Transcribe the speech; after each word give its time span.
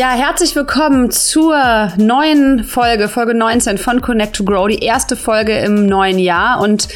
Ja, 0.00 0.12
herzlich 0.12 0.56
willkommen 0.56 1.10
zur 1.10 1.92
neuen 1.98 2.64
Folge, 2.64 3.06
Folge 3.06 3.34
19 3.34 3.76
von 3.76 4.00
Connect 4.00 4.34
to 4.34 4.44
Grow, 4.44 4.66
die 4.66 4.78
erste 4.78 5.14
Folge 5.14 5.58
im 5.58 5.84
neuen 5.84 6.18
Jahr. 6.18 6.62
Und 6.62 6.88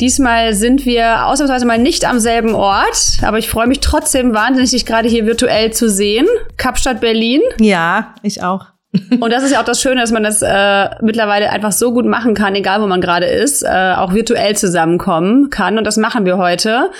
diesmal 0.00 0.54
sind 0.54 0.84
wir 0.84 1.26
ausnahmsweise 1.26 1.66
mal 1.66 1.78
nicht 1.78 2.04
am 2.04 2.18
selben 2.18 2.56
Ort, 2.56 3.20
aber 3.22 3.38
ich 3.38 3.48
freue 3.48 3.68
mich 3.68 3.78
trotzdem 3.78 4.34
wahnsinnig, 4.34 4.72
dich 4.72 4.86
gerade 4.86 5.08
hier 5.08 5.24
virtuell 5.24 5.72
zu 5.72 5.88
sehen. 5.88 6.26
Kapstadt 6.56 7.00
Berlin. 7.00 7.42
Ja, 7.60 8.16
ich 8.24 8.42
auch. 8.42 8.66
Und 9.20 9.32
das 9.32 9.44
ist 9.44 9.52
ja 9.52 9.60
auch 9.60 9.64
das 9.64 9.80
Schöne, 9.80 10.00
dass 10.00 10.10
man 10.10 10.24
das 10.24 10.42
äh, 10.42 10.88
mittlerweile 11.00 11.50
einfach 11.50 11.70
so 11.70 11.92
gut 11.92 12.06
machen 12.06 12.34
kann, 12.34 12.56
egal 12.56 12.82
wo 12.82 12.88
man 12.88 13.00
gerade 13.00 13.26
ist, 13.26 13.62
äh, 13.62 13.94
auch 13.96 14.14
virtuell 14.14 14.56
zusammenkommen 14.56 15.50
kann. 15.50 15.78
Und 15.78 15.84
das 15.84 15.96
machen 15.96 16.24
wir 16.24 16.38
heute 16.38 16.90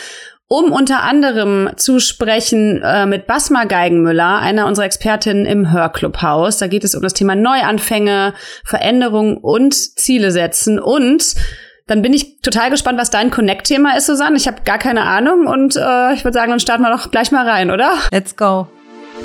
um 0.49 0.73
unter 0.73 1.03
anderem 1.03 1.71
zu 1.77 2.01
sprechen 2.01 2.83
äh, 2.83 3.05
mit 3.05 3.27
Basma 3.27 3.65
Geigenmüller, 3.65 4.39
einer 4.39 4.67
unserer 4.67 4.87
Expertinnen 4.87 5.45
im 5.45 5.71
Hörclubhaus. 5.71 6.57
Da 6.57 6.67
geht 6.67 6.85
es 6.85 6.95
um 6.95 7.03
das 7.03 7.13
Thema 7.13 7.35
Neuanfänge, 7.35 8.33
Veränderungen 8.65 9.37
und 9.37 9.75
Ziele 9.75 10.31
setzen. 10.31 10.79
Und 10.79 11.35
dann 11.87 12.03
bin 12.03 12.15
ich 12.15 12.41
total 12.41 12.71
gespannt, 12.71 12.99
was 12.99 13.11
dein 13.11 13.31
Connect-Thema 13.31 13.97
ist, 13.97 14.07
Susanne. 14.07 14.37
Ich 14.37 14.47
habe 14.47 14.63
gar 14.65 14.79
keine 14.79 15.03
Ahnung 15.03 15.47
und 15.47 15.77
äh, 15.77 16.15
ich 16.15 16.25
würde 16.25 16.35
sagen, 16.35 16.51
dann 16.51 16.61
starten 16.61 16.83
wir 16.83 16.91
doch 16.91 17.11
gleich 17.11 17.31
mal 17.31 17.49
rein, 17.49 17.71
oder? 17.71 17.93
Let's 18.11 18.35
go. 18.35 18.69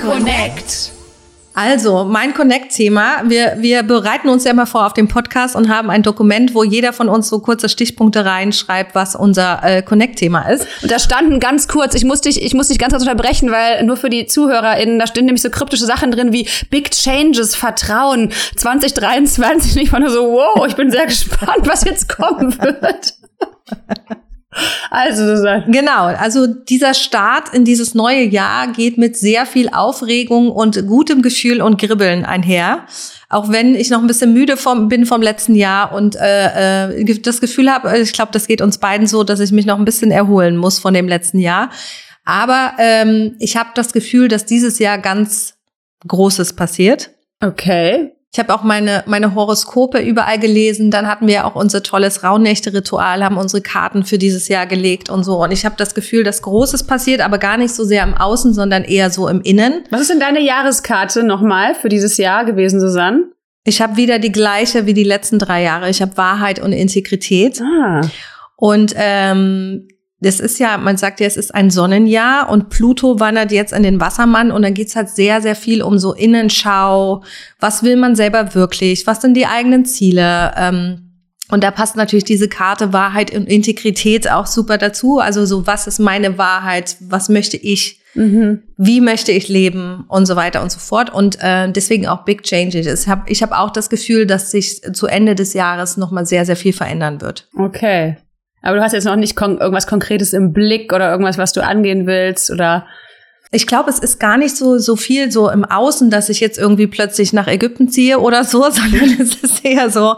Connect. 0.02 1.02
Also, 1.55 2.03
mein 2.03 2.34
Connect-Thema. 2.34 3.23
Wir, 3.25 3.57
wir 3.59 3.84
bereiten 3.84 4.27
uns 4.30 4.44
ja 4.44 4.52
immer 4.52 4.66
vor 4.66 4.88
auf 4.88 4.94
dem 4.94 5.07
Podcast 5.07 5.55
und 5.55 5.70
haben 5.70 5.91
ein 5.91 6.02
Dokument, 6.02 6.55
wo 6.55 6.63
jeder 6.63 6.94
von 6.94 7.09
uns 7.09 7.30
so 7.30 7.39
kurze 7.39 7.70
Stichpunkte 7.70 8.25
reinschreibt, 8.25 8.95
was 8.95 9.16
unser 9.16 9.63
äh, 9.63 9.84
Connect-Thema 9.84 10.49
ist. 10.49 10.66
Und 10.81 10.91
da 10.91 10.97
standen 10.97 11.39
ganz 11.39 11.67
kurz, 11.67 11.94
ich 11.94 12.05
musste 12.05 12.30
dich, 12.30 12.41
ich 12.41 12.55
musste 12.55 12.73
dich 12.73 12.80
ganz 12.80 12.94
kurz 12.94 13.03
unterbrechen, 13.03 13.52
weil 13.52 13.84
nur 13.84 13.97
für 13.97 14.09
die 14.09 14.25
ZuhörerInnen, 14.25 14.97
da 14.97 15.05
stehen 15.05 15.25
nämlich 15.25 15.44
so 15.44 15.52
kryptische 15.52 15.86
Sachen 15.86 16.09
drin 16.09 16.33
wie 16.33 16.47
Big 16.72 16.89
Changes, 16.89 17.56
Vertrauen, 17.56 18.31
2023. 18.56 19.75
Und 19.75 19.81
ich 19.81 19.94
war 19.94 20.00
nur 20.00 20.09
so, 20.09 20.23
wow, 20.31 20.66
ich 20.67 20.75
bin 20.75 20.89
sehr 20.89 21.06
gespannt, 21.08 21.67
was 21.67 21.83
jetzt 21.83 22.09
kommen 22.09 22.58
wird. 22.59 23.13
Also 24.90 25.26
Susanne. 25.36 25.66
Genau, 25.68 26.06
also 26.06 26.48
dieser 26.48 26.94
Start 26.94 27.54
in 27.54 27.66
dieses 27.66 27.96
neue 27.96 28.23
Jahr 28.23 28.72
geht 28.72 28.98
mit 28.98 29.18
sehr 29.18 29.46
viel 29.46 29.70
Aufregung 29.70 30.52
und 30.52 30.88
gutem 30.88 31.22
Gefühl 31.22 31.62
und 31.62 31.80
Gribbeln 31.80 32.26
einher. 32.26 32.86
Auch 33.30 33.50
wenn 33.50 33.76
ich 33.76 33.90
noch 33.90 34.02
ein 34.02 34.08
bisschen 34.08 34.34
müde 34.34 34.58
vom, 34.58 34.90
bin 34.90 35.06
vom 35.06 35.22
letzten 35.22 35.56
Jahr 35.56 35.94
und 35.94 36.16
äh, 36.16 36.92
äh, 36.92 37.20
das 37.20 37.42
Gefühl 37.42 37.72
habe, 37.72 37.98
ich 37.98 38.14
glaube, 38.14 38.31
das 38.31 38.48
geht 38.48 38.62
uns 38.62 38.78
beiden 38.78 39.08
so, 39.08 39.24
dass 39.24 39.40
ich 39.40 39.52
mich 39.52 39.66
noch 39.66 39.80
ein 39.80 39.86
bisschen 39.86 40.12
erholen 40.12 40.58
muss 40.58 40.80
von 40.80 40.94
dem 40.94 41.08
letzten 41.08 41.40
Jahr. 41.40 41.70
Aber 42.26 42.74
ähm, 42.78 43.36
ich 43.40 43.58
habe 43.58 43.70
das 43.76 43.92
Gefühl, 43.92 44.28
dass 44.28 44.46
dieses 44.46 44.80
Jahr 44.80 44.98
ganz 44.98 45.56
Großes 46.08 46.54
passiert. 46.54 47.12
Okay. 47.42 48.12
Ich 48.34 48.39
habe 48.39 48.52
auch 48.52 48.64
meine, 48.64 49.03
meine 49.06 49.36
Horoskope 49.36 50.00
überall 50.00 50.39
gelesen. 50.39 50.89
Dann 50.89 51.08
hatten 51.08 51.28
wir 51.28 51.45
auch 51.45 51.53
unser 51.53 51.84
tolles 51.84 52.23
Rauhnächte-Ritual, 52.23 53.23
haben 53.23 53.38
unsere 53.38 53.62
Karten 53.62 54.03
für 54.03 54.17
dieses 54.17 54.48
Jahr 54.48 54.66
gelegt 54.66 55.12
und 55.12 55.23
so. 55.23 55.44
Und 55.44 55.52
ich 55.52 55.66
habe 55.66 55.75
das 55.78 55.94
Gefühl, 55.94 56.23
dass 56.23 56.42
Großes 56.42 56.88
passiert, 56.88 57.22
aber 57.22 57.38
gar 57.38 57.58
nicht 57.58 57.75
so 57.75 57.84
sehr 57.84 58.03
im 58.03 58.16
Außen, 58.16 58.56
sondern 58.56 58.86
eher 58.86 59.12
so 59.12 59.28
im 59.28 59.42
Innen. 59.42 59.84
Was 59.92 60.02
ist 60.02 60.09
denn 60.09 60.20
deine 60.20 60.42
Jahreskarte 60.42 61.23
nochmal 61.23 61.75
für 61.75 61.90
dieses 61.90 62.17
Jahr 62.17 62.44
gewesen, 62.44 62.80
Susanne? 62.80 63.25
Ich 63.66 63.84
habe 63.84 63.98
wieder 63.98 64.17
die 64.17 64.31
gleiche 64.31 64.88
wie 64.88 64.95
die 64.95 65.03
letzten 65.03 65.38
drei 65.38 65.62
Jahre. 65.62 65.92
Ich 65.92 66.02
habe 66.02 66.18
Wahrheit 66.18 66.59
und 66.59 66.73
Integrität. 66.73 67.62
Ah. 67.62 68.02
Und 68.56 68.95
ähm, 68.97 69.88
das 70.23 70.39
ist 70.39 70.59
ja, 70.59 70.77
man 70.77 70.97
sagt 70.97 71.19
ja, 71.19 71.27
es 71.27 71.38
ist 71.38 71.53
ein 71.53 71.69
Sonnenjahr 71.69 72.49
und 72.49 72.69
Pluto 72.69 73.19
wandert 73.19 73.52
jetzt 73.52 73.73
in 73.73 73.83
den 73.83 73.99
Wassermann 73.99 74.52
und 74.52 74.61
dann 74.61 74.73
geht's 74.73 74.95
halt 74.95 75.09
sehr, 75.09 75.41
sehr 75.41 75.55
viel 75.55 75.83
um 75.83 75.97
so 75.99 76.13
Innenschau. 76.13 77.23
Was 77.59 77.83
will 77.83 77.97
man 77.97 78.16
selber 78.16 78.55
wirklich? 78.55 79.05
Was 79.05 79.22
sind 79.22 79.35
die 79.35 79.45
eigenen 79.45 79.85
Ziele? 79.85 80.53
Ähm, 80.57 81.09
und 81.50 81.63
da 81.63 81.72
passt 81.72 81.97
natürlich 81.97 82.23
diese 82.23 82.47
Karte 82.47 82.94
Wahrheit 82.94 83.35
und 83.35 83.47
Integrität 83.47 84.31
auch 84.31 84.47
super 84.47 84.78
dazu. 84.78 85.19
Also 85.19 85.45
so, 85.45 85.67
was 85.67 85.88
ist 85.88 86.00
meine 86.00 86.38
Wahrheit? 86.38 86.95
Was 87.01 87.29
möchte 87.29 87.57
ich? 87.57 88.00
Mhm. 88.16 88.63
Wie 88.78 89.01
möchte 89.01 89.31
ich 89.31 89.50
leben? 89.50 90.06
Und 90.07 90.25
so 90.25 90.35
weiter 90.35 90.63
und 90.63 90.72
so 90.72 90.79
fort. 90.79 91.13
Und 91.13 91.38
äh, 91.41 91.72
deswegen 91.72 92.07
auch 92.07 92.23
Big 92.23 92.44
Changes. 92.44 93.03
Ich 93.03 93.07
habe 93.07 93.23
ich 93.28 93.44
hab 93.44 93.51
auch 93.51 93.72
das 93.72 93.89
Gefühl, 93.89 94.25
dass 94.25 94.51
sich 94.51 94.81
zu 94.94 95.07
Ende 95.07 95.35
des 95.35 95.53
Jahres 95.53 95.97
nochmal 95.97 96.25
sehr, 96.25 96.45
sehr 96.45 96.56
viel 96.56 96.73
verändern 96.73 97.19
wird. 97.19 97.50
Okay. 97.57 98.17
Aber 98.63 98.78
du 98.78 98.81
hast 98.81 98.94
jetzt 98.94 99.06
noch 99.06 99.16
nicht 99.16 99.35
kon 99.35 99.59
irgendwas 99.59 99.85
Konkretes 99.85 100.34
im 100.34 100.53
Blick 100.53 100.91
oder 100.91 101.12
irgendwas, 101.12 101.38
was 101.38 101.53
du 101.53 101.63
angehen 101.63 102.07
willst 102.07 102.50
oder 102.50 102.88
ich 103.51 103.68
glaube, 103.68 103.91
es 103.91 104.00
ist 104.00 104.19
gar 104.19 104.38
nicht 104.38 104.57
so, 104.57 104.79
so 104.79 104.96
viel 104.96 105.31
so 105.31 105.47
im 105.51 105.63
Außen, 105.63 106.09
dass 106.09 106.29
ich 106.29 106.40
jetzt 106.40 106.57
irgendwie 106.57 106.88
plötzlich 106.88 107.34
nach 107.34 107.47
Ägypten 107.47 107.88
ziehe 107.88 108.19
oder 108.19 108.44
so, 108.44 108.62
sondern 108.72 109.16
es 109.22 109.35
ist 109.35 109.63
eher 109.63 109.91
so, 109.91 110.16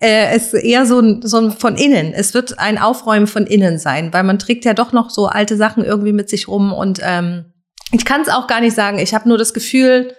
äh, 0.00 0.34
es 0.34 0.52
ist 0.52 0.64
eher 0.64 0.84
so, 0.84 1.20
so 1.22 1.50
von 1.50 1.76
innen. 1.76 2.12
Es 2.12 2.34
wird 2.34 2.58
ein 2.58 2.78
Aufräumen 2.78 3.28
von 3.28 3.46
innen 3.46 3.78
sein, 3.78 4.12
weil 4.12 4.24
man 4.24 4.40
trägt 4.40 4.64
ja 4.64 4.74
doch 4.74 4.92
noch 4.92 5.10
so 5.10 5.26
alte 5.26 5.56
Sachen 5.56 5.84
irgendwie 5.84 6.12
mit 6.12 6.28
sich 6.28 6.48
rum 6.48 6.72
und 6.72 6.98
ähm, 7.02 7.44
ich 7.92 8.04
kann 8.04 8.22
es 8.22 8.28
auch 8.28 8.48
gar 8.48 8.60
nicht 8.60 8.74
sagen. 8.74 8.98
Ich 8.98 9.14
habe 9.14 9.28
nur 9.28 9.38
das 9.38 9.54
Gefühl, 9.54 10.16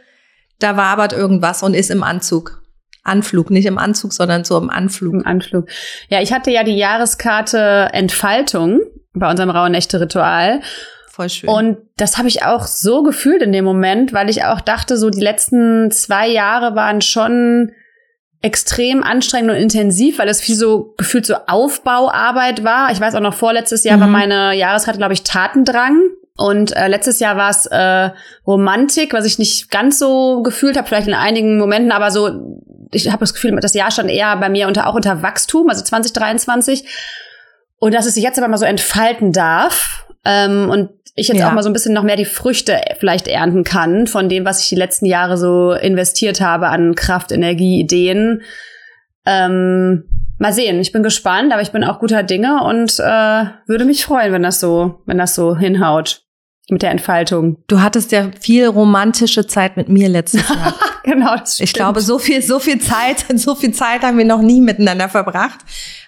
da 0.59 0.77
wabert 0.77 1.11
irgendwas 1.11 1.63
und 1.63 1.73
ist 1.73 1.91
im 1.91 2.03
Anzug. 2.03 2.62
Anflug, 3.03 3.49
nicht 3.49 3.65
im 3.65 3.77
Anzug, 3.77 4.13
sondern 4.13 4.43
so 4.43 4.57
im 4.57 4.69
Anflug. 4.69 5.13
Im 5.13 5.25
Anflug. 5.25 5.67
Ja, 6.09 6.21
ich 6.21 6.33
hatte 6.33 6.51
ja 6.51 6.63
die 6.63 6.77
Jahreskarte 6.77 7.89
Entfaltung 7.91 8.79
bei 9.13 9.29
unserem 9.29 9.49
Rauhnächte-Ritual. 9.49 10.61
Voll 11.09 11.29
schön. 11.29 11.49
Und 11.49 11.77
das 11.97 12.17
habe 12.17 12.27
ich 12.27 12.43
auch 12.43 12.65
so 12.65 13.03
gefühlt 13.03 13.41
in 13.41 13.51
dem 13.51 13.65
Moment, 13.65 14.13
weil 14.13 14.29
ich 14.29 14.45
auch 14.45 14.61
dachte, 14.61 14.97
so 14.97 15.09
die 15.09 15.21
letzten 15.21 15.91
zwei 15.91 16.27
Jahre 16.27 16.75
waren 16.75 17.01
schon 17.01 17.71
extrem 18.41 19.03
anstrengend 19.03 19.51
und 19.51 19.57
intensiv, 19.57 20.19
weil 20.19 20.27
es 20.27 20.41
viel 20.41 20.55
so 20.55 20.93
gefühlt 20.97 21.25
so 21.25 21.35
Aufbauarbeit 21.47 22.63
war. 22.63 22.91
Ich 22.91 22.99
weiß 22.99 23.15
auch 23.15 23.21
noch, 23.21 23.35
vorletztes 23.35 23.83
Jahr 23.83 23.97
mhm. 23.97 24.01
war 24.01 24.07
meine 24.07 24.53
Jahreskarte, 24.55 24.97
glaube 24.97 25.13
ich, 25.13 25.23
Tatendrang. 25.23 26.01
Und 26.35 26.75
äh, 26.75 26.87
letztes 26.87 27.19
Jahr 27.19 27.37
war 27.37 27.51
es 27.51 27.67
äh, 27.67 28.09
Romantik, 28.47 29.13
was 29.13 29.25
ich 29.25 29.37
nicht 29.37 29.69
ganz 29.69 29.99
so 29.99 30.41
gefühlt 30.41 30.77
habe, 30.77 30.87
vielleicht 30.87 31.07
in 31.07 31.13
einigen 31.13 31.59
Momenten, 31.59 31.91
aber 31.91 32.09
so 32.09 32.59
ich 32.95 33.07
habe 33.07 33.19
das 33.19 33.33
Gefühl, 33.33 33.55
das 33.59 33.73
Jahr 33.73 33.91
stand 33.91 34.09
eher 34.09 34.35
bei 34.37 34.49
mir 34.49 34.67
unter 34.67 34.87
auch 34.87 34.95
unter 34.95 35.21
Wachstum, 35.21 35.69
also 35.69 35.83
2023. 35.83 36.85
Und 37.79 37.93
dass 37.93 38.05
es 38.05 38.15
sich 38.15 38.23
jetzt 38.23 38.37
aber 38.37 38.47
mal 38.47 38.57
so 38.57 38.65
entfalten 38.65 39.31
darf. 39.31 40.05
Ähm, 40.25 40.69
und 40.69 40.89
ich 41.15 41.27
jetzt 41.27 41.39
ja. 41.39 41.49
auch 41.49 41.53
mal 41.53 41.63
so 41.63 41.69
ein 41.69 41.73
bisschen 41.73 41.93
noch 41.93 42.03
mehr 42.03 42.15
die 42.15 42.25
Früchte 42.25 42.79
vielleicht 42.99 43.27
ernten 43.27 43.63
kann 43.63 44.07
von 44.07 44.29
dem, 44.29 44.45
was 44.45 44.61
ich 44.61 44.69
die 44.69 44.75
letzten 44.75 45.05
Jahre 45.05 45.37
so 45.37 45.73
investiert 45.73 46.41
habe 46.41 46.69
an 46.69 46.95
Kraft, 46.95 47.31
Energie, 47.31 47.79
Ideen. 47.79 48.41
Ähm, 49.25 50.05
mal 50.39 50.53
sehen, 50.53 50.79
ich 50.79 50.91
bin 50.91 51.03
gespannt, 51.03 51.53
aber 51.53 51.61
ich 51.61 51.71
bin 51.71 51.83
auch 51.83 51.99
guter 51.99 52.23
Dinge 52.23 52.63
und 52.63 52.99
äh, 52.99 53.45
würde 53.67 53.85
mich 53.85 54.05
freuen, 54.05 54.33
wenn 54.33 54.43
das 54.43 54.59
so, 54.59 55.01
wenn 55.05 55.17
das 55.17 55.35
so 55.35 55.55
hinhaut 55.55 56.22
mit 56.69 56.81
der 56.81 56.91
Entfaltung. 56.91 57.57
Du 57.67 57.81
hattest 57.81 58.11
ja 58.11 58.31
viel 58.39 58.67
romantische 58.67 59.45
Zeit 59.47 59.75
mit 59.75 59.89
mir 59.89 60.07
letztes 60.07 60.47
Jahr. 60.47 60.73
genau, 61.03 61.35
das 61.35 61.55
stimmt. 61.55 61.69
Ich 61.69 61.73
glaube, 61.73 62.01
so 62.01 62.19
viel, 62.19 62.41
so 62.41 62.59
viel 62.59 62.79
Zeit, 62.79 63.25
so 63.35 63.55
viel 63.55 63.73
Zeit 63.73 64.01
haben 64.03 64.17
wir 64.17 64.25
noch 64.25 64.41
nie 64.41 64.61
miteinander 64.61 65.09
verbracht. 65.09 65.59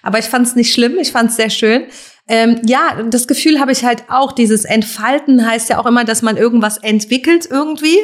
Aber 0.02 0.18
ich 0.18 0.26
fand 0.26 0.46
es 0.46 0.56
nicht 0.56 0.72
schlimm, 0.72 0.96
ich 0.98 1.12
fand 1.12 1.30
es 1.30 1.36
sehr 1.36 1.50
schön. 1.50 1.84
Ähm, 2.28 2.60
ja, 2.64 3.02
das 3.08 3.28
Gefühl 3.28 3.60
habe 3.60 3.72
ich 3.72 3.84
halt 3.84 4.04
auch. 4.08 4.32
Dieses 4.32 4.64
Entfalten 4.64 5.46
heißt 5.46 5.68
ja 5.68 5.78
auch 5.78 5.86
immer, 5.86 6.04
dass 6.04 6.22
man 6.22 6.36
irgendwas 6.36 6.78
entwickelt 6.78 7.46
irgendwie, 7.48 7.98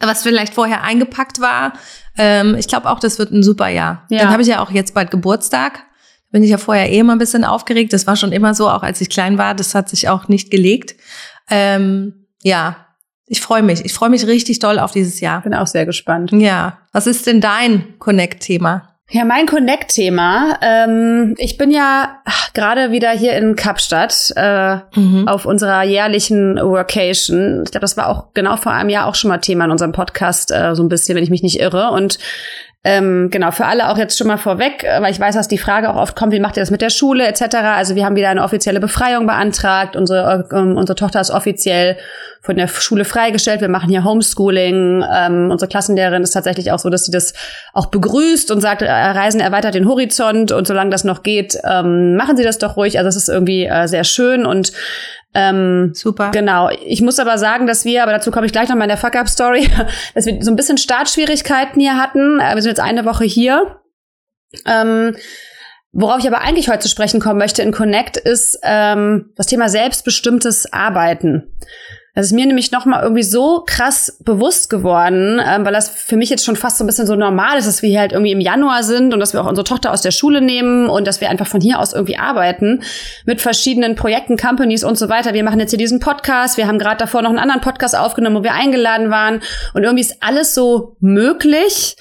was 0.00 0.22
vielleicht 0.22 0.54
vorher 0.54 0.82
eingepackt 0.82 1.40
war. 1.40 1.74
Ähm, 2.16 2.56
ich 2.58 2.66
glaube 2.66 2.90
auch, 2.90 2.98
das 2.98 3.18
wird 3.18 3.30
ein 3.30 3.42
super 3.42 3.68
Jahr. 3.68 4.06
Ja. 4.10 4.20
Dann 4.20 4.30
habe 4.30 4.42
ich 4.42 4.48
ja 4.48 4.60
auch 4.60 4.70
jetzt 4.70 4.94
bald 4.94 5.10
Geburtstag. 5.10 5.84
Bin 6.30 6.42
ich 6.42 6.50
ja 6.50 6.58
vorher 6.58 6.90
eh 6.90 6.98
immer 6.98 7.14
ein 7.14 7.18
bisschen 7.18 7.44
aufgeregt. 7.44 7.92
Das 7.92 8.06
war 8.06 8.16
schon 8.16 8.32
immer 8.32 8.54
so, 8.54 8.68
auch 8.68 8.82
als 8.82 9.00
ich 9.00 9.08
klein 9.08 9.38
war. 9.38 9.54
Das 9.54 9.74
hat 9.74 9.88
sich 9.88 10.08
auch 10.08 10.28
nicht 10.28 10.50
gelegt. 10.50 10.96
Ähm, 11.50 12.26
ja, 12.42 12.76
ich 13.26 13.40
freue 13.40 13.62
mich. 13.62 13.84
Ich 13.84 13.92
freue 13.92 14.10
mich 14.10 14.26
richtig 14.26 14.58
doll 14.58 14.78
auf 14.78 14.92
dieses 14.92 15.20
Jahr. 15.20 15.42
Bin 15.42 15.54
auch 15.54 15.66
sehr 15.66 15.86
gespannt. 15.86 16.32
Ja. 16.32 16.78
Was 16.92 17.06
ist 17.06 17.26
denn 17.26 17.40
dein 17.40 17.98
Connect-Thema? 17.98 18.88
Ja, 19.10 19.24
mein 19.24 19.46
Connect-Thema. 19.46 20.58
Ähm, 20.60 21.34
ich 21.38 21.56
bin 21.56 21.70
ja 21.70 22.18
gerade 22.52 22.90
wieder 22.90 23.10
hier 23.10 23.32
in 23.38 23.56
Kapstadt 23.56 24.32
äh, 24.36 24.76
mhm. 24.94 25.26
auf 25.26 25.46
unserer 25.46 25.82
jährlichen 25.82 26.56
Workation. 26.56 27.62
Ich 27.64 27.70
glaube, 27.70 27.82
das 27.82 27.96
war 27.96 28.08
auch 28.08 28.34
genau 28.34 28.58
vor 28.58 28.72
einem 28.72 28.90
Jahr 28.90 29.06
auch 29.06 29.14
schon 29.14 29.30
mal 29.30 29.38
Thema 29.38 29.64
in 29.64 29.70
unserem 29.70 29.92
Podcast, 29.92 30.50
äh, 30.50 30.74
so 30.74 30.82
ein 30.82 30.90
bisschen, 30.90 31.16
wenn 31.16 31.24
ich 31.24 31.30
mich 31.30 31.42
nicht 31.42 31.58
irre. 31.58 31.90
Und 31.90 32.18
ähm, 32.84 33.28
genau, 33.30 33.50
für 33.50 33.66
alle 33.66 33.90
auch 33.90 33.98
jetzt 33.98 34.16
schon 34.16 34.28
mal 34.28 34.36
vorweg, 34.36 34.84
äh, 34.84 35.02
weil 35.02 35.10
ich 35.10 35.18
weiß, 35.18 35.34
dass 35.34 35.48
die 35.48 35.58
Frage 35.58 35.90
auch 35.90 35.96
oft 35.96 36.14
kommt, 36.14 36.32
wie 36.32 36.38
macht 36.38 36.56
ihr 36.56 36.62
das 36.62 36.70
mit 36.70 36.80
der 36.80 36.90
Schule 36.90 37.26
etc. 37.26 37.56
Also 37.56 37.96
wir 37.96 38.04
haben 38.04 38.14
wieder 38.14 38.28
eine 38.28 38.44
offizielle 38.44 38.78
Befreiung 38.78 39.26
beantragt. 39.26 39.96
Unsere, 39.96 40.46
äh, 40.50 40.56
unsere 40.56 40.94
Tochter 40.94 41.20
ist 41.20 41.32
offiziell 41.32 41.96
von 42.40 42.56
der 42.56 42.68
Schule 42.68 43.04
freigestellt. 43.04 43.60
Wir 43.60 43.68
machen 43.68 43.90
hier 43.90 44.04
Homeschooling. 44.04 45.04
Ähm, 45.12 45.50
unsere 45.50 45.68
Klassenlehrerin 45.68 46.22
ist 46.22 46.30
tatsächlich 46.30 46.70
auch 46.70 46.78
so, 46.78 46.88
dass 46.88 47.04
sie 47.04 47.10
das 47.10 47.34
auch 47.72 47.86
begrüßt 47.86 48.52
und 48.52 48.60
sagt, 48.60 48.82
äh, 48.82 48.90
Reisen 48.90 49.40
erweitert 49.40 49.74
den 49.74 49.88
Horizont 49.88 50.52
und 50.52 50.68
solange 50.68 50.90
das 50.90 51.02
noch 51.02 51.24
geht, 51.24 51.58
ähm, 51.68 52.14
machen 52.14 52.36
Sie 52.36 52.44
das 52.44 52.58
doch 52.58 52.76
ruhig. 52.76 52.96
Also 52.98 53.08
es 53.08 53.16
ist 53.16 53.28
irgendwie 53.28 53.66
äh, 53.66 53.88
sehr 53.88 54.04
schön 54.04 54.46
und 54.46 54.72
Ähm, 55.34 55.92
Super. 55.94 56.30
Genau. 56.30 56.70
Ich 56.70 57.02
muss 57.02 57.18
aber 57.18 57.38
sagen, 57.38 57.66
dass 57.66 57.84
wir, 57.84 58.02
aber 58.02 58.12
dazu 58.12 58.30
komme 58.30 58.46
ich 58.46 58.52
gleich 58.52 58.68
noch 58.68 58.76
mal 58.76 58.84
in 58.84 58.88
der 58.88 58.96
Fuck-Up-Story, 58.96 59.68
dass 60.14 60.26
wir 60.26 60.42
so 60.42 60.50
ein 60.50 60.56
bisschen 60.56 60.78
Startschwierigkeiten 60.78 61.80
hier 61.80 61.96
hatten. 61.96 62.40
Äh, 62.40 62.54
wir 62.54 62.62
sind 62.62 62.70
jetzt 62.70 62.80
eine 62.80 63.04
Woche 63.04 63.24
hier. 63.24 63.80
Ähm, 64.66 65.14
worauf 65.92 66.20
ich 66.20 66.26
aber 66.26 66.40
eigentlich 66.40 66.68
heute 66.68 66.80
zu 66.80 66.88
sprechen 66.88 67.20
kommen 67.20 67.38
möchte 67.38 67.62
in 67.62 67.72
Connect 67.72 68.16
ist 68.16 68.58
ähm, 68.62 69.32
das 69.36 69.46
Thema 69.46 69.68
selbstbestimmtes 69.68 70.72
Arbeiten. 70.72 71.54
Das 72.18 72.26
ist 72.26 72.32
mir 72.32 72.46
nämlich 72.46 72.72
noch 72.72 72.84
mal 72.84 73.00
irgendwie 73.00 73.22
so 73.22 73.62
krass 73.64 74.18
bewusst 74.24 74.70
geworden, 74.70 75.40
ähm, 75.40 75.64
weil 75.64 75.72
das 75.72 75.88
für 75.88 76.16
mich 76.16 76.30
jetzt 76.30 76.44
schon 76.44 76.56
fast 76.56 76.78
so 76.78 76.82
ein 76.82 76.88
bisschen 76.88 77.06
so 77.06 77.14
normal 77.14 77.58
ist, 77.58 77.68
dass 77.68 77.80
wir 77.80 77.90
hier 77.90 78.00
halt 78.00 78.10
irgendwie 78.10 78.32
im 78.32 78.40
Januar 78.40 78.82
sind 78.82 79.14
und 79.14 79.20
dass 79.20 79.34
wir 79.34 79.40
auch 79.40 79.46
unsere 79.46 79.64
Tochter 79.64 79.92
aus 79.92 80.02
der 80.02 80.10
Schule 80.10 80.40
nehmen 80.40 80.88
und 80.88 81.06
dass 81.06 81.20
wir 81.20 81.30
einfach 81.30 81.46
von 81.46 81.60
hier 81.60 81.78
aus 81.78 81.92
irgendwie 81.92 82.18
arbeiten 82.18 82.82
mit 83.24 83.40
verschiedenen 83.40 83.94
Projekten, 83.94 84.36
Companies 84.36 84.82
und 84.82 84.98
so 84.98 85.08
weiter. 85.08 85.32
Wir 85.32 85.44
machen 85.44 85.60
jetzt 85.60 85.70
hier 85.70 85.78
diesen 85.78 86.00
Podcast. 86.00 86.56
Wir 86.56 86.66
haben 86.66 86.80
gerade 86.80 86.96
davor 86.96 87.22
noch 87.22 87.30
einen 87.30 87.38
anderen 87.38 87.60
Podcast 87.60 87.96
aufgenommen, 87.96 88.38
wo 88.38 88.42
wir 88.42 88.52
eingeladen 88.52 89.12
waren 89.12 89.40
und 89.74 89.84
irgendwie 89.84 90.02
ist 90.02 90.16
alles 90.20 90.56
so 90.56 90.96
möglich. 90.98 91.94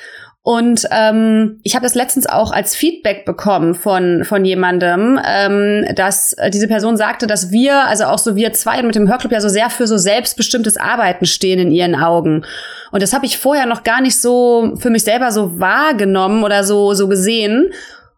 Und 0.47 0.87
ähm, 0.91 1.59
ich 1.63 1.75
habe 1.75 1.83
das 1.83 1.93
letztens 1.93 2.25
auch 2.25 2.53
als 2.53 2.73
Feedback 2.73 3.25
bekommen 3.25 3.75
von 3.75 4.23
von 4.23 4.45
jemandem, 4.45 5.19
ähm, 5.21 5.85
dass 5.93 6.31
äh, 6.37 6.49
diese 6.49 6.69
Person 6.69 6.95
sagte, 6.95 7.27
dass 7.27 7.51
wir, 7.51 7.85
also 7.85 8.05
auch 8.05 8.17
so 8.17 8.37
wir 8.37 8.53
zwei 8.53 8.81
mit 8.81 8.95
dem 8.95 9.09
Hörclub 9.09 9.33
ja 9.33 9.41
so 9.41 9.49
sehr 9.49 9.69
für 9.69 9.87
so 9.87 9.97
selbstbestimmtes 9.97 10.77
Arbeiten 10.77 11.25
stehen 11.25 11.59
in 11.59 11.69
ihren 11.69 11.95
Augen. 11.95 12.45
Und 12.93 13.03
das 13.03 13.11
habe 13.11 13.25
ich 13.25 13.37
vorher 13.37 13.65
noch 13.65 13.83
gar 13.83 13.99
nicht 13.99 14.21
so 14.21 14.73
für 14.77 14.89
mich 14.89 15.03
selber 15.03 15.33
so 15.33 15.59
wahrgenommen 15.59 16.45
oder 16.45 16.63
so 16.63 16.93
so 16.93 17.09
gesehen. 17.09 17.65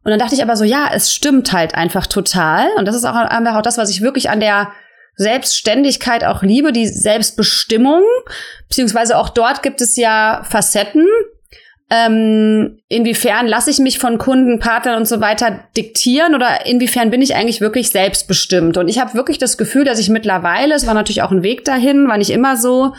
Und 0.04 0.12
dann 0.12 0.20
dachte 0.20 0.36
ich 0.36 0.44
aber 0.44 0.56
so, 0.56 0.66
ja, 0.66 0.88
es 0.94 1.12
stimmt 1.12 1.52
halt 1.52 1.74
einfach 1.74 2.06
total. 2.06 2.68
Und 2.78 2.88
das 2.88 2.96
ist 2.96 3.06
auch 3.06 3.16
einfach 3.16 3.56
auch 3.56 3.64
das, 3.64 3.80
was 3.80 3.90
ich 3.90 4.04
wirklich 4.04 4.30
an 4.30 4.40
der 4.40 4.72
Selbstständigkeit 5.16 6.24
auch 6.24 6.44
liebe, 6.44 6.74
die 6.74 6.86
Selbstbestimmung. 6.86 8.04
Beziehungsweise 8.68 9.18
auch 9.18 9.30
dort 9.30 9.64
gibt 9.64 9.82
es 9.82 9.98
ja 9.98 10.44
Facetten 10.48 11.08
ähm, 11.90 12.80
inwiefern 12.88 13.48
lasse 13.48 13.72
ich 13.72 13.80
mich 13.80 13.98
von 13.98 14.18
Kunden, 14.20 14.60
Partnern 14.60 14.98
und 14.98 15.08
so 15.08 15.22
weiter 15.22 15.64
diktieren 15.76 16.36
oder 16.36 16.66
inwiefern 16.66 17.10
bin 17.10 17.22
ich 17.22 17.36
eigentlich 17.36 17.62
wirklich 17.62 17.90
selbstbestimmt? 17.90 18.78
Und 18.78 18.88
ich 18.88 19.00
habe 19.00 19.16
wirklich 19.16 19.40
das 19.40 19.58
Gefühl, 19.58 19.86
dass 19.86 20.00
ich 20.00 20.10
mittlerweile, 20.10 20.76
es 20.76 20.86
war 20.86 20.94
natürlich 20.94 21.24
auch 21.24 21.32
ein 21.32 21.44
Weg 21.44 21.66
dahin, 21.66 22.08
war 22.08 22.18
nicht 22.18 22.30
immer 22.30 22.58
so, 22.58 22.94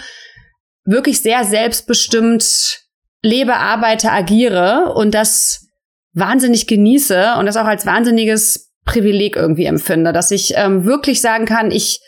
wirklich 0.84 1.22
sehr 1.22 1.44
selbstbestimmt 1.44 2.80
lebe, 3.22 3.56
arbeite, 3.56 4.10
agiere 4.10 4.92
und 4.94 5.14
das 5.14 5.68
wahnsinnig 6.12 6.66
genieße 6.66 7.34
und 7.38 7.46
das 7.46 7.56
auch 7.56 7.66
als 7.66 7.86
wahnsinniges 7.86 8.72
Privileg 8.84 9.36
irgendwie 9.36 9.66
empfinde, 9.66 10.12
dass 10.12 10.30
ich 10.30 10.54
ähm, 10.56 10.84
wirklich 10.84 11.20
sagen 11.20 11.44
kann, 11.44 11.70
ich 11.70 12.00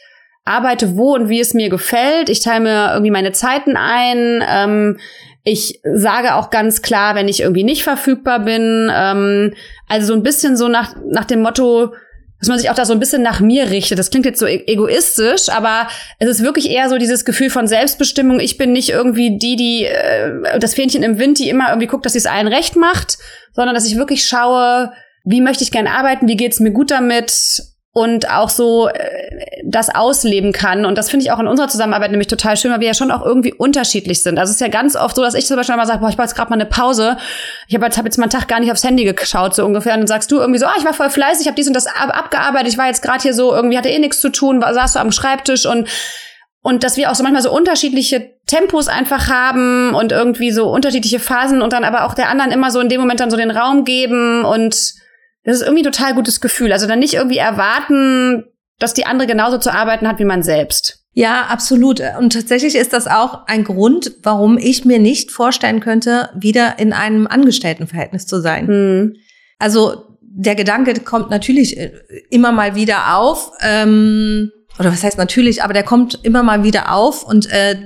arbeite 0.44 0.96
wo 0.96 1.14
und 1.14 1.28
wie 1.28 1.38
es 1.38 1.55
mir 1.55 1.69
gefällt, 1.69 2.28
ich 2.28 2.40
teile 2.40 2.61
mir 2.61 2.90
irgendwie 2.93 3.12
meine 3.12 3.32
Zeiten 3.32 3.76
ein, 3.76 4.43
ähm, 4.49 4.99
ich 5.44 5.80
sage 5.82 6.34
auch 6.34 6.50
ganz 6.50 6.82
klar, 6.82 7.14
wenn 7.14 7.28
ich 7.28 7.40
irgendwie 7.40 7.64
nicht 7.64 7.82
verfügbar 7.82 8.40
bin. 8.40 8.90
Ähm, 8.94 9.54
also 9.88 10.08
so 10.08 10.14
ein 10.14 10.22
bisschen 10.22 10.56
so 10.56 10.68
nach, 10.68 10.94
nach 11.04 11.24
dem 11.24 11.42
Motto, 11.42 11.94
dass 12.38 12.48
man 12.48 12.58
sich 12.58 12.70
auch 12.70 12.74
da 12.74 12.84
so 12.84 12.92
ein 12.92 13.00
bisschen 13.00 13.22
nach 13.22 13.40
mir 13.40 13.70
richtet. 13.70 13.98
Das 13.98 14.10
klingt 14.10 14.26
jetzt 14.26 14.38
so 14.38 14.46
e-, 14.46 14.64
egoistisch, 14.66 15.48
aber 15.48 15.88
es 16.18 16.28
ist 16.28 16.42
wirklich 16.42 16.70
eher 16.70 16.88
so 16.88 16.98
dieses 16.98 17.24
Gefühl 17.24 17.50
von 17.50 17.66
Selbstbestimmung. 17.66 18.40
Ich 18.40 18.56
bin 18.56 18.72
nicht 18.72 18.90
irgendwie 18.90 19.38
die, 19.38 19.56
die 19.56 19.84
äh, 19.84 20.58
das 20.58 20.74
Fähnchen 20.74 21.02
im 21.02 21.18
Wind, 21.18 21.38
die 21.38 21.48
immer 21.48 21.68
irgendwie 21.68 21.88
guckt, 21.88 22.06
dass 22.06 22.12
sie 22.12 22.18
es 22.18 22.26
allen 22.26 22.48
recht 22.48 22.76
macht, 22.76 23.18
sondern 23.52 23.74
dass 23.74 23.86
ich 23.86 23.96
wirklich 23.96 24.24
schaue, 24.24 24.92
wie 25.24 25.40
möchte 25.40 25.64
ich 25.64 25.72
gern 25.72 25.86
arbeiten, 25.86 26.28
wie 26.28 26.36
geht's 26.36 26.60
mir 26.60 26.72
gut 26.72 26.90
damit, 26.90 27.62
und 27.92 28.30
auch 28.30 28.48
so 28.48 28.88
äh, 28.88 29.62
das 29.72 29.92
ausleben 29.92 30.52
kann. 30.52 30.84
Und 30.84 30.96
das 30.96 31.10
finde 31.10 31.24
ich 31.24 31.32
auch 31.32 31.40
in 31.40 31.48
unserer 31.48 31.69
Zusammenarbeit 31.69 32.10
nämlich 32.10 32.28
total 32.28 32.56
schön, 32.56 32.70
weil 32.70 32.80
wir 32.80 32.86
ja 32.86 32.94
schon 32.94 33.10
auch 33.10 33.24
irgendwie 33.24 33.52
unterschiedlich 33.52 34.22
sind. 34.22 34.38
Also 34.38 34.50
es 34.50 34.56
ist 34.56 34.60
ja 34.60 34.69
ganz 34.69 34.94
oft 34.94 35.16
so, 35.16 35.22
dass 35.22 35.34
ich 35.34 35.46
zum 35.46 35.56
Beispiel 35.56 35.76
mal 35.76 35.86
sage, 35.86 36.00
boah, 36.00 36.08
ich 36.08 36.16
brauche 36.16 36.26
jetzt 36.26 36.36
gerade 36.36 36.50
mal 36.50 36.56
eine 36.56 36.66
Pause. 36.66 37.16
Ich 37.66 37.74
habe 37.74 37.84
jetzt, 37.86 37.98
hab 37.98 38.04
jetzt 38.04 38.19
mal 38.19 38.24
einen 38.24 38.30
Tag 38.30 38.46
gar 38.48 38.60
nicht 38.60 38.70
aufs 38.70 38.84
Handy 38.84 39.04
geschaut, 39.04 39.54
so 39.54 39.64
ungefähr. 39.64 39.94
Und 39.94 40.00
dann 40.00 40.06
sagst 40.06 40.30
du 40.30 40.38
irgendwie 40.38 40.60
so, 40.60 40.66
ah, 40.66 40.74
ich 40.78 40.84
war 40.84 40.94
voll 40.94 41.10
fleißig, 41.10 41.42
ich 41.42 41.46
habe 41.46 41.56
dies 41.56 41.66
und 41.66 41.74
das 41.74 41.86
ab 41.86 42.16
abgearbeitet, 42.16 42.69
ich 42.69 42.78
war 42.78 42.86
jetzt 42.86 43.02
gerade 43.02 43.22
hier 43.22 43.34
so, 43.34 43.52
irgendwie 43.52 43.76
hatte 43.76 43.88
eh 43.88 43.98
nichts 43.98 44.20
zu 44.20 44.28
tun, 44.28 44.62
war, 44.62 44.74
saß 44.74 44.92
so 44.94 44.98
am 44.98 45.10
Schreibtisch 45.12 45.66
und 45.66 45.88
und 46.64 46.84
dass 46.84 46.96
wir 46.96 47.10
auch 47.10 47.16
so 47.16 47.25
manchmal 47.25 47.42
so 47.42 47.52
unterschiedliche 47.52 48.36
Tempos 48.46 48.86
einfach 48.86 49.28
haben 49.28 49.94
und 49.94 50.12
irgendwie 50.12 50.52
so 50.52 50.70
unterschiedliche 50.70 51.18
Phasen 51.18 51.60
und 51.60 51.72
dann 51.72 51.82
aber 51.82 52.04
auch 52.04 52.14
der 52.14 52.28
anderen 52.28 52.52
immer 52.52 52.70
so 52.70 52.78
in 52.78 52.88
dem 52.88 53.00
Moment 53.00 53.18
dann 53.18 53.32
so 53.32 53.36
den 53.36 53.50
Raum 53.50 53.84
geben 53.84 54.44
und 54.44 54.94
das 55.44 55.56
ist 55.56 55.62
irgendwie 55.62 55.82
ein 55.82 55.92
total 55.92 56.14
gutes 56.14 56.40
Gefühl. 56.40 56.72
Also 56.72 56.86
dann 56.86 57.00
nicht 57.00 57.14
irgendwie 57.14 57.38
erwarten, 57.38 58.44
dass 58.82 58.94
die 58.94 59.06
andere 59.06 59.26
genauso 59.26 59.58
zu 59.58 59.73
arbeiten 59.73 60.08
hat 60.08 60.19
wie 60.19 60.25
man 60.25 60.43
selbst. 60.43 61.02
Ja, 61.14 61.43
absolut. 61.43 62.02
Und 62.19 62.32
tatsächlich 62.32 62.75
ist 62.75 62.93
das 62.93 63.06
auch 63.06 63.46
ein 63.46 63.64
Grund, 63.64 64.12
warum 64.23 64.56
ich 64.56 64.84
mir 64.84 64.99
nicht 64.99 65.31
vorstellen 65.31 65.81
könnte, 65.81 66.31
wieder 66.34 66.79
in 66.79 66.93
einem 66.93 67.26
Angestelltenverhältnis 67.26 68.26
zu 68.26 68.40
sein. 68.40 68.67
Hm. 68.67 69.17
Also 69.58 70.05
der 70.20 70.55
Gedanke 70.55 70.94
kommt 71.00 71.31
natürlich 71.31 71.76
äh, 71.76 71.93
immer 72.31 72.52
mal 72.52 72.75
wieder 72.75 73.17
auf. 73.17 73.52
Ähm, 73.61 74.50
oder 74.79 74.90
was 74.90 75.05
heißt 75.05 75.19
natürlich, 75.19 75.62
aber 75.62 75.75
der 75.75 75.82
kommt 75.82 76.19
immer 76.23 76.43
mal 76.43 76.64
wieder 76.64 76.94
auf. 76.94 77.25
Und 77.25 77.50
äh, 77.52 77.76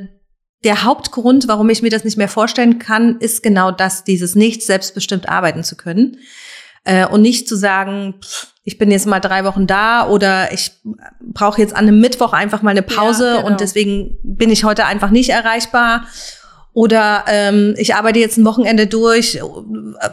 der 0.64 0.84
Hauptgrund, 0.84 1.48
warum 1.48 1.68
ich 1.68 1.82
mir 1.82 1.90
das 1.90 2.04
nicht 2.04 2.16
mehr 2.16 2.28
vorstellen 2.28 2.78
kann, 2.78 3.18
ist 3.18 3.42
genau 3.42 3.72
das, 3.72 4.04
dieses 4.04 4.36
nicht 4.36 4.62
selbstbestimmt 4.62 5.28
arbeiten 5.28 5.64
zu 5.64 5.76
können. 5.76 6.18
Äh, 6.86 7.06
und 7.06 7.20
nicht 7.20 7.48
zu 7.48 7.56
sagen, 7.56 8.14
pff, 8.22 8.46
ich 8.62 8.78
bin 8.78 8.90
jetzt 8.90 9.06
mal 9.06 9.20
drei 9.20 9.44
Wochen 9.44 9.66
da 9.66 10.08
oder 10.08 10.52
ich 10.52 10.72
brauche 11.20 11.60
jetzt 11.60 11.74
an 11.74 11.86
einem 11.86 12.00
Mittwoch 12.00 12.32
einfach 12.32 12.62
mal 12.62 12.70
eine 12.70 12.82
Pause 12.82 13.26
ja, 13.26 13.36
genau. 13.36 13.46
und 13.48 13.60
deswegen 13.60 14.18
bin 14.22 14.50
ich 14.50 14.64
heute 14.64 14.86
einfach 14.86 15.10
nicht 15.10 15.30
erreichbar. 15.30 16.06
Oder 16.72 17.24
ähm, 17.26 17.74
ich 17.78 17.94
arbeite 17.94 18.18
jetzt 18.18 18.36
ein 18.36 18.44
Wochenende 18.44 18.86
durch, 18.86 19.40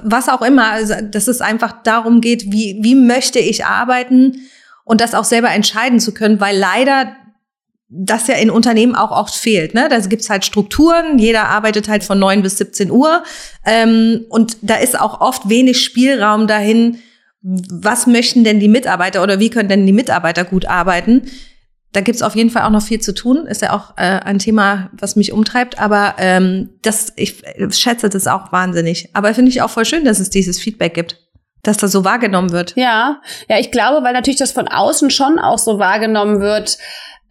was 0.04 0.30
auch 0.30 0.42
immer. 0.42 0.72
Also, 0.72 0.94
dass 1.02 1.28
es 1.28 1.42
einfach 1.42 1.84
darum 1.84 2.22
geht, 2.22 2.52
wie, 2.52 2.80
wie 2.82 2.96
möchte 2.96 3.40
ich 3.40 3.66
arbeiten 3.66 4.38
und 4.84 5.02
das 5.02 5.14
auch 5.14 5.26
selber 5.26 5.50
entscheiden 5.50 6.00
zu 6.00 6.14
können, 6.14 6.40
weil 6.40 6.58
leider 6.58 7.16
das 7.96 8.28
ja 8.28 8.36
in 8.36 8.50
Unternehmen 8.50 8.96
auch 8.96 9.12
oft 9.12 9.36
fehlt. 9.36 9.74
Ne? 9.74 9.88
Da 9.90 10.00
gibt's 10.00 10.30
halt 10.30 10.44
Strukturen, 10.44 11.20
jeder 11.20 11.48
arbeitet 11.50 11.88
halt 11.88 12.04
von 12.04 12.18
neun 12.18 12.42
bis 12.42 12.58
17 12.58 12.90
Uhr 12.90 13.24
ähm, 13.66 14.26
und 14.30 14.58
da 14.62 14.76
ist 14.76 15.00
auch 15.00 15.22
oft 15.22 15.48
wenig 15.48 15.82
Spielraum 15.82 16.48
dahin, 16.48 16.98
was 17.42 18.08
möchten 18.08 18.44
denn 18.44 18.60
die 18.60 18.68
Mitarbeiter 18.68 19.22
oder 19.22 19.40
wie 19.40 19.50
können 19.50 19.70
denn 19.70 19.86
die 19.86 19.94
Mitarbeiter 19.94 20.44
gut 20.44 20.66
arbeiten. 20.66 21.24
Da 21.92 22.02
gibt's 22.02 22.24
auf 22.24 22.36
jeden 22.36 22.50
Fall 22.50 22.64
auch 22.64 22.72
noch 22.72 22.82
viel 22.82 23.00
zu 23.00 23.14
tun, 23.14 23.46
ist 23.46 23.62
ja 23.62 23.74
auch 23.74 23.98
äh, 23.98 24.20
ein 24.24 24.40
Thema, 24.40 24.90
was 24.94 25.16
mich 25.16 25.32
umtreibt, 25.32 25.80
aber 25.80 26.16
ähm, 26.18 26.70
das, 26.82 27.14
ich 27.16 27.44
schätze 27.70 28.10
das 28.10 28.26
auch 28.26 28.52
wahnsinnig. 28.52 29.10
Aber 29.14 29.36
finde 29.36 29.52
ich 29.52 29.62
auch 29.62 29.70
voll 29.70 29.86
schön, 29.86 30.04
dass 30.04 30.20
es 30.20 30.32
dieses 30.32 30.60
Feedback 30.60 30.96
gibt 30.96 31.20
dass 31.64 31.78
das 31.78 31.94
so 31.94 32.04
wahrgenommen 32.04 32.52
wird. 32.52 32.76
Ja, 32.76 33.22
ja, 33.50 33.58
ich 33.58 33.72
glaube, 33.72 34.04
weil 34.04 34.14
natürlich 34.14 34.40
das 34.40 34.52
von 34.52 34.68
außen 34.68 35.10
schon 35.10 35.40
auch 35.40 35.58
so 35.58 35.80
wahrgenommen 35.80 36.42
wird, 36.42 36.78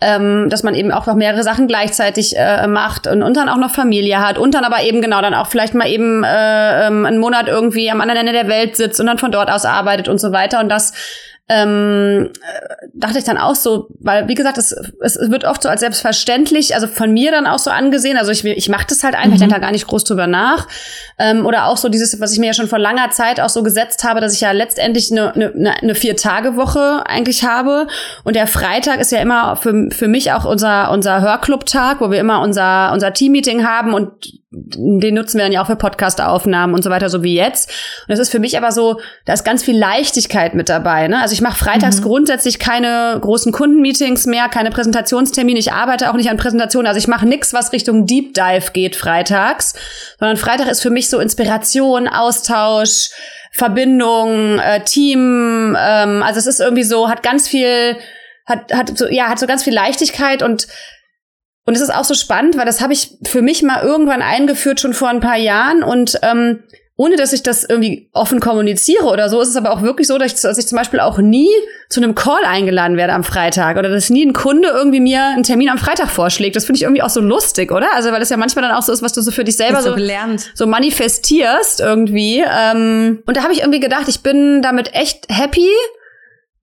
ähm, 0.02 0.48
dass 0.50 0.62
man 0.62 0.74
eben 0.74 0.92
auch 0.92 1.06
noch 1.06 1.14
mehrere 1.14 1.42
Sachen 1.42 1.66
gleichzeitig 1.68 2.36
äh, 2.36 2.66
macht 2.66 3.06
und, 3.06 3.22
und 3.22 3.36
dann 3.36 3.48
auch 3.48 3.56
noch 3.56 3.70
Familie 3.70 4.18
hat 4.18 4.38
und 4.38 4.54
dann 4.54 4.64
aber 4.64 4.82
eben 4.82 5.00
genau 5.00 5.20
dann 5.22 5.34
auch 5.34 5.46
vielleicht 5.46 5.74
mal 5.74 5.88
eben 5.88 6.24
äh, 6.24 6.86
ähm, 6.86 7.06
einen 7.06 7.18
Monat 7.18 7.48
irgendwie 7.48 7.90
am 7.90 8.00
anderen 8.00 8.20
Ende 8.20 8.32
der 8.32 8.48
Welt 8.48 8.76
sitzt 8.76 9.00
und 9.00 9.06
dann 9.06 9.18
von 9.18 9.30
dort 9.30 9.50
aus 9.50 9.64
arbeitet 9.64 10.08
und 10.08 10.18
so 10.18 10.32
weiter. 10.32 10.60
Und 10.60 10.68
das 10.68 10.92
ähm, 11.48 12.30
dachte 12.94 13.18
ich 13.18 13.24
dann 13.24 13.36
auch 13.36 13.56
so, 13.56 13.88
weil 14.00 14.28
wie 14.28 14.34
gesagt, 14.34 14.58
es, 14.58 14.74
es 15.00 15.18
wird 15.18 15.44
oft 15.44 15.62
so 15.62 15.68
als 15.68 15.80
selbstverständlich, 15.80 16.74
also 16.74 16.86
von 16.86 17.12
mir 17.12 17.32
dann 17.32 17.46
auch 17.46 17.58
so 17.58 17.70
angesehen, 17.70 18.16
also 18.16 18.30
ich, 18.30 18.44
ich 18.44 18.68
mache 18.68 18.86
das 18.88 19.02
halt 19.02 19.14
einfach, 19.14 19.28
mhm. 19.28 19.34
ich 19.34 19.40
denke 19.40 19.54
da 19.54 19.60
gar 19.60 19.72
nicht 19.72 19.86
groß 19.86 20.04
drüber 20.04 20.26
nach. 20.26 20.68
Ähm, 21.18 21.44
oder 21.44 21.66
auch 21.66 21.76
so 21.76 21.88
dieses, 21.88 22.20
was 22.20 22.32
ich 22.32 22.38
mir 22.38 22.46
ja 22.46 22.54
schon 22.54 22.68
vor 22.68 22.78
langer 22.78 23.10
Zeit 23.10 23.40
auch 23.40 23.48
so 23.48 23.62
gesetzt 23.62 24.04
habe, 24.04 24.20
dass 24.20 24.34
ich 24.34 24.40
ja 24.40 24.52
letztendlich 24.52 25.10
eine, 25.10 25.34
eine, 25.34 25.74
eine 25.82 25.94
Vier-Tage-Woche 25.94 27.02
eigentlich 27.06 27.44
habe. 27.44 27.88
Und 28.24 28.36
der 28.36 28.46
Freitag 28.46 29.00
ist 29.00 29.10
ja 29.10 29.18
immer 29.18 29.56
für, 29.56 29.88
für 29.90 30.08
mich 30.08 30.32
auch 30.32 30.44
unser, 30.44 30.90
unser 30.92 31.20
Hörclub-Tag, 31.20 32.00
wo 32.00 32.10
wir 32.10 32.20
immer 32.20 32.40
unser, 32.40 32.92
unser 32.92 33.12
Team-Meeting 33.12 33.66
haben 33.66 33.94
und 33.94 34.42
den 34.54 35.14
nutzen 35.14 35.38
wir 35.38 35.44
dann 35.44 35.52
ja 35.52 35.62
auch 35.62 35.66
für 35.66 35.76
Podcast-Aufnahmen 35.76 36.74
und 36.74 36.84
so 36.84 36.90
weiter, 36.90 37.08
so 37.08 37.22
wie 37.22 37.34
jetzt. 37.34 37.70
Und 38.02 38.10
das 38.10 38.18
ist 38.18 38.30
für 38.30 38.38
mich 38.38 38.56
aber 38.58 38.70
so, 38.70 39.00
da 39.24 39.32
ist 39.32 39.44
ganz 39.44 39.64
viel 39.64 39.78
Leichtigkeit 39.78 40.54
mit 40.54 40.68
dabei. 40.68 41.08
Ne? 41.08 41.20
Also 41.20 41.31
ich 41.32 41.40
mache 41.40 41.58
freitags 41.58 42.00
mhm. 42.00 42.04
grundsätzlich 42.04 42.58
keine 42.58 43.18
großen 43.20 43.52
Kundenmeetings 43.52 44.26
mehr, 44.26 44.48
keine 44.48 44.70
Präsentationstermine. 44.70 45.58
Ich 45.58 45.72
arbeite 45.72 46.10
auch 46.10 46.14
nicht 46.14 46.30
an 46.30 46.36
Präsentationen. 46.36 46.86
Also 46.86 46.98
ich 46.98 47.08
mache 47.08 47.26
nichts, 47.26 47.52
was 47.52 47.72
Richtung 47.72 48.06
Deep 48.06 48.34
Dive 48.34 48.72
geht 48.72 48.96
freitags, 48.96 49.74
sondern 50.18 50.36
Freitag 50.36 50.68
ist 50.68 50.82
für 50.82 50.90
mich 50.90 51.08
so 51.08 51.18
Inspiration, 51.18 52.08
Austausch, 52.08 53.10
Verbindung, 53.52 54.58
äh, 54.58 54.82
Team. 54.84 55.76
Ähm, 55.78 56.22
also 56.22 56.38
es 56.38 56.46
ist 56.46 56.60
irgendwie 56.60 56.84
so, 56.84 57.08
hat 57.08 57.22
ganz 57.22 57.48
viel, 57.48 57.96
hat, 58.46 58.72
hat 58.72 58.96
so, 58.96 59.08
ja, 59.08 59.28
hat 59.28 59.38
so 59.38 59.46
ganz 59.46 59.62
viel 59.62 59.74
Leichtigkeit 59.74 60.42
und 60.42 60.66
und 61.64 61.76
es 61.76 61.80
ist 61.80 61.94
auch 61.94 62.04
so 62.04 62.14
spannend, 62.14 62.56
weil 62.56 62.66
das 62.66 62.80
habe 62.80 62.92
ich 62.92 63.18
für 63.22 63.40
mich 63.40 63.62
mal 63.62 63.84
irgendwann 63.84 64.20
eingeführt, 64.20 64.80
schon 64.80 64.94
vor 64.94 65.08
ein 65.08 65.20
paar 65.20 65.36
Jahren. 65.36 65.84
Und 65.84 66.18
ähm, 66.22 66.64
ohne 67.02 67.16
dass 67.16 67.32
ich 67.32 67.42
das 67.42 67.64
irgendwie 67.64 68.08
offen 68.12 68.38
kommuniziere 68.38 69.06
oder 69.06 69.28
so, 69.28 69.40
ist 69.40 69.48
es 69.48 69.56
aber 69.56 69.72
auch 69.72 69.82
wirklich 69.82 70.06
so, 70.06 70.18
dass 70.18 70.34
ich, 70.34 70.40
dass 70.40 70.56
ich 70.56 70.68
zum 70.68 70.78
Beispiel 70.78 71.00
auch 71.00 71.18
nie 71.18 71.50
zu 71.88 72.00
einem 72.00 72.14
Call 72.14 72.44
eingeladen 72.44 72.96
werde 72.96 73.12
am 73.12 73.24
Freitag 73.24 73.76
oder 73.76 73.88
dass 73.88 74.08
nie 74.08 74.24
ein 74.24 74.32
Kunde 74.32 74.68
irgendwie 74.68 75.00
mir 75.00 75.24
einen 75.24 75.42
Termin 75.42 75.68
am 75.68 75.78
Freitag 75.78 76.10
vorschlägt. 76.10 76.54
Das 76.54 76.64
finde 76.64 76.76
ich 76.76 76.82
irgendwie 76.84 77.02
auch 77.02 77.10
so 77.10 77.20
lustig, 77.20 77.72
oder? 77.72 77.92
Also 77.92 78.12
weil 78.12 78.20
das 78.20 78.30
ja 78.30 78.36
manchmal 78.36 78.62
dann 78.62 78.76
auch 78.76 78.82
so 78.82 78.92
ist, 78.92 79.02
was 79.02 79.12
du 79.12 79.20
so 79.20 79.32
für 79.32 79.42
dich 79.42 79.56
selber 79.56 79.82
so, 79.82 79.96
so 80.54 80.68
manifestierst 80.68 81.80
irgendwie. 81.80 82.44
Ähm, 82.48 83.24
und 83.26 83.36
da 83.36 83.42
habe 83.42 83.52
ich 83.52 83.62
irgendwie 83.62 83.80
gedacht, 83.80 84.04
ich 84.06 84.20
bin 84.20 84.62
damit 84.62 84.94
echt 84.94 85.26
happy 85.28 85.68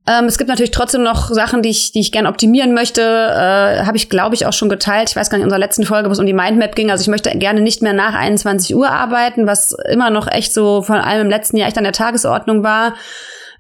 ähm, 0.10 0.26
es 0.26 0.40
gibt 0.40 0.50
natürlich 0.50 0.72
trotzdem 0.72 1.04
noch 1.04 1.30
Sachen, 1.30 1.62
die 1.62 1.70
ich, 1.70 1.92
die 1.92 2.00
ich 2.00 2.12
gerne 2.12 2.30
optimieren 2.30 2.74
möchte. 2.74 3.02
Äh, 3.02 3.86
Habe 3.86 3.96
ich, 3.96 4.10
glaube 4.10 4.34
ich, 4.34 4.48
auch 4.48 4.54
schon 4.54 4.68
geteilt. 4.68 5.12
Ich 5.12 5.16
weiß 5.16 5.30
gar 5.30 5.38
nicht, 5.38 5.44
in 5.44 5.48
unserer 5.48 5.60
letzten 5.60 5.86
Folge, 5.86 6.10
wo 6.10 6.14
es 6.14 6.20
um 6.20 6.26
die 6.26 6.34
Mindmap 6.34 6.74
ging. 6.74 6.90
Also 6.90 7.04
ich 7.04 7.10
möchte 7.10 7.30
gerne 7.38 7.62
nicht 7.62 7.84
mehr 7.84 7.94
nach 7.94 8.16
21 8.16 8.76
Uhr 8.76 8.90
arbeiten, 8.90 9.46
was 9.46 9.76
immer 9.88 10.10
noch 10.10 10.28
echt 10.28 10.52
so 10.52 10.82
von 10.82 10.96
allem 10.96 11.22
im 11.22 11.30
letzten 11.30 11.58
Jahr 11.58 11.68
echt 11.68 11.78
an 11.78 11.84
der 11.84 11.94
Tagesordnung 11.94 12.64
war. 12.64 12.96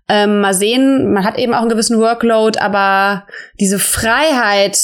Ähm, 0.08 0.41
mal 0.41 0.56
sehen, 0.56 1.13
man 1.13 1.24
hat 1.24 1.38
eben 1.38 1.53
auch 1.53 1.60
einen 1.60 1.70
gewissen 1.70 2.00
Workload, 2.00 2.58
aber 2.58 3.27
diese 3.60 3.77
Freiheit 3.77 4.75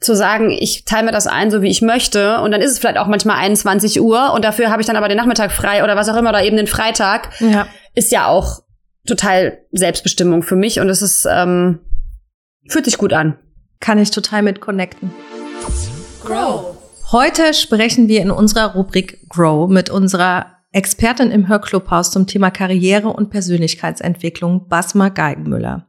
zu 0.00 0.14
sagen, 0.14 0.50
ich 0.50 0.84
teile 0.84 1.06
mir 1.06 1.12
das 1.12 1.26
ein, 1.26 1.50
so 1.50 1.62
wie 1.62 1.70
ich 1.70 1.80
möchte, 1.80 2.40
und 2.40 2.50
dann 2.50 2.60
ist 2.60 2.72
es 2.72 2.78
vielleicht 2.80 2.98
auch 2.98 3.06
manchmal 3.06 3.38
21 3.38 4.02
Uhr 4.02 4.34
und 4.34 4.44
dafür 4.44 4.70
habe 4.70 4.82
ich 4.82 4.86
dann 4.86 4.96
aber 4.96 5.08
den 5.08 5.16
Nachmittag 5.16 5.52
frei 5.52 5.82
oder 5.82 5.96
was 5.96 6.10
auch 6.10 6.16
immer, 6.16 6.28
oder 6.28 6.44
eben 6.44 6.58
den 6.58 6.66
Freitag, 6.66 7.30
ja. 7.40 7.66
ist 7.94 8.12
ja 8.12 8.26
auch 8.26 8.64
total 9.06 9.58
Selbstbestimmung 9.72 10.42
für 10.42 10.56
mich 10.56 10.80
und 10.80 10.88
es 10.88 11.02
ist, 11.02 11.26
ähm, 11.30 11.80
fühlt 12.68 12.84
sich 12.84 12.98
gut 12.98 13.12
an. 13.12 13.38
Kann 13.80 13.98
ich 13.98 14.10
total 14.10 14.42
mit 14.42 14.60
connecten. 14.60 15.10
Grow. 16.24 16.76
Heute 17.12 17.52
sprechen 17.52 18.08
wir 18.08 18.22
in 18.22 18.30
unserer 18.30 18.74
Rubrik 18.74 19.28
Grow 19.28 19.68
mit 19.68 19.90
unserer 19.90 20.46
Expertin 20.72 21.30
im 21.30 21.48
Hörclubhaus 21.48 22.10
zum 22.10 22.26
Thema 22.26 22.50
Karriere 22.50 23.08
und 23.08 23.30
Persönlichkeitsentwicklung, 23.30 24.68
Basma 24.68 25.10
Geigenmüller. 25.10 25.86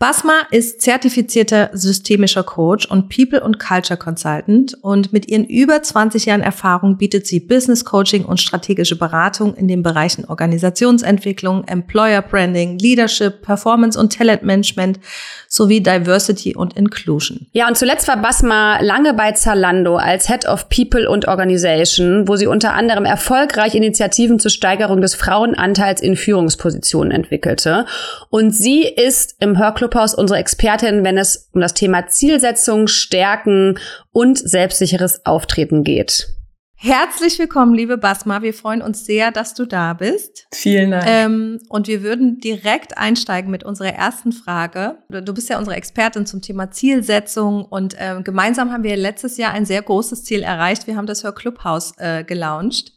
Basma 0.00 0.46
ist 0.50 0.80
zertifizierter 0.80 1.68
systemischer 1.74 2.42
Coach 2.42 2.86
und 2.86 3.14
People 3.14 3.42
und 3.42 3.58
Culture 3.58 3.98
Consultant 3.98 4.74
und 4.80 5.12
mit 5.12 5.28
ihren 5.28 5.44
über 5.44 5.82
20 5.82 6.24
Jahren 6.24 6.40
Erfahrung 6.40 6.96
bietet 6.96 7.26
sie 7.26 7.38
Business 7.38 7.84
Coaching 7.84 8.24
und 8.24 8.40
strategische 8.40 8.96
Beratung 8.96 9.54
in 9.56 9.68
den 9.68 9.82
Bereichen 9.82 10.24
Organisationsentwicklung, 10.24 11.64
Employer 11.64 12.22
Branding, 12.22 12.78
Leadership, 12.78 13.42
Performance 13.42 14.00
und 14.00 14.16
Talent 14.16 14.42
Management 14.42 15.00
sowie 15.48 15.82
Diversity 15.82 16.56
und 16.56 16.78
Inclusion. 16.78 17.48
Ja, 17.52 17.68
und 17.68 17.76
zuletzt 17.76 18.08
war 18.08 18.16
Basma 18.16 18.80
lange 18.80 19.12
bei 19.12 19.32
Zalando 19.32 19.96
als 19.96 20.28
Head 20.28 20.46
of 20.46 20.70
People 20.70 21.10
und 21.10 21.28
Organization, 21.28 22.26
wo 22.26 22.36
sie 22.36 22.46
unter 22.46 22.72
anderem 22.72 23.04
erfolgreich 23.04 23.74
Initiativen 23.74 24.38
zur 24.38 24.50
Steigerung 24.50 25.02
des 25.02 25.14
Frauenanteils 25.14 26.00
in 26.00 26.16
Führungspositionen 26.16 27.12
entwickelte. 27.12 27.84
Und 28.30 28.52
sie 28.52 28.84
ist 28.84 29.36
im 29.40 29.58
Hörclubhaus 29.90 30.14
unsere 30.14 30.38
Expertin, 30.38 31.04
wenn 31.04 31.18
es 31.18 31.48
um 31.52 31.60
das 31.60 31.74
Thema 31.74 32.06
Zielsetzung, 32.06 32.86
Stärken 32.86 33.78
und 34.12 34.38
selbstsicheres 34.38 35.26
Auftreten 35.26 35.82
geht. 35.82 36.28
Herzlich 36.76 37.38
willkommen, 37.38 37.74
liebe 37.74 37.98
Basma. 37.98 38.40
Wir 38.40 38.54
freuen 38.54 38.80
uns 38.80 39.04
sehr, 39.04 39.32
dass 39.32 39.52
du 39.52 39.66
da 39.66 39.92
bist. 39.92 40.46
Vielen 40.54 40.92
Dank. 40.92 41.04
Ähm, 41.06 41.58
und 41.68 41.88
wir 41.88 42.02
würden 42.02 42.38
direkt 42.38 42.96
einsteigen 42.96 43.50
mit 43.50 43.64
unserer 43.64 43.92
ersten 43.92 44.32
Frage. 44.32 44.96
Du 45.10 45.34
bist 45.34 45.50
ja 45.50 45.58
unsere 45.58 45.76
Expertin 45.76 46.24
zum 46.24 46.40
Thema 46.40 46.70
Zielsetzung 46.70 47.64
und 47.66 47.96
ähm, 47.98 48.24
gemeinsam 48.24 48.72
haben 48.72 48.84
wir 48.84 48.96
letztes 48.96 49.36
Jahr 49.36 49.52
ein 49.52 49.66
sehr 49.66 49.82
großes 49.82 50.24
Ziel 50.24 50.42
erreicht. 50.42 50.86
Wir 50.86 50.96
haben 50.96 51.06
das 51.06 51.22
Hör 51.22 51.34
Clubhaus 51.34 51.92
äh, 51.98 52.24
gelauncht. 52.24 52.92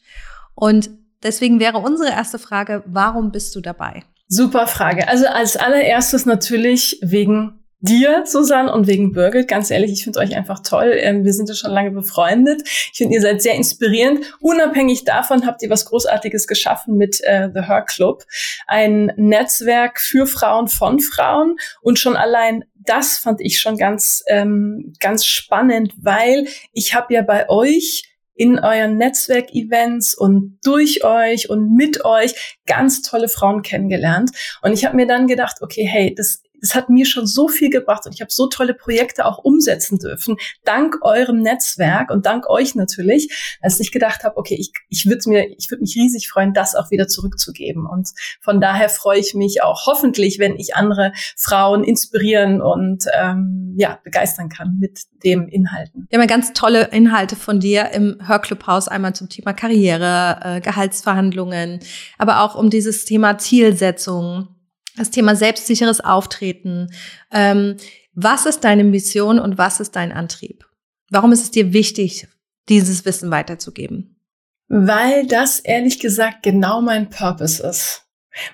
Und 0.55 0.89
deswegen 1.23 1.59
wäre 1.59 1.79
unsere 1.79 2.11
erste 2.11 2.39
Frage, 2.39 2.83
warum 2.85 3.31
bist 3.31 3.53
du 3.55 3.59
dabei? 3.59 4.03
Super 4.35 4.65
Frage. 4.65 5.07
Also 5.07 5.27
als 5.27 5.57
allererstes 5.57 6.25
natürlich 6.25 6.97
wegen 7.03 7.63
dir, 7.81 8.23
Susanne, 8.25 8.73
und 8.73 8.87
wegen 8.87 9.11
Birgit. 9.11 9.47
Ganz 9.47 9.69
ehrlich, 9.69 9.91
ich 9.91 10.03
finde 10.05 10.19
euch 10.19 10.35
einfach 10.35 10.61
toll. 10.61 10.91
Ähm, 10.95 11.23
wir 11.23 11.33
sind 11.33 11.49
ja 11.49 11.55
schon 11.55 11.69
lange 11.69 11.91
befreundet. 11.91 12.63
Ich 12.65 12.97
finde, 12.97 13.13
ihr 13.13 13.21
seid 13.21 13.43
sehr 13.43 13.53
inspirierend. 13.53 14.25
Unabhängig 14.39 15.03
davon 15.03 15.45
habt 15.45 15.61
ihr 15.61 15.69
was 15.69 15.85
Großartiges 15.85 16.47
geschaffen 16.47 16.95
mit 16.95 17.21
äh, 17.23 17.49
The 17.53 17.61
Her 17.67 17.83
Club. 17.83 18.23
Ein 18.65 19.11
Netzwerk 19.17 19.99
für 19.99 20.25
Frauen 20.25 20.67
von 20.67 20.99
Frauen. 20.99 21.57
Und 21.81 21.99
schon 21.99 22.15
allein 22.15 22.63
das 22.73 23.17
fand 23.17 23.39
ich 23.39 23.59
schon 23.59 23.77
ganz, 23.77 24.23
ähm, 24.27 24.93
ganz 24.99 25.25
spannend, 25.25 25.93
weil 26.01 26.47
ich 26.73 26.95
habe 26.95 27.13
ja 27.13 27.21
bei 27.21 27.47
euch 27.49 28.03
in 28.35 28.59
euren 28.59 28.97
Netzwerkevents 28.97 30.15
und 30.15 30.59
durch 30.63 31.03
euch 31.03 31.49
und 31.49 31.75
mit 31.75 32.05
euch 32.05 32.59
ganz 32.65 33.01
tolle 33.01 33.27
Frauen 33.27 33.61
kennengelernt. 33.61 34.31
Und 34.61 34.73
ich 34.73 34.85
habe 34.85 34.95
mir 34.95 35.07
dann 35.07 35.27
gedacht, 35.27 35.57
okay, 35.61 35.85
hey, 35.85 36.13
das 36.13 36.42
das 36.63 36.75
hat 36.75 36.89
mir 36.89 37.05
schon 37.05 37.27
so 37.27 37.49
viel 37.49 37.69
gebracht 37.69 38.05
und 38.05 38.13
ich 38.13 38.21
habe 38.21 38.31
so 38.31 38.47
tolle 38.47 38.73
Projekte 38.73 39.25
auch 39.25 39.37
umsetzen 39.39 39.99
dürfen, 39.99 40.37
dank 40.63 40.95
eurem 41.01 41.41
Netzwerk 41.41 42.09
und 42.09 42.25
dank 42.25 42.49
euch 42.49 42.73
natürlich, 42.73 43.57
als 43.61 43.79
ich 43.81 43.91
gedacht 43.91 44.23
habe, 44.23 44.37
okay, 44.37 44.55
ich, 44.57 44.71
ich 44.87 45.05
würde 45.05 45.29
mir, 45.29 45.49
ich 45.57 45.69
würde 45.69 45.81
mich 45.81 45.95
riesig 45.95 46.29
freuen, 46.29 46.53
das 46.53 46.73
auch 46.73 46.89
wieder 46.89 47.09
zurückzugeben. 47.09 47.85
Und 47.85 48.09
von 48.39 48.61
daher 48.61 48.87
freue 48.87 49.19
ich 49.19 49.33
mich 49.35 49.61
auch 49.61 49.85
hoffentlich, 49.87 50.39
wenn 50.39 50.55
ich 50.55 50.75
andere 50.75 51.11
Frauen 51.35 51.83
inspirieren 51.83 52.61
und 52.61 53.03
ähm, 53.13 53.75
ja, 53.77 53.99
begeistern 54.05 54.47
kann 54.47 54.77
mit 54.79 55.01
dem 55.25 55.49
Inhalten. 55.49 56.07
Wir 56.09 56.17
haben 56.17 56.29
ja 56.29 56.33
ganz 56.33 56.53
tolle 56.53 56.85
Inhalte 56.91 57.35
von 57.35 57.59
dir 57.59 57.89
im 57.91 58.17
Hörclubhaus, 58.25 58.87
einmal 58.87 59.13
zum 59.13 59.27
Thema 59.27 59.51
Karriere, 59.51 60.39
äh, 60.41 60.61
Gehaltsverhandlungen, 60.61 61.79
aber 62.17 62.41
auch 62.41 62.55
um 62.55 62.69
dieses 62.69 63.03
Thema 63.03 63.37
Zielsetzung 63.37 64.52
das 64.95 65.09
Thema 65.09 65.35
selbstsicheres 65.35 66.01
Auftreten. 66.01 66.91
Ähm, 67.31 67.77
was 68.13 68.45
ist 68.45 68.63
deine 68.63 68.83
Mission 68.83 69.39
und 69.39 69.57
was 69.57 69.79
ist 69.79 69.95
dein 69.95 70.11
Antrieb? 70.11 70.65
Warum 71.09 71.31
ist 71.31 71.43
es 71.43 71.51
dir 71.51 71.73
wichtig, 71.73 72.27
dieses 72.69 73.05
Wissen 73.05 73.31
weiterzugeben? 73.31 74.19
Weil 74.67 75.27
das 75.27 75.59
ehrlich 75.59 75.99
gesagt 75.99 76.43
genau 76.43 76.81
mein 76.81 77.09
Purpose 77.09 77.61
ist. 77.61 78.03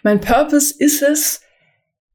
Mein 0.03 0.19
Purpose 0.19 0.74
ist 0.77 1.01
es, 1.01 1.41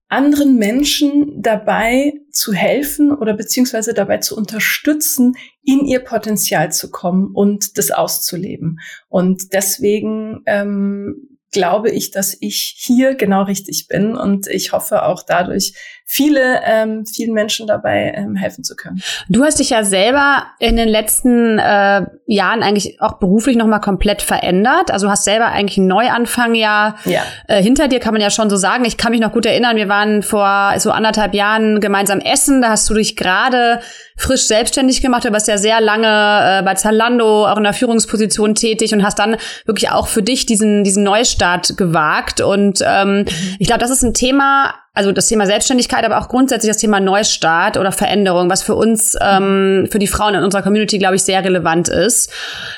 anderen 0.08 0.56
Menschen 0.56 1.42
dabei 1.42 2.12
zu 2.30 2.52
helfen 2.52 3.10
oder 3.10 3.34
beziehungsweise 3.34 3.94
dabei 3.94 4.18
zu 4.18 4.36
unterstützen, 4.36 5.34
in 5.62 5.86
ihr 5.86 6.00
Potenzial 6.00 6.72
zu 6.72 6.90
kommen 6.90 7.32
und 7.34 7.78
das 7.78 7.90
auszuleben. 7.90 8.80
Und 9.08 9.54
deswegen 9.54 10.42
ähm, 10.46 11.33
glaube 11.54 11.88
ich, 11.90 12.10
dass 12.10 12.36
ich 12.40 12.74
hier 12.76 13.14
genau 13.14 13.44
richtig 13.44 13.86
bin 13.88 14.16
und 14.16 14.48
ich 14.48 14.72
hoffe 14.72 15.04
auch 15.04 15.22
dadurch 15.22 15.72
viele, 16.06 16.60
ähm, 16.64 17.06
vielen 17.06 17.32
Menschen 17.32 17.66
dabei 17.66 18.12
ähm, 18.14 18.36
helfen 18.36 18.62
zu 18.62 18.76
können. 18.76 19.02
Du 19.28 19.42
hast 19.42 19.58
dich 19.58 19.70
ja 19.70 19.84
selber 19.84 20.44
in 20.58 20.76
den 20.76 20.88
letzten 20.88 21.58
äh, 21.58 22.02
Jahren 22.26 22.62
eigentlich 22.62 23.00
auch 23.00 23.14
beruflich 23.14 23.56
nochmal 23.56 23.80
komplett 23.80 24.20
verändert. 24.20 24.90
Also 24.90 25.10
hast 25.10 25.24
selber 25.24 25.46
eigentlich 25.46 25.78
einen 25.78 25.86
Neuanfang 25.86 26.54
ja, 26.54 26.96
ja. 27.04 27.22
Äh, 27.48 27.62
hinter 27.62 27.88
dir, 27.88 28.00
kann 28.00 28.12
man 28.12 28.20
ja 28.20 28.30
schon 28.30 28.50
so 28.50 28.56
sagen. 28.56 28.84
Ich 28.84 28.98
kann 28.98 29.12
mich 29.12 29.20
noch 29.20 29.32
gut 29.32 29.46
erinnern, 29.46 29.76
wir 29.76 29.88
waren 29.88 30.22
vor 30.22 30.74
so 30.78 30.90
anderthalb 30.90 31.34
Jahren 31.34 31.80
gemeinsam 31.80 32.20
essen. 32.20 32.60
Da 32.60 32.70
hast 32.70 32.88
du 32.90 32.94
dich 32.94 33.16
gerade 33.16 33.80
frisch 34.16 34.46
selbstständig 34.46 35.00
gemacht. 35.00 35.24
Du 35.24 35.32
warst 35.32 35.48
ja 35.48 35.56
sehr 35.56 35.80
lange 35.80 36.06
äh, 36.06 36.62
bei 36.62 36.74
Zalando, 36.74 37.46
auch 37.46 37.56
in 37.56 37.64
der 37.64 37.72
Führungsposition 37.72 38.54
tätig 38.54 38.92
und 38.92 39.02
hast 39.02 39.18
dann 39.18 39.36
wirklich 39.64 39.90
auch 39.90 40.06
für 40.06 40.22
dich 40.22 40.44
diesen, 40.44 40.84
diesen 40.84 41.02
Neustart 41.02 41.76
gewagt. 41.78 42.42
Und 42.42 42.80
ähm, 42.86 43.20
mhm. 43.20 43.26
ich 43.58 43.66
glaube, 43.66 43.80
das 43.80 43.90
ist 43.90 44.02
ein 44.02 44.14
Thema, 44.14 44.74
also 44.94 45.10
das 45.10 45.26
Thema 45.26 45.46
Selbstständigkeit, 45.46 46.04
aber 46.04 46.18
auch 46.18 46.28
grundsätzlich 46.28 46.70
das 46.70 46.80
Thema 46.80 47.00
Neustart 47.00 47.76
oder 47.76 47.90
Veränderung, 47.90 48.48
was 48.48 48.62
für 48.62 48.76
uns, 48.76 49.18
ähm, 49.20 49.88
für 49.90 49.98
die 49.98 50.06
Frauen 50.06 50.36
in 50.36 50.44
unserer 50.44 50.62
Community, 50.62 50.98
glaube 50.98 51.16
ich, 51.16 51.24
sehr 51.24 51.44
relevant 51.44 51.88
ist. 51.88 52.32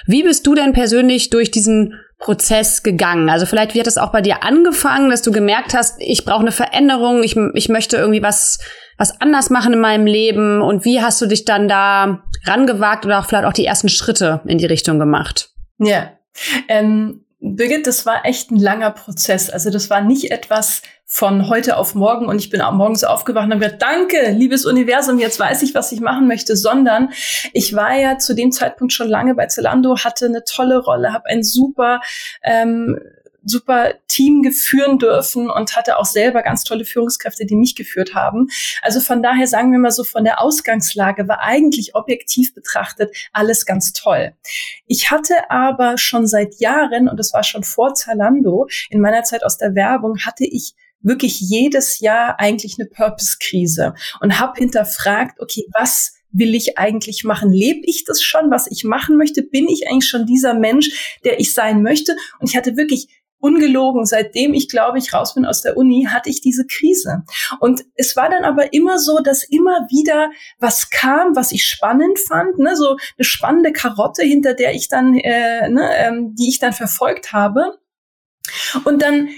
Wie 0.06 0.22
bist 0.22 0.46
du 0.46 0.54
denn 0.54 0.72
persönlich 0.72 1.28
durch 1.28 1.50
diesen 1.50 1.94
Prozess 2.18 2.82
gegangen? 2.82 3.28
Also 3.28 3.44
vielleicht 3.44 3.74
hat 3.74 3.86
es 3.86 3.98
auch 3.98 4.12
bei 4.12 4.22
dir 4.22 4.42
angefangen, 4.42 5.10
dass 5.10 5.20
du 5.20 5.30
gemerkt 5.30 5.74
hast, 5.74 6.00
ich 6.00 6.24
brauche 6.24 6.40
eine 6.40 6.52
Veränderung, 6.52 7.22
ich, 7.22 7.36
ich 7.52 7.68
möchte 7.68 7.98
irgendwie 7.98 8.22
was, 8.22 8.60
was 8.96 9.20
anders 9.20 9.50
machen 9.50 9.74
in 9.74 9.80
meinem 9.80 10.06
Leben 10.06 10.62
und 10.62 10.86
wie 10.86 11.02
hast 11.02 11.20
du 11.20 11.26
dich 11.26 11.44
dann 11.44 11.68
da 11.68 12.22
rangewagt 12.44 13.04
oder 13.04 13.18
auch 13.18 13.26
vielleicht 13.26 13.44
auch 13.44 13.52
die 13.52 13.66
ersten 13.66 13.90
Schritte 13.90 14.40
in 14.46 14.56
die 14.56 14.66
Richtung 14.66 14.98
gemacht? 14.98 15.50
Ja, 15.78 16.12
ähm, 16.68 17.25
Birgit, 17.38 17.86
das 17.86 18.06
war 18.06 18.24
echt 18.24 18.50
ein 18.50 18.58
langer 18.58 18.90
Prozess. 18.90 19.50
Also 19.50 19.70
das 19.70 19.90
war 19.90 20.00
nicht 20.00 20.30
etwas 20.30 20.82
von 21.04 21.48
heute 21.48 21.76
auf 21.76 21.94
morgen 21.94 22.26
und 22.26 22.38
ich 22.38 22.50
bin 22.50 22.60
auch 22.60 22.72
morgens 22.72 23.04
aufgewacht 23.04 23.44
und 23.44 23.52
habe 23.52 23.64
gesagt, 23.64 23.82
danke, 23.82 24.30
liebes 24.32 24.66
Universum, 24.66 25.18
jetzt 25.18 25.38
weiß 25.38 25.62
ich, 25.62 25.74
was 25.74 25.92
ich 25.92 26.00
machen 26.00 26.26
möchte, 26.26 26.56
sondern 26.56 27.10
ich 27.52 27.74
war 27.74 27.94
ja 27.96 28.18
zu 28.18 28.34
dem 28.34 28.50
Zeitpunkt 28.50 28.92
schon 28.92 29.08
lange 29.08 29.34
bei 29.34 29.46
Zalando, 29.46 29.98
hatte 29.98 30.26
eine 30.26 30.42
tolle 30.44 30.78
Rolle, 30.78 31.12
habe 31.12 31.26
ein 31.26 31.44
super 31.44 32.00
ähm, 32.42 32.98
super 33.46 33.94
Team 34.08 34.42
geführen 34.42 34.98
dürfen 34.98 35.48
und 35.48 35.76
hatte 35.76 35.98
auch 35.98 36.04
selber 36.04 36.42
ganz 36.42 36.64
tolle 36.64 36.84
Führungskräfte, 36.84 37.46
die 37.46 37.56
mich 37.56 37.76
geführt 37.76 38.14
haben. 38.14 38.48
Also 38.82 39.00
von 39.00 39.22
daher 39.22 39.46
sagen 39.46 39.72
wir 39.72 39.78
mal 39.78 39.92
so, 39.92 40.04
von 40.04 40.24
der 40.24 40.40
Ausgangslage 40.40 41.28
war 41.28 41.40
eigentlich 41.40 41.94
objektiv 41.94 42.54
betrachtet 42.54 43.16
alles 43.32 43.64
ganz 43.64 43.92
toll. 43.92 44.34
Ich 44.86 45.10
hatte 45.10 45.50
aber 45.50 45.96
schon 45.96 46.26
seit 46.26 46.56
Jahren, 46.60 47.08
und 47.08 47.18
das 47.18 47.32
war 47.32 47.44
schon 47.44 47.62
vor 47.62 47.94
Zalando, 47.94 48.66
in 48.90 49.00
meiner 49.00 49.22
Zeit 49.22 49.44
aus 49.44 49.56
der 49.58 49.74
Werbung, 49.74 50.18
hatte 50.24 50.44
ich 50.44 50.74
wirklich 51.00 51.40
jedes 51.40 52.00
Jahr 52.00 52.40
eigentlich 52.40 52.76
eine 52.78 52.88
Purpose-Krise 52.88 53.94
und 54.20 54.40
habe 54.40 54.58
hinterfragt, 54.58 55.40
okay, 55.40 55.66
was 55.72 56.14
will 56.32 56.54
ich 56.54 56.78
eigentlich 56.78 57.24
machen? 57.24 57.52
Lebe 57.52 57.80
ich 57.84 58.04
das 58.04 58.20
schon, 58.20 58.50
was 58.50 58.70
ich 58.70 58.84
machen 58.84 59.16
möchte? 59.16 59.42
Bin 59.42 59.68
ich 59.68 59.88
eigentlich 59.88 60.08
schon 60.08 60.26
dieser 60.26 60.54
Mensch, 60.54 61.16
der 61.24 61.40
ich 61.40 61.54
sein 61.54 61.82
möchte? 61.82 62.16
Und 62.40 62.50
ich 62.50 62.56
hatte 62.56 62.76
wirklich 62.76 63.08
ungelogen, 63.38 64.04
seitdem 64.06 64.54
ich 64.54 64.68
glaube 64.68 64.98
ich 64.98 65.12
raus 65.12 65.34
bin 65.34 65.44
aus 65.44 65.62
der 65.62 65.76
Uni, 65.76 66.08
hatte 66.10 66.30
ich 66.30 66.40
diese 66.40 66.66
Krise. 66.66 67.22
Und 67.60 67.84
es 67.94 68.16
war 68.16 68.30
dann 68.30 68.44
aber 68.44 68.72
immer 68.72 68.98
so, 68.98 69.20
dass 69.20 69.44
immer 69.44 69.86
wieder 69.90 70.30
was 70.58 70.90
kam, 70.90 71.36
was 71.36 71.52
ich 71.52 71.64
spannend 71.64 72.18
fand, 72.18 72.58
ne, 72.58 72.76
so 72.76 72.90
eine 72.90 73.24
spannende 73.24 73.72
Karotte, 73.72 74.22
hinter 74.22 74.54
der 74.54 74.74
ich 74.74 74.88
dann, 74.88 75.14
äh, 75.14 75.68
ne, 75.68 75.90
ähm, 75.96 76.34
die 76.34 76.48
ich 76.48 76.58
dann 76.58 76.72
verfolgt 76.72 77.32
habe. 77.32 77.78
Und 78.84 79.02
dann 79.02 79.28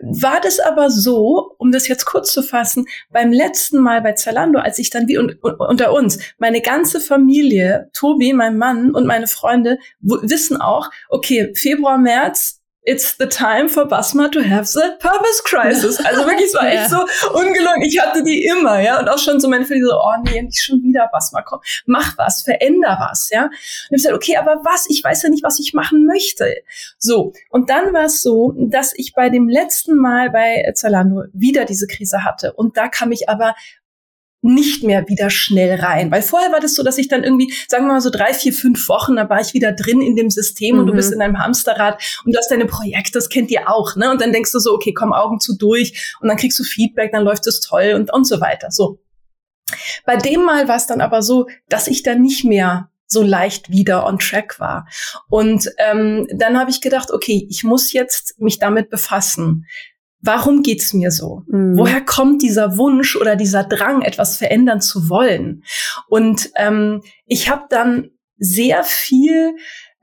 war 0.00 0.40
das 0.40 0.60
aber 0.60 0.90
so, 0.90 1.54
um 1.58 1.72
das 1.72 1.88
jetzt 1.88 2.04
kurz 2.04 2.32
zu 2.32 2.42
fassen, 2.42 2.86
beim 3.10 3.32
letzten 3.32 3.78
Mal 3.78 4.02
bei 4.02 4.12
Zalando, 4.12 4.58
als 4.58 4.78
ich 4.78 4.90
dann 4.90 5.08
wie 5.08 5.18
un, 5.18 5.34
un, 5.42 5.54
unter 5.54 5.92
uns, 5.92 6.18
meine 6.38 6.60
ganze 6.60 7.00
Familie, 7.00 7.90
Tobi, 7.94 8.34
mein 8.34 8.58
Mann 8.58 8.94
und 8.94 9.06
meine 9.06 9.26
Freunde 9.26 9.78
wissen 10.00 10.60
auch, 10.60 10.90
okay, 11.08 11.52
Februar, 11.54 11.96
März 11.96 12.57
it's 12.88 13.16
the 13.18 13.26
time 13.26 13.68
for 13.68 13.86
Basma 13.86 14.30
to 14.32 14.42
have 14.42 14.66
the 14.66 14.96
purpose 14.98 15.42
crisis. 15.44 15.98
Also 16.04 16.24
wirklich, 16.24 16.48
es 16.48 16.54
war 16.54 16.64
ja. 16.64 16.82
echt 16.82 16.90
so 16.90 17.04
ungelungen. 17.34 17.82
Ich 17.82 18.00
hatte 18.00 18.22
die 18.22 18.44
immer, 18.44 18.80
ja. 18.80 18.98
Und 18.98 19.08
auch 19.10 19.18
schon 19.18 19.40
so 19.40 19.48
meine 19.48 19.66
Familie 19.66 19.88
so, 19.88 19.94
oh 19.94 20.22
nee, 20.24 20.40
nicht 20.40 20.64
schon 20.64 20.82
wieder 20.82 21.08
Basma, 21.12 21.42
komm, 21.42 21.60
mach 21.84 22.16
was, 22.16 22.42
veränder 22.42 22.96
was, 22.98 23.28
ja. 23.30 23.44
Und 23.44 23.52
ich 23.90 23.90
habe 23.90 23.96
gesagt, 23.96 24.14
okay, 24.14 24.36
aber 24.38 24.64
was? 24.64 24.86
Ich 24.88 25.04
weiß 25.04 25.22
ja 25.22 25.28
nicht, 25.28 25.44
was 25.44 25.60
ich 25.60 25.74
machen 25.74 26.06
möchte. 26.06 26.54
So. 26.96 27.32
Und 27.50 27.68
dann 27.68 27.92
war 27.92 28.04
es 28.04 28.22
so, 28.22 28.54
dass 28.56 28.94
ich 28.96 29.12
bei 29.12 29.28
dem 29.28 29.48
letzten 29.48 29.96
Mal 29.96 30.30
bei 30.30 30.72
Zalando 30.74 31.24
wieder 31.34 31.66
diese 31.66 31.86
Krise 31.86 32.24
hatte. 32.24 32.54
Und 32.54 32.78
da 32.78 32.88
kam 32.88 33.12
ich 33.12 33.28
aber 33.28 33.54
nicht 34.40 34.84
mehr 34.84 35.08
wieder 35.08 35.30
schnell 35.30 35.80
rein. 35.80 36.10
Weil 36.10 36.22
vorher 36.22 36.52
war 36.52 36.60
das 36.60 36.74
so, 36.74 36.82
dass 36.82 36.98
ich 36.98 37.08
dann 37.08 37.24
irgendwie, 37.24 37.52
sagen 37.66 37.86
wir 37.86 37.92
mal 37.92 38.00
so 38.00 38.10
drei, 38.10 38.32
vier, 38.32 38.52
fünf 38.52 38.88
Wochen, 38.88 39.16
da 39.16 39.28
war 39.28 39.40
ich 39.40 39.52
wieder 39.52 39.72
drin 39.72 40.00
in 40.00 40.14
dem 40.14 40.30
System 40.30 40.74
mhm. 40.74 40.80
und 40.80 40.86
du 40.86 40.92
bist 40.92 41.10
mhm. 41.10 41.16
in 41.16 41.22
einem 41.22 41.38
Hamsterrad 41.38 42.00
und 42.24 42.32
du 42.32 42.38
hast 42.38 42.50
deine 42.50 42.66
Projekte, 42.66 43.12
das 43.12 43.28
kennt 43.28 43.50
ihr 43.50 43.68
auch, 43.68 43.96
ne? 43.96 44.10
Und 44.10 44.20
dann 44.20 44.32
denkst 44.32 44.52
du 44.52 44.58
so, 44.58 44.74
okay, 44.74 44.92
komm 44.92 45.12
Augen 45.12 45.40
zu 45.40 45.56
durch 45.56 46.14
und 46.20 46.28
dann 46.28 46.36
kriegst 46.36 46.58
du 46.58 46.64
Feedback, 46.64 47.12
dann 47.12 47.24
läuft 47.24 47.46
es 47.46 47.60
toll 47.60 47.94
und, 47.96 48.12
und 48.12 48.26
so 48.26 48.40
weiter. 48.40 48.70
So. 48.70 49.00
Bei 50.06 50.16
dem 50.16 50.44
Mal 50.44 50.68
war 50.68 50.76
es 50.76 50.86
dann 50.86 51.00
aber 51.00 51.20
so, 51.22 51.48
dass 51.68 51.88
ich 51.88 52.02
dann 52.02 52.22
nicht 52.22 52.44
mehr 52.44 52.90
so 53.08 53.22
leicht 53.22 53.70
wieder 53.70 54.06
on 54.06 54.18
track 54.18 54.60
war. 54.60 54.86
Und 55.28 55.70
ähm, 55.78 56.28
dann 56.30 56.58
habe 56.58 56.70
ich 56.70 56.80
gedacht, 56.80 57.10
okay, 57.10 57.46
ich 57.50 57.64
muss 57.64 57.92
jetzt 57.92 58.38
mich 58.38 58.58
damit 58.58 58.90
befassen 58.90 59.66
warum 60.20 60.62
geht's 60.62 60.92
mir 60.92 61.10
so? 61.10 61.42
Mhm. 61.46 61.76
Woher 61.76 62.00
kommt 62.00 62.42
dieser 62.42 62.76
Wunsch 62.76 63.16
oder 63.16 63.36
dieser 63.36 63.64
Drang, 63.64 64.02
etwas 64.02 64.36
verändern 64.36 64.80
zu 64.80 65.08
wollen? 65.08 65.64
Und 66.08 66.50
ähm, 66.56 67.02
ich 67.26 67.48
habe 67.48 67.66
dann 67.68 68.10
sehr 68.38 68.84
viel 68.84 69.54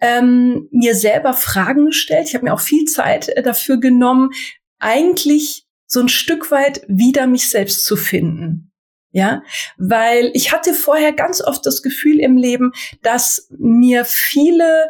ähm, 0.02 0.68
mir 0.72 0.96
selber 0.96 1.34
Fragen 1.34 1.88
gestellt. 1.88 2.28
Ich 2.28 2.36
habe 2.36 2.46
mir 2.46 2.54
auch 2.54 2.60
viel 2.60 2.86
Zeit 2.86 3.30
äh, 3.30 3.42
dafür 3.42 3.80
genommen, 3.80 4.32
eigentlich 4.80 5.66
so 5.88 6.02
ein 6.02 6.10
Stück 6.10 6.52
weit 6.52 6.82
wieder 6.88 7.28
mich 7.28 7.50
selbst 7.50 7.86
zu 7.86 7.96
finden. 7.96 8.72
Ja, 9.12 9.44
weil 9.78 10.30
ich 10.34 10.52
hatte 10.52 10.74
vorher 10.74 11.14
ganz 11.14 11.42
oft 11.42 11.66
das 11.66 11.82
Gefühl 11.82 12.20
im 12.20 12.36
Leben, 12.36 12.74
dass 13.02 13.48
mir 13.58 14.04
viele 14.04 14.90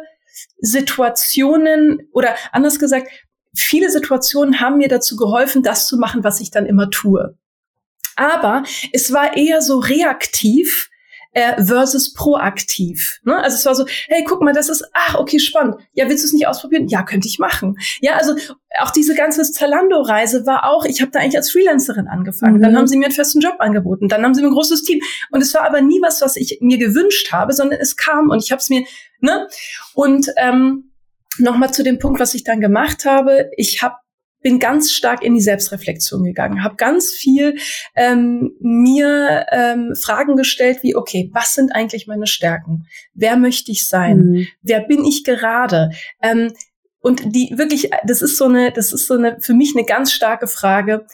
Situationen 0.58 2.08
oder 2.12 2.34
anders 2.50 2.80
gesagt, 2.80 3.08
viele 3.56 3.90
Situationen 3.90 4.60
haben 4.60 4.78
mir 4.78 4.88
dazu 4.88 5.16
geholfen, 5.16 5.62
das 5.62 5.86
zu 5.86 5.96
machen, 5.96 6.24
was 6.24 6.40
ich 6.40 6.50
dann 6.50 6.66
immer 6.66 6.90
tue. 6.90 7.36
Aber 8.16 8.62
es 8.92 9.12
war 9.12 9.36
eher 9.36 9.60
so 9.60 9.78
reaktiv, 9.78 10.90
äh, 11.36 11.62
versus 11.62 12.14
proaktiv. 12.14 13.20
Ne? 13.24 13.36
Also 13.36 13.56
es 13.56 13.66
war 13.66 13.74
so, 13.74 13.84
hey, 14.08 14.24
guck 14.26 14.40
mal, 14.40 14.54
das 14.54 14.70
ist, 14.70 14.88
ach, 14.94 15.16
okay, 15.16 15.38
spannend. 15.38 15.76
Ja, 15.92 16.08
willst 16.08 16.24
du 16.24 16.28
es 16.28 16.32
nicht 16.32 16.48
ausprobieren? 16.48 16.88
Ja, 16.88 17.02
könnte 17.02 17.28
ich 17.28 17.38
machen. 17.38 17.78
Ja, 18.00 18.14
also 18.14 18.34
auch 18.80 18.90
diese 18.90 19.14
ganze 19.14 19.42
Zalando-Reise 19.42 20.46
war 20.46 20.64
auch, 20.64 20.86
ich 20.86 21.02
habe 21.02 21.10
da 21.10 21.18
eigentlich 21.18 21.36
als 21.36 21.50
Freelancerin 21.50 22.08
angefangen. 22.08 22.56
Mhm. 22.56 22.62
Dann 22.62 22.76
haben 22.78 22.86
sie 22.86 22.96
mir 22.96 23.04
einen 23.04 23.14
festen 23.14 23.40
Job 23.40 23.56
angeboten. 23.58 24.08
Dann 24.08 24.24
haben 24.24 24.32
sie 24.32 24.40
mir 24.40 24.48
ein 24.48 24.54
großes 24.54 24.82
Team. 24.84 25.00
Und 25.30 25.42
es 25.42 25.52
war 25.52 25.64
aber 25.64 25.82
nie 25.82 26.00
was, 26.00 26.22
was 26.22 26.36
ich 26.36 26.60
mir 26.62 26.78
gewünscht 26.78 27.30
habe, 27.32 27.52
sondern 27.52 27.80
es 27.80 27.96
kam 27.96 28.30
und 28.30 28.42
ich 28.42 28.50
habe 28.50 28.60
es 28.60 28.70
mir, 28.70 28.86
ne? 29.20 29.46
Und 29.92 30.30
ähm, 30.38 30.90
nochmal 31.38 31.72
zu 31.72 31.82
dem 31.82 31.98
Punkt, 31.98 32.20
was 32.20 32.34
ich 32.34 32.44
dann 32.44 32.60
gemacht 32.60 33.04
habe. 33.04 33.50
Ich 33.56 33.82
habe 33.82 33.96
bin 34.42 34.60
ganz 34.60 34.92
stark 34.92 35.24
in 35.24 35.34
die 35.34 35.40
Selbstreflexion 35.40 36.22
gegangen, 36.22 36.62
habe 36.62 36.76
ganz 36.76 37.10
viel 37.10 37.56
ähm, 37.96 38.52
mir 38.60 39.44
ähm, 39.50 39.94
Fragen 40.00 40.36
gestellt, 40.36 40.84
wie 40.84 40.94
okay, 40.94 41.30
was 41.32 41.54
sind 41.54 41.74
eigentlich 41.74 42.06
meine 42.06 42.28
Stärken? 42.28 42.86
Wer 43.12 43.36
möchte 43.36 43.72
ich 43.72 43.88
sein? 43.88 44.18
Mhm. 44.18 44.46
Wer 44.62 44.80
bin 44.80 45.04
ich 45.04 45.24
gerade? 45.24 45.90
Ähm, 46.22 46.52
und 47.00 47.34
die 47.34 47.54
wirklich, 47.56 47.90
das 48.04 48.22
ist 48.22 48.36
so 48.36 48.44
eine, 48.44 48.70
das 48.70 48.92
ist 48.92 49.08
so 49.08 49.14
eine 49.14 49.40
für 49.40 49.54
mich 49.54 49.74
eine 49.76 49.84
ganz 49.84 50.12
starke 50.12 50.46
Frage. 50.46 51.06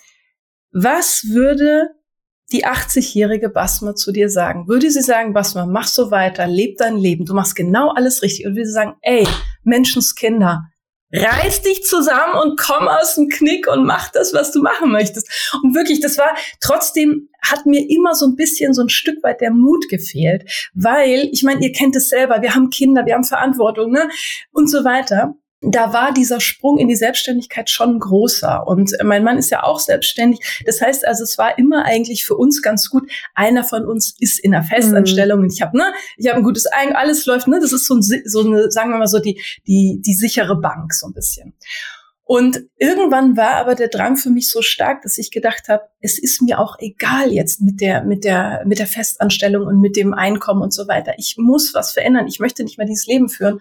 Was 0.70 1.28
würde 1.28 1.88
die 2.52 2.66
80-jährige 2.66 3.48
Basma 3.48 3.94
zu 3.94 4.12
dir 4.12 4.28
sagen? 4.28 4.68
Würde 4.68 4.90
sie 4.90 5.02
sagen, 5.02 5.32
Basma, 5.32 5.66
mach 5.66 5.86
so 5.86 6.10
weiter, 6.10 6.46
leb 6.46 6.78
dein 6.78 6.96
Leben, 6.96 7.24
du 7.24 7.34
machst 7.34 7.56
genau 7.56 7.90
alles 7.90 8.22
richtig. 8.22 8.46
Und 8.46 8.54
würde 8.54 8.66
sie 8.66 8.72
sagen, 8.72 8.94
ey, 9.02 9.26
Menschenskinder, 9.64 10.64
reiß 11.12 11.62
dich 11.62 11.84
zusammen 11.84 12.34
und 12.42 12.58
komm 12.58 12.88
aus 12.88 13.16
dem 13.16 13.28
Knick 13.28 13.68
und 13.68 13.84
mach 13.84 14.10
das, 14.10 14.32
was 14.32 14.50
du 14.50 14.62
machen 14.62 14.90
möchtest. 14.90 15.52
Und 15.62 15.74
wirklich, 15.74 16.00
das 16.00 16.16
war 16.18 16.34
trotzdem 16.60 17.28
hat 17.42 17.66
mir 17.66 17.84
immer 17.90 18.14
so 18.14 18.26
ein 18.26 18.36
bisschen 18.36 18.72
so 18.72 18.82
ein 18.82 18.88
Stück 18.88 19.22
weit 19.22 19.40
der 19.40 19.50
Mut 19.50 19.88
gefehlt, 19.88 20.70
weil 20.74 21.28
ich 21.32 21.42
meine, 21.42 21.62
ihr 21.62 21.72
kennt 21.72 21.96
es 21.96 22.08
selber, 22.08 22.40
wir 22.40 22.54
haben 22.54 22.70
Kinder, 22.70 23.04
wir 23.04 23.14
haben 23.14 23.24
Verantwortung, 23.24 23.90
ne 23.90 24.08
und 24.52 24.70
so 24.70 24.84
weiter 24.84 25.34
da 25.62 25.92
war 25.92 26.12
dieser 26.12 26.40
Sprung 26.40 26.78
in 26.78 26.88
die 26.88 26.96
Selbstständigkeit 26.96 27.70
schon 27.70 27.98
großer. 27.98 28.66
Und 28.66 28.92
mein 29.02 29.22
Mann 29.22 29.38
ist 29.38 29.50
ja 29.50 29.62
auch 29.62 29.78
selbstständig. 29.78 30.62
Das 30.66 30.80
heißt 30.80 31.06
also, 31.06 31.22
es 31.22 31.38
war 31.38 31.56
immer 31.58 31.84
eigentlich 31.84 32.24
für 32.24 32.34
uns 32.34 32.62
ganz 32.62 32.90
gut. 32.90 33.10
Einer 33.34 33.64
von 33.64 33.86
uns 33.86 34.14
ist 34.18 34.40
in 34.40 34.54
einer 34.54 34.64
Festanstellung 34.64 35.38
mhm. 35.38 35.44
und 35.44 35.52
ich 35.52 35.62
habe, 35.62 35.76
ne, 35.76 35.92
ich 36.16 36.28
habe 36.28 36.38
ein 36.38 36.44
gutes 36.44 36.70
Eigen, 36.72 36.94
alles 36.94 37.26
läuft, 37.26 37.46
ne, 37.46 37.60
das 37.60 37.72
ist 37.72 37.86
so, 37.86 37.94
ein, 37.94 38.02
so 38.02 38.40
eine, 38.40 38.70
sagen 38.70 38.90
wir 38.90 38.98
mal 38.98 39.06
so 39.06 39.20
die 39.20 39.40
die 39.66 40.00
die 40.04 40.14
sichere 40.14 40.56
Bank 40.60 40.92
so 40.94 41.06
ein 41.06 41.12
bisschen. 41.12 41.54
Und 42.34 42.62
irgendwann 42.78 43.36
war 43.36 43.56
aber 43.56 43.74
der 43.74 43.88
Drang 43.88 44.16
für 44.16 44.30
mich 44.30 44.48
so 44.48 44.62
stark, 44.62 45.02
dass 45.02 45.18
ich 45.18 45.30
gedacht 45.30 45.68
habe, 45.68 45.82
es 46.00 46.18
ist 46.18 46.40
mir 46.40 46.60
auch 46.60 46.78
egal 46.78 47.30
jetzt 47.30 47.60
mit 47.60 47.82
der, 47.82 48.04
mit 48.04 48.24
der, 48.24 48.62
mit 48.64 48.78
der 48.78 48.86
Festanstellung 48.86 49.66
und 49.66 49.82
mit 49.82 49.96
dem 49.96 50.14
Einkommen 50.14 50.62
und 50.62 50.72
so 50.72 50.88
weiter. 50.88 51.12
Ich 51.18 51.36
muss 51.36 51.74
was 51.74 51.92
verändern. 51.92 52.26
Ich 52.26 52.40
möchte 52.40 52.64
nicht 52.64 52.78
mehr 52.78 52.86
dieses 52.86 53.04
Leben 53.04 53.28
führen, 53.28 53.60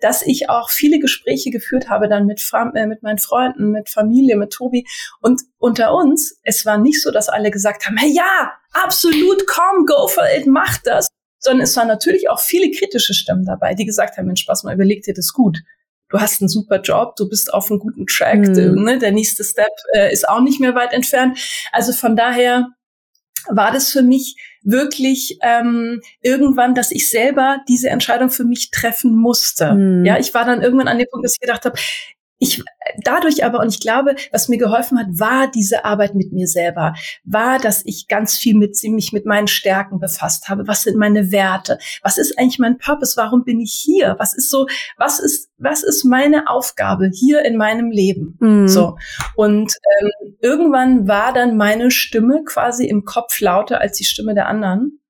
dass 0.00 0.20
ich 0.20 0.50
auch 0.50 0.68
viele 0.68 0.98
Gespräche 0.98 1.50
geführt 1.50 1.88
habe 1.88 2.10
dann 2.10 2.26
mit, 2.26 2.46
äh, 2.74 2.86
mit 2.86 3.02
meinen 3.02 3.16
Freunden, 3.16 3.70
mit 3.70 3.88
Familie, 3.88 4.36
mit 4.36 4.52
Tobi. 4.52 4.86
Und 5.22 5.40
unter 5.56 5.94
uns, 5.94 6.38
es 6.42 6.66
war 6.66 6.76
nicht 6.76 7.00
so, 7.00 7.10
dass 7.10 7.30
alle 7.30 7.50
gesagt 7.50 7.86
haben, 7.86 7.96
hey, 7.96 8.12
ja, 8.12 8.52
absolut, 8.72 9.46
komm, 9.46 9.86
go 9.86 10.08
for 10.08 10.24
it, 10.36 10.46
mach 10.46 10.76
das. 10.84 11.08
Sondern 11.38 11.64
es 11.64 11.74
waren 11.74 11.88
natürlich 11.88 12.28
auch 12.28 12.40
viele 12.40 12.70
kritische 12.70 13.14
Stimmen 13.14 13.46
dabei, 13.46 13.72
die 13.72 13.86
gesagt 13.86 14.18
haben, 14.18 14.26
Mensch, 14.26 14.42
Spaß 14.42 14.64
mal, 14.64 14.74
überleg 14.74 15.04
dir 15.04 15.14
das 15.14 15.32
gut 15.32 15.62
du 16.10 16.20
hast 16.20 16.42
einen 16.42 16.48
super 16.48 16.80
Job, 16.80 17.16
du 17.16 17.28
bist 17.28 17.52
auf 17.52 17.70
einem 17.70 17.80
guten 17.80 18.06
Track, 18.06 18.40
mhm. 18.40 18.84
ne? 18.84 18.98
der 18.98 19.12
nächste 19.12 19.44
Step 19.44 19.72
äh, 19.94 20.12
ist 20.12 20.28
auch 20.28 20.40
nicht 20.40 20.60
mehr 20.60 20.74
weit 20.74 20.92
entfernt. 20.92 21.38
Also 21.72 21.92
von 21.92 22.16
daher 22.16 22.68
war 23.48 23.72
das 23.72 23.90
für 23.90 24.02
mich 24.02 24.36
wirklich 24.62 25.38
ähm, 25.42 26.02
irgendwann, 26.20 26.74
dass 26.74 26.90
ich 26.90 27.10
selber 27.10 27.58
diese 27.68 27.88
Entscheidung 27.88 28.30
für 28.30 28.44
mich 28.44 28.70
treffen 28.70 29.16
musste. 29.16 29.72
Mhm. 29.72 30.04
Ja, 30.04 30.18
ich 30.18 30.34
war 30.34 30.44
dann 30.44 30.62
irgendwann 30.62 30.88
an 30.88 30.98
dem 30.98 31.08
Punkt, 31.10 31.24
dass 31.24 31.34
ich 31.34 31.40
gedacht 31.40 31.64
habe, 31.64 31.78
ich 32.40 32.64
dadurch 33.04 33.44
aber, 33.44 33.60
und 33.60 33.68
ich 33.68 33.80
glaube, 33.80 34.16
was 34.32 34.48
mir 34.48 34.56
geholfen 34.56 34.98
hat, 34.98 35.06
war 35.12 35.50
diese 35.50 35.84
Arbeit 35.84 36.14
mit 36.14 36.32
mir 36.32 36.46
selber, 36.46 36.94
war, 37.22 37.58
dass 37.58 37.84
ich 37.84 38.08
ganz 38.08 38.36
viel 38.36 38.54
mit 38.54 38.80
mich 38.82 39.12
mit 39.12 39.26
meinen 39.26 39.46
Stärken 39.46 40.00
befasst 40.00 40.48
habe. 40.48 40.66
Was 40.66 40.82
sind 40.82 40.96
meine 40.96 41.30
Werte? 41.32 41.78
Was 42.02 42.16
ist 42.16 42.38
eigentlich 42.38 42.58
mein 42.58 42.78
Purpose? 42.78 43.16
Warum 43.16 43.44
bin 43.44 43.60
ich 43.60 43.74
hier? 43.74 44.16
Was 44.18 44.34
ist 44.34 44.50
so, 44.50 44.66
was 44.96 45.20
ist, 45.20 45.50
was 45.58 45.82
ist 45.82 46.04
meine 46.04 46.48
Aufgabe 46.48 47.10
hier 47.12 47.44
in 47.44 47.58
meinem 47.58 47.90
Leben? 47.90 48.38
Mhm. 48.40 48.68
So. 48.68 48.96
Und 49.36 49.74
ähm, 50.00 50.36
irgendwann 50.40 51.06
war 51.06 51.34
dann 51.34 51.58
meine 51.58 51.90
Stimme 51.90 52.42
quasi 52.44 52.86
im 52.86 53.04
Kopf 53.04 53.38
lauter 53.40 53.82
als 53.82 53.98
die 53.98 54.04
Stimme 54.04 54.32
der 54.32 54.48
anderen. 54.48 55.00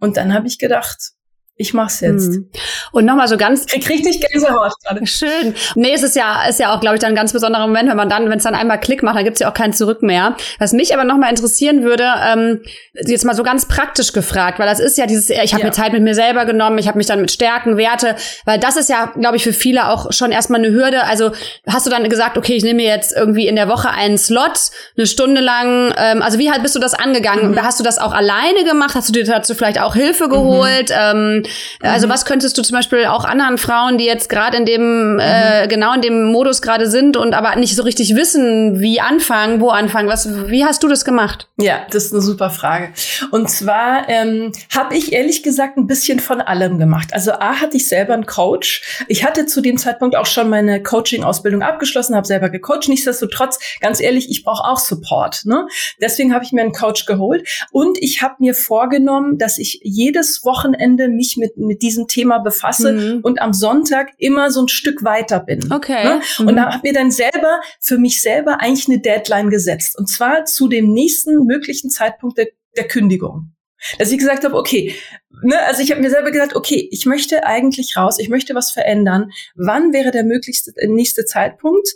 Und 0.00 0.16
dann 0.16 0.32
habe 0.32 0.46
ich 0.46 0.58
gedacht, 0.58 1.12
ich 1.60 1.74
mach's 1.74 2.00
jetzt. 2.00 2.34
Hm. 2.34 2.48
Und 2.92 3.04
nochmal 3.04 3.26
so 3.26 3.36
ganz. 3.36 3.66
Krieg 3.66 3.88
richtig 3.88 4.20
Gänsehaut 4.20 4.72
gerade. 4.84 5.04
Schön. 5.06 5.54
Nee, 5.74 5.92
es 5.92 6.04
ist 6.04 6.14
ja, 6.14 6.46
ist 6.48 6.60
ja 6.60 6.72
auch, 6.72 6.80
glaube 6.80 6.94
ich, 6.94 7.00
dann 7.00 7.10
ein 7.10 7.16
ganz 7.16 7.32
besonderer 7.32 7.66
Moment, 7.66 7.90
wenn 7.90 7.96
man 7.96 8.08
dann, 8.08 8.30
wenn 8.30 8.38
es 8.38 8.44
dann 8.44 8.54
einmal 8.54 8.78
Klick 8.78 9.02
macht, 9.02 9.16
dann 9.16 9.24
gibt's 9.24 9.40
ja 9.40 9.50
auch 9.50 9.54
kein 9.54 9.72
Zurück 9.72 10.00
mehr. 10.00 10.36
Was 10.60 10.72
mich 10.72 10.94
aber 10.94 11.02
nochmal 11.02 11.30
interessieren 11.30 11.82
würde, 11.82 12.08
ähm, 12.24 12.60
jetzt 12.94 13.24
mal 13.24 13.34
so 13.34 13.42
ganz 13.42 13.66
praktisch 13.66 14.12
gefragt, 14.12 14.60
weil 14.60 14.68
das 14.68 14.78
ist 14.78 14.96
ja 14.98 15.06
dieses, 15.06 15.30
ich 15.30 15.52
habe 15.52 15.62
ja. 15.62 15.66
mir 15.66 15.72
Zeit 15.72 15.92
mit 15.92 16.02
mir 16.02 16.14
selber 16.14 16.44
genommen, 16.44 16.78
ich 16.78 16.86
habe 16.86 16.96
mich 16.96 17.08
dann 17.08 17.20
mit 17.20 17.32
Stärken, 17.32 17.76
Werte, 17.76 18.14
weil 18.44 18.60
das 18.60 18.76
ist 18.76 18.88
ja, 18.88 19.06
glaube 19.18 19.36
ich, 19.36 19.42
für 19.42 19.52
viele 19.52 19.88
auch 19.88 20.12
schon 20.12 20.30
erstmal 20.30 20.60
eine 20.60 20.70
Hürde. 20.70 21.04
Also 21.06 21.32
hast 21.66 21.86
du 21.86 21.90
dann 21.90 22.08
gesagt, 22.08 22.38
okay, 22.38 22.54
ich 22.54 22.62
nehme 22.62 22.82
mir 22.82 22.88
jetzt 22.88 23.16
irgendwie 23.16 23.48
in 23.48 23.56
der 23.56 23.68
Woche 23.68 23.90
einen 23.90 24.16
Slot, 24.16 24.70
eine 24.96 25.08
Stunde 25.08 25.40
lang, 25.40 25.92
ähm, 25.98 26.22
also 26.22 26.38
wie 26.38 26.52
halt 26.52 26.62
bist 26.62 26.76
du 26.76 26.78
das 26.78 26.94
angegangen? 26.94 27.50
Mhm. 27.50 27.62
Hast 27.64 27.80
du 27.80 27.84
das 27.84 27.98
auch 27.98 28.12
alleine 28.12 28.62
gemacht? 28.62 28.94
Hast 28.94 29.08
du 29.08 29.12
dir 29.12 29.24
dazu 29.24 29.56
vielleicht 29.56 29.80
auch 29.80 29.96
Hilfe 29.96 30.28
geholt? 30.28 30.90
Mhm. 30.90 30.96
Ähm, 30.96 31.42
also 31.80 32.06
mhm. 32.06 32.12
was 32.12 32.24
könntest 32.24 32.56
du 32.58 32.62
zum 32.62 32.76
Beispiel 32.76 33.06
auch 33.06 33.24
anderen 33.24 33.58
Frauen, 33.58 33.98
die 33.98 34.04
jetzt 34.04 34.28
gerade 34.28 34.56
in 34.56 34.66
dem, 34.66 35.14
mhm. 35.14 35.20
äh, 35.20 35.68
genau 35.68 35.94
in 35.94 36.02
dem 36.02 36.32
Modus 36.32 36.62
gerade 36.62 36.88
sind 36.88 37.16
und 37.16 37.34
aber 37.34 37.56
nicht 37.56 37.76
so 37.76 37.82
richtig 37.82 38.14
wissen, 38.14 38.80
wie 38.80 39.00
anfangen, 39.00 39.60
wo 39.60 39.70
anfangen, 39.70 40.08
was, 40.08 40.48
wie 40.48 40.64
hast 40.64 40.82
du 40.82 40.88
das 40.88 41.04
gemacht? 41.04 41.48
Ja, 41.56 41.86
das 41.90 42.06
ist 42.06 42.12
eine 42.12 42.22
super 42.22 42.50
Frage. 42.50 42.90
Und 43.30 43.50
zwar 43.50 44.08
ähm, 44.08 44.52
habe 44.74 44.96
ich 44.96 45.12
ehrlich 45.12 45.42
gesagt 45.42 45.76
ein 45.76 45.86
bisschen 45.86 46.20
von 46.20 46.40
allem 46.40 46.78
gemacht. 46.78 47.08
Also 47.12 47.32
A 47.32 47.60
hatte 47.60 47.76
ich 47.76 47.88
selber 47.88 48.14
einen 48.14 48.26
Coach. 48.26 49.04
Ich 49.08 49.24
hatte 49.24 49.46
zu 49.46 49.60
dem 49.60 49.78
Zeitpunkt 49.78 50.14
auch 50.14 50.26
schon 50.26 50.50
meine 50.50 50.82
Coaching-Ausbildung 50.82 51.62
abgeschlossen, 51.62 52.14
habe 52.14 52.26
selber 52.26 52.48
gecoacht. 52.50 52.88
Nichtsdestotrotz, 52.88 53.58
ganz 53.80 54.00
ehrlich, 54.00 54.30
ich 54.30 54.44
brauche 54.44 54.64
auch 54.64 54.78
Support. 54.78 55.46
Ne? 55.46 55.66
Deswegen 56.00 56.34
habe 56.34 56.44
ich 56.44 56.52
mir 56.52 56.60
einen 56.60 56.72
Coach 56.72 57.06
geholt 57.06 57.48
und 57.72 57.98
ich 58.00 58.22
habe 58.22 58.36
mir 58.38 58.54
vorgenommen, 58.54 59.38
dass 59.38 59.58
ich 59.58 59.80
jedes 59.82 60.44
Wochenende 60.44 61.08
mich 61.08 61.36
mit, 61.38 61.56
mit 61.56 61.82
diesem 61.82 62.06
Thema 62.06 62.38
befasse 62.38 62.92
mhm. 62.92 63.20
und 63.22 63.40
am 63.40 63.52
Sonntag 63.52 64.10
immer 64.18 64.50
so 64.50 64.62
ein 64.62 64.68
Stück 64.68 65.04
weiter 65.04 65.40
bin. 65.40 65.72
Okay. 65.72 66.04
Ne? 66.04 66.20
Und 66.38 66.52
mhm. 66.52 66.56
da 66.56 66.72
habe 66.72 66.80
mir 66.82 66.92
dann 66.92 67.10
selber 67.10 67.60
für 67.80 67.98
mich 67.98 68.20
selber 68.20 68.60
eigentlich 68.60 68.88
eine 68.88 69.00
Deadline 69.00 69.50
gesetzt. 69.50 69.98
Und 69.98 70.08
zwar 70.08 70.44
zu 70.44 70.68
dem 70.68 70.92
nächsten 70.92 71.44
möglichen 71.46 71.90
Zeitpunkt 71.90 72.38
der, 72.38 72.48
der 72.76 72.88
Kündigung. 72.88 73.52
Dass 73.98 74.10
ich 74.10 74.18
gesagt 74.18 74.44
habe, 74.44 74.56
okay, 74.56 74.94
ne, 75.42 75.56
also 75.66 75.82
ich 75.82 75.90
habe 75.90 76.00
mir 76.00 76.10
selber 76.10 76.32
gesagt, 76.32 76.56
okay, 76.56 76.88
ich 76.90 77.06
möchte 77.06 77.44
eigentlich 77.44 77.96
raus, 77.96 78.18
ich 78.18 78.28
möchte 78.28 78.54
was 78.54 78.72
verändern. 78.72 79.30
Wann 79.54 79.92
wäre 79.92 80.10
der 80.10 80.24
möglichste 80.24 80.72
nächste 80.88 81.24
Zeitpunkt? 81.24 81.88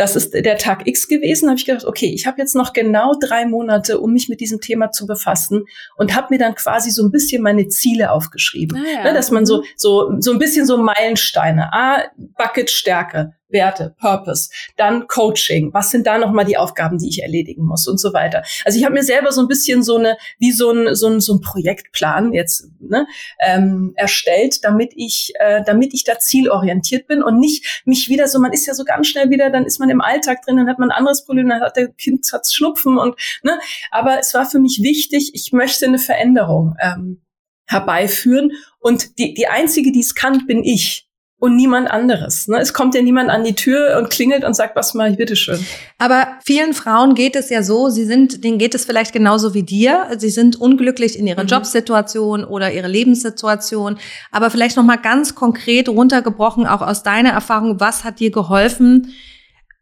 Das 0.00 0.16
ist 0.16 0.32
der 0.32 0.56
Tag 0.56 0.86
X 0.86 1.08
gewesen, 1.08 1.48
habe 1.48 1.58
ich 1.58 1.66
gedacht, 1.66 1.84
okay, 1.84 2.10
ich 2.14 2.26
habe 2.26 2.38
jetzt 2.38 2.54
noch 2.54 2.72
genau 2.72 3.12
drei 3.20 3.44
Monate, 3.44 4.00
um 4.00 4.12
mich 4.14 4.30
mit 4.30 4.40
diesem 4.40 4.60
Thema 4.60 4.90
zu 4.90 5.06
befassen 5.06 5.66
und 5.96 6.16
habe 6.16 6.28
mir 6.30 6.38
dann 6.38 6.54
quasi 6.54 6.90
so 6.90 7.04
ein 7.04 7.10
bisschen 7.10 7.42
meine 7.42 7.68
Ziele 7.68 8.10
aufgeschrieben, 8.10 8.78
ah 8.78 8.90
ja. 8.90 9.04
ne, 9.04 9.12
dass 9.12 9.30
man 9.30 9.44
so 9.44 9.58
mhm. 9.58 9.64
so 9.76 10.16
so 10.20 10.32
ein 10.32 10.38
bisschen 10.38 10.66
so 10.66 10.78
Meilensteine, 10.78 11.70
ah, 11.72 12.04
Bucket 12.16 12.70
Stärke, 12.70 13.34
Werte, 13.50 13.94
Purpose, 13.98 14.50
dann 14.76 15.06
Coaching, 15.06 15.72
was 15.72 15.90
sind 15.90 16.06
da 16.06 16.18
nochmal 16.18 16.44
die 16.44 16.56
Aufgaben, 16.56 16.98
die 16.98 17.08
ich 17.08 17.22
erledigen 17.22 17.64
muss 17.64 17.86
und 17.86 17.98
so 17.98 18.12
weiter. 18.12 18.42
Also 18.64 18.78
ich 18.78 18.84
habe 18.84 18.94
mir 18.94 19.02
selber 19.02 19.32
so 19.32 19.40
ein 19.40 19.48
bisschen 19.48 19.82
so 19.82 19.96
eine, 19.96 20.16
wie 20.38 20.52
so 20.52 20.70
ein, 20.70 20.94
so 20.94 21.08
ein, 21.08 21.20
so 21.20 21.34
ein 21.34 21.40
Projektplan 21.40 22.32
jetzt 22.32 22.68
ne, 22.80 23.06
ähm, 23.40 23.92
erstellt, 23.96 24.64
damit 24.64 24.92
ich, 24.96 25.32
äh, 25.38 25.62
damit 25.64 25.94
ich 25.94 26.04
da 26.04 26.18
zielorientiert 26.18 27.06
bin 27.06 27.22
und 27.22 27.38
nicht 27.38 27.82
mich 27.84 28.08
wieder 28.08 28.28
so, 28.28 28.38
man 28.38 28.52
ist 28.52 28.66
ja 28.66 28.74
so 28.74 28.84
ganz 28.84 29.06
schnell 29.06 29.30
wieder, 29.30 29.50
dann 29.50 29.64
ist 29.64 29.78
man 29.78 29.90
im 29.90 30.00
Alltag 30.00 30.42
drin, 30.42 30.56
dann 30.56 30.68
hat 30.68 30.78
man 30.78 30.90
ein 30.90 30.96
anderes 30.96 31.24
Problem, 31.24 31.48
dann 31.48 31.60
hat 31.60 31.76
der 31.76 31.88
Kind 31.88 32.26
hat 32.32 32.46
Schnupfen 32.50 32.98
und 32.98 33.16
ne, 33.42 33.58
aber 33.90 34.18
es 34.18 34.34
war 34.34 34.46
für 34.46 34.58
mich 34.58 34.82
wichtig, 34.82 35.32
ich 35.34 35.52
möchte 35.52 35.86
eine 35.86 35.98
Veränderung 35.98 36.74
ähm, 36.80 37.22
herbeiführen 37.66 38.52
und 38.78 39.18
die, 39.18 39.34
die 39.34 39.46
einzige, 39.46 39.92
die 39.92 40.00
es 40.00 40.14
kann, 40.14 40.46
bin 40.46 40.64
ich 40.64 41.09
und 41.40 41.56
niemand 41.56 41.90
anderes. 41.90 42.48
Ne? 42.48 42.58
Es 42.60 42.74
kommt 42.74 42.94
ja 42.94 43.00
niemand 43.00 43.30
an 43.30 43.42
die 43.44 43.54
Tür 43.54 43.96
und 43.98 44.10
klingelt 44.10 44.44
und 44.44 44.54
sagt, 44.54 44.76
was 44.76 44.92
mal, 44.92 45.10
bitteschön. 45.16 45.58
Aber 45.98 46.28
vielen 46.44 46.74
Frauen 46.74 47.14
geht 47.14 47.34
es 47.34 47.48
ja 47.48 47.62
so, 47.62 47.88
sie 47.88 48.04
sind, 48.04 48.44
denen 48.44 48.58
geht 48.58 48.74
es 48.74 48.84
vielleicht 48.84 49.14
genauso 49.14 49.54
wie 49.54 49.62
dir. 49.62 50.06
Sie 50.18 50.28
sind 50.28 50.60
unglücklich 50.60 51.18
in 51.18 51.26
ihrer 51.26 51.42
mhm. 51.42 51.48
Jobsituation 51.48 52.44
oder 52.44 52.72
ihrer 52.72 52.88
Lebenssituation. 52.88 53.98
Aber 54.30 54.50
vielleicht 54.50 54.76
nochmal 54.76 54.98
ganz 54.98 55.34
konkret 55.34 55.88
runtergebrochen, 55.88 56.66
auch 56.66 56.82
aus 56.82 57.02
deiner 57.02 57.30
Erfahrung, 57.30 57.80
was 57.80 58.04
hat 58.04 58.20
dir 58.20 58.30
geholfen, 58.30 59.14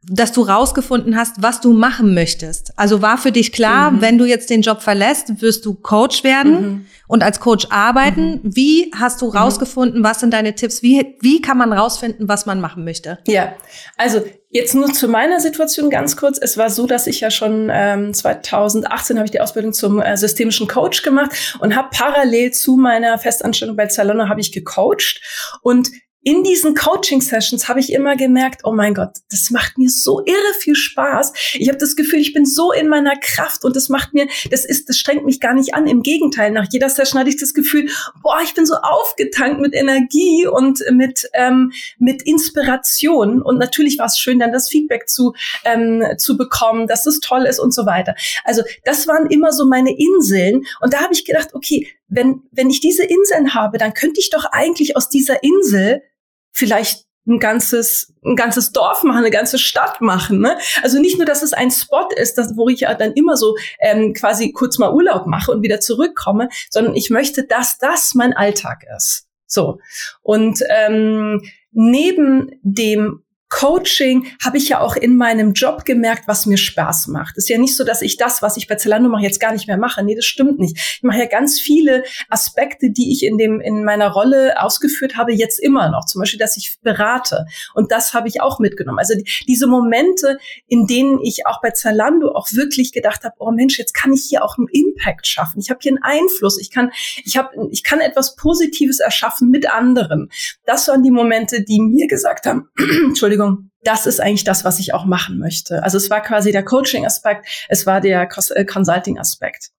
dass 0.02 0.32
du 0.32 0.42
rausgefunden 0.42 1.16
hast, 1.16 1.42
was 1.42 1.60
du 1.60 1.72
machen 1.72 2.14
möchtest. 2.14 2.72
Also 2.76 3.02
war 3.02 3.18
für 3.18 3.32
dich 3.32 3.52
klar, 3.52 3.90
mhm. 3.90 4.00
wenn 4.00 4.18
du 4.18 4.24
jetzt 4.24 4.48
den 4.48 4.62
Job 4.62 4.80
verlässt, 4.80 5.42
wirst 5.42 5.66
du 5.66 5.74
Coach 5.74 6.22
werden 6.22 6.60
mhm. 6.60 6.86
und 7.08 7.24
als 7.24 7.40
Coach 7.40 7.66
arbeiten. 7.70 8.40
Mhm. 8.42 8.56
Wie 8.56 8.92
hast 8.96 9.20
du 9.20 9.26
mhm. 9.26 9.36
rausgefunden, 9.36 10.04
was 10.04 10.20
sind 10.20 10.32
deine 10.32 10.54
Tipps? 10.54 10.82
Wie, 10.82 11.16
wie 11.20 11.42
kann 11.42 11.58
man 11.58 11.72
rausfinden, 11.72 12.28
was 12.28 12.46
man 12.46 12.60
machen 12.60 12.84
möchte? 12.84 13.18
Ja, 13.26 13.54
also 13.96 14.24
jetzt 14.50 14.74
nur 14.74 14.92
zu 14.92 15.08
meiner 15.08 15.40
Situation 15.40 15.90
ganz 15.90 16.16
kurz. 16.16 16.38
Es 16.40 16.56
war 16.56 16.70
so, 16.70 16.86
dass 16.86 17.08
ich 17.08 17.20
ja 17.20 17.30
schon 17.30 17.68
ähm, 17.70 18.14
2018 18.14 19.16
habe 19.16 19.26
ich 19.26 19.32
die 19.32 19.40
Ausbildung 19.40 19.72
zum 19.72 20.00
äh, 20.00 20.16
systemischen 20.16 20.68
Coach 20.68 21.02
gemacht 21.02 21.58
und 21.58 21.74
habe 21.74 21.88
parallel 21.92 22.52
zu 22.52 22.76
meiner 22.76 23.18
Festanstellung 23.18 23.76
bei 23.76 23.86
Zalona 23.86 24.28
habe 24.28 24.40
ich 24.40 24.52
gecoacht 24.52 25.20
und 25.62 25.90
in 26.22 26.42
diesen 26.42 26.74
Coaching-Sessions 26.74 27.68
habe 27.68 27.80
ich 27.80 27.92
immer 27.92 28.16
gemerkt, 28.16 28.62
oh 28.64 28.72
mein 28.72 28.92
Gott, 28.92 29.12
das 29.30 29.50
macht 29.50 29.78
mir 29.78 29.88
so 29.88 30.20
irre 30.26 30.54
viel 30.58 30.74
Spaß. 30.74 31.32
Ich 31.54 31.68
habe 31.68 31.78
das 31.78 31.96
Gefühl, 31.96 32.18
ich 32.18 32.32
bin 32.32 32.44
so 32.44 32.72
in 32.72 32.88
meiner 32.88 33.16
Kraft 33.16 33.64
und 33.64 33.76
das 33.76 33.88
macht 33.88 34.14
mir, 34.14 34.26
das 34.50 34.64
ist, 34.64 34.88
das 34.88 34.98
strengt 34.98 35.24
mich 35.24 35.40
gar 35.40 35.54
nicht 35.54 35.74
an. 35.74 35.86
Im 35.86 36.02
Gegenteil, 36.02 36.50
nach 36.50 36.66
jeder 36.70 36.90
Session 36.90 37.20
hatte 37.20 37.30
ich 37.30 37.38
das 37.38 37.54
Gefühl, 37.54 37.88
boah, 38.22 38.40
ich 38.42 38.54
bin 38.54 38.66
so 38.66 38.74
aufgetankt 38.74 39.60
mit 39.60 39.74
Energie 39.74 40.46
und 40.46 40.82
mit 40.90 41.28
ähm, 41.34 41.72
mit 41.98 42.22
Inspiration. 42.22 43.40
Und 43.40 43.58
natürlich 43.58 43.98
war 43.98 44.06
es 44.06 44.18
schön, 44.18 44.40
dann 44.40 44.52
das 44.52 44.68
Feedback 44.68 45.08
zu 45.08 45.34
ähm, 45.64 46.04
zu 46.18 46.36
bekommen, 46.36 46.88
dass 46.88 47.06
es 47.06 47.20
toll 47.20 47.44
ist 47.44 47.60
und 47.60 47.72
so 47.72 47.86
weiter. 47.86 48.14
Also 48.44 48.62
das 48.84 49.06
waren 49.06 49.30
immer 49.30 49.52
so 49.52 49.66
meine 49.66 49.96
Inseln 49.96 50.66
und 50.80 50.92
da 50.92 51.00
habe 51.00 51.14
ich 51.14 51.24
gedacht, 51.24 51.50
okay, 51.54 51.88
wenn 52.08 52.42
wenn 52.50 52.70
ich 52.70 52.80
diese 52.80 53.04
Inseln 53.04 53.54
habe, 53.54 53.78
dann 53.78 53.94
könnte 53.94 54.20
ich 54.20 54.30
doch 54.30 54.46
eigentlich 54.50 54.96
aus 54.96 55.08
dieser 55.08 55.42
Insel 55.42 56.02
vielleicht 56.50 57.08
ein 57.28 57.38
ganzes, 57.38 58.14
ein 58.24 58.36
ganzes 58.36 58.72
Dorf 58.72 59.04
machen, 59.04 59.18
eine 59.18 59.30
ganze 59.30 59.58
Stadt 59.58 60.00
machen. 60.00 60.40
Ne? 60.40 60.58
Also 60.82 60.98
nicht 60.98 61.18
nur, 61.18 61.26
dass 61.26 61.42
es 61.42 61.52
ein 61.52 61.70
Spot 61.70 62.08
ist, 62.16 62.38
das, 62.38 62.56
wo 62.56 62.68
ich 62.68 62.80
ja 62.80 62.94
dann 62.94 63.12
immer 63.12 63.36
so 63.36 63.56
ähm, 63.80 64.14
quasi 64.14 64.52
kurz 64.52 64.78
mal 64.78 64.92
Urlaub 64.92 65.26
mache 65.26 65.52
und 65.52 65.62
wieder 65.62 65.80
zurückkomme, 65.80 66.48
sondern 66.70 66.96
ich 66.96 67.10
möchte, 67.10 67.44
dass 67.44 67.78
das 67.78 68.14
mein 68.14 68.32
Alltag 68.32 68.84
ist. 68.96 69.26
So. 69.46 69.78
Und 70.22 70.62
ähm, 70.70 71.42
neben 71.72 72.58
dem 72.62 73.22
Coaching 73.48 74.26
habe 74.44 74.58
ich 74.58 74.68
ja 74.68 74.80
auch 74.80 74.94
in 74.94 75.16
meinem 75.16 75.54
Job 75.54 75.84
gemerkt, 75.84 76.28
was 76.28 76.44
mir 76.46 76.58
Spaß 76.58 77.08
macht. 77.08 77.36
ist 77.38 77.48
ja 77.48 77.58
nicht 77.58 77.76
so, 77.76 77.84
dass 77.84 78.02
ich 78.02 78.16
das, 78.16 78.42
was 78.42 78.56
ich 78.56 78.66
bei 78.66 78.74
Zalando 78.74 79.08
mache, 79.08 79.22
jetzt 79.22 79.40
gar 79.40 79.52
nicht 79.52 79.66
mehr 79.66 79.78
mache. 79.78 80.04
Nee, 80.04 80.14
das 80.14 80.26
stimmt 80.26 80.58
nicht. 80.58 80.76
Ich 80.76 81.02
mache 81.02 81.18
ja 81.18 81.26
ganz 81.26 81.58
viele 81.58 82.04
Aspekte, 82.28 82.90
die 82.90 83.10
ich 83.12 83.24
in 83.24 83.38
dem 83.38 83.60
in 83.60 83.84
meiner 83.84 84.10
Rolle 84.10 84.60
ausgeführt 84.60 85.16
habe, 85.16 85.32
jetzt 85.32 85.58
immer 85.58 85.90
noch. 85.90 86.04
Zum 86.04 86.20
Beispiel, 86.20 86.38
dass 86.38 86.56
ich 86.56 86.78
berate. 86.82 87.46
Und 87.74 87.90
das 87.90 88.12
habe 88.12 88.28
ich 88.28 88.42
auch 88.42 88.58
mitgenommen. 88.58 88.98
Also 88.98 89.14
diese 89.46 89.66
Momente, 89.66 90.38
in 90.66 90.86
denen 90.86 91.18
ich 91.22 91.46
auch 91.46 91.62
bei 91.62 91.70
Zalando 91.70 92.32
auch 92.32 92.52
wirklich 92.52 92.92
gedacht 92.92 93.24
habe, 93.24 93.34
oh 93.38 93.50
Mensch, 93.50 93.78
jetzt 93.78 93.94
kann 93.94 94.12
ich 94.12 94.26
hier 94.28 94.44
auch 94.44 94.58
einen 94.58 94.68
Impact 94.68 95.26
schaffen. 95.26 95.60
Ich 95.60 95.70
habe 95.70 95.80
hier 95.82 95.92
einen 95.92 96.02
Einfluss. 96.02 96.60
Ich 96.60 96.70
kann, 96.70 96.92
ich 97.24 97.36
habe, 97.38 97.48
ich 97.70 97.82
kann 97.82 98.00
etwas 98.00 98.36
Positives 98.36 99.00
erschaffen 99.00 99.48
mit 99.48 99.70
anderen. 99.70 100.30
Das 100.66 100.86
waren 100.88 101.02
die 101.02 101.10
Momente, 101.10 101.62
die 101.62 101.80
mir 101.80 102.08
gesagt 102.08 102.44
haben, 102.44 102.68
Entschuldigung, 103.06 103.37
Entschuldigung, 103.38 103.70
das 103.84 104.06
ist 104.06 104.20
eigentlich 104.20 104.44
das, 104.44 104.64
was 104.64 104.78
ich 104.78 104.92
auch 104.94 105.04
machen 105.04 105.38
möchte. 105.38 105.82
Also 105.82 105.96
es 105.96 106.10
war 106.10 106.20
quasi 106.20 106.52
der 106.52 106.64
Coaching-Aspekt, 106.64 107.46
es 107.68 107.86
war 107.86 108.00
der 108.00 108.28
äh, 108.54 108.64
Consulting-Aspekt. 108.64 109.70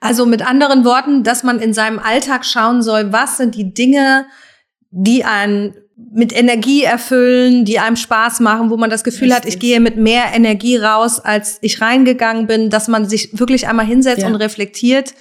Also 0.00 0.26
mit 0.26 0.46
anderen 0.46 0.84
Worten, 0.84 1.22
dass 1.22 1.42
man 1.42 1.60
in 1.60 1.72
seinem 1.72 1.98
Alltag 1.98 2.44
schauen 2.44 2.82
soll, 2.82 3.12
was 3.12 3.36
sind 3.36 3.54
die 3.54 3.72
Dinge, 3.72 4.26
die 4.90 5.24
einen 5.24 5.74
mit 5.96 6.36
Energie 6.36 6.82
erfüllen, 6.82 7.64
die 7.64 7.78
einem 7.78 7.96
Spaß 7.96 8.40
machen, 8.40 8.70
wo 8.70 8.76
man 8.76 8.90
das 8.90 9.04
Gefühl 9.04 9.32
Richtig. 9.32 9.36
hat, 9.36 9.46
ich 9.46 9.60
gehe 9.60 9.78
mit 9.78 9.96
mehr 9.96 10.34
Energie 10.34 10.76
raus, 10.76 11.20
als 11.20 11.58
ich 11.60 11.80
reingegangen 11.80 12.46
bin, 12.46 12.70
dass 12.70 12.88
man 12.88 13.08
sich 13.08 13.38
wirklich 13.38 13.68
einmal 13.68 13.86
hinsetzt 13.86 14.22
ja. 14.22 14.26
und 14.26 14.34
reflektiert. 14.34 15.14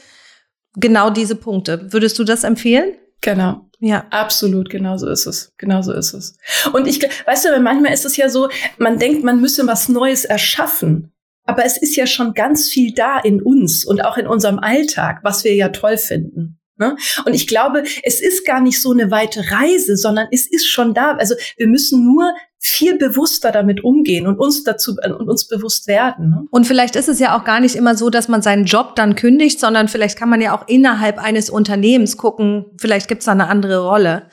Genau 0.75 1.09
diese 1.09 1.35
Punkte. 1.35 1.91
Würdest 1.91 2.17
du 2.17 2.23
das 2.23 2.43
empfehlen? 2.43 2.95
Genau. 3.21 3.69
Ja, 3.83 4.05
absolut, 4.11 4.69
genau 4.69 4.97
so 4.97 5.09
ist 5.09 5.25
es. 5.25 5.53
Genau 5.57 5.81
so 5.81 5.91
ist 5.91 6.13
es. 6.13 6.37
Und 6.71 6.87
ich, 6.87 7.01
weißt 7.01 7.45
du, 7.45 7.59
manchmal 7.59 7.91
ist 7.91 8.05
es 8.05 8.15
ja 8.15 8.29
so, 8.29 8.47
man 8.77 8.99
denkt, 8.99 9.23
man 9.23 9.41
müsse 9.41 9.65
was 9.65 9.89
Neues 9.89 10.23
erschaffen. 10.23 11.11
Aber 11.45 11.65
es 11.65 11.77
ist 11.77 11.95
ja 11.95 12.05
schon 12.05 12.35
ganz 12.35 12.69
viel 12.69 12.93
da 12.93 13.19
in 13.19 13.41
uns 13.41 13.83
und 13.83 14.05
auch 14.05 14.17
in 14.17 14.27
unserem 14.27 14.59
Alltag, 14.59 15.21
was 15.23 15.43
wir 15.43 15.55
ja 15.55 15.69
toll 15.69 15.97
finden. 15.97 16.60
Ne? 16.81 16.97
Und 17.25 17.33
ich 17.35 17.45
glaube, 17.45 17.83
es 18.01 18.21
ist 18.21 18.43
gar 18.43 18.59
nicht 18.59 18.81
so 18.81 18.91
eine 18.91 19.11
weite 19.11 19.51
Reise, 19.51 19.95
sondern 19.95 20.27
es 20.31 20.47
ist 20.47 20.67
schon 20.67 20.95
da. 20.95 21.11
Also 21.11 21.35
wir 21.57 21.67
müssen 21.67 22.03
nur 22.03 22.33
viel 22.57 22.97
bewusster 22.97 23.51
damit 23.51 23.83
umgehen 23.83 24.25
und 24.25 24.39
uns 24.39 24.63
dazu 24.63 24.95
und 25.03 25.29
uns 25.29 25.47
bewusst 25.47 25.87
werden. 25.87 26.29
Ne? 26.31 26.47
Und 26.49 26.65
vielleicht 26.65 26.95
ist 26.95 27.07
es 27.07 27.19
ja 27.19 27.37
auch 27.37 27.43
gar 27.43 27.59
nicht 27.59 27.75
immer 27.75 27.95
so, 27.95 28.09
dass 28.09 28.27
man 28.27 28.41
seinen 28.41 28.65
Job 28.65 28.95
dann 28.95 29.15
kündigt, 29.15 29.59
sondern 29.59 29.87
vielleicht 29.87 30.17
kann 30.17 30.29
man 30.29 30.41
ja 30.41 30.55
auch 30.57 30.67
innerhalb 30.67 31.19
eines 31.19 31.51
Unternehmens 31.51 32.17
gucken, 32.17 32.65
vielleicht 32.79 33.07
gibt 33.07 33.19
es 33.21 33.25
da 33.25 33.31
eine 33.31 33.47
andere 33.47 33.85
Rolle. 33.85 34.27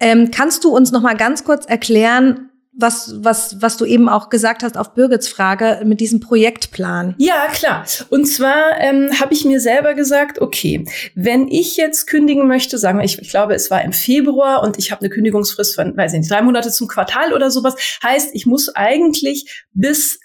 Ähm, 0.00 0.30
kannst 0.30 0.64
du 0.64 0.74
uns 0.74 0.90
noch 0.90 1.02
mal 1.02 1.16
ganz 1.16 1.44
kurz 1.44 1.66
erklären, 1.66 2.50
was, 2.78 3.12
was, 3.18 3.60
was 3.60 3.76
du 3.76 3.84
eben 3.84 4.08
auch 4.08 4.30
gesagt 4.30 4.62
hast 4.62 4.78
auf 4.78 4.94
Birgits 4.94 5.28
Frage 5.28 5.82
mit 5.84 6.00
diesem 6.00 6.20
Projektplan. 6.20 7.14
Ja, 7.18 7.46
klar. 7.52 7.84
Und 8.08 8.26
zwar 8.26 8.80
ähm, 8.80 9.10
habe 9.20 9.34
ich 9.34 9.44
mir 9.44 9.60
selber 9.60 9.94
gesagt, 9.94 10.40
okay, 10.40 10.84
wenn 11.14 11.48
ich 11.48 11.76
jetzt 11.76 12.06
kündigen 12.06 12.46
möchte, 12.46 12.78
sagen 12.78 12.98
wir, 12.98 13.04
ich, 13.04 13.18
ich 13.18 13.30
glaube, 13.30 13.54
es 13.54 13.70
war 13.70 13.82
im 13.82 13.92
Februar 13.92 14.62
und 14.62 14.78
ich 14.78 14.92
habe 14.92 15.00
eine 15.00 15.10
Kündigungsfrist 15.10 15.74
von, 15.74 15.96
weiß 15.96 16.12
ich 16.12 16.20
nicht, 16.20 16.30
drei 16.30 16.42
Monate 16.42 16.70
zum 16.70 16.86
Quartal 16.86 17.32
oder 17.32 17.50
sowas, 17.50 17.98
heißt, 18.02 18.30
ich 18.32 18.46
muss 18.46 18.68
eigentlich 18.74 19.66
bis 19.72 20.20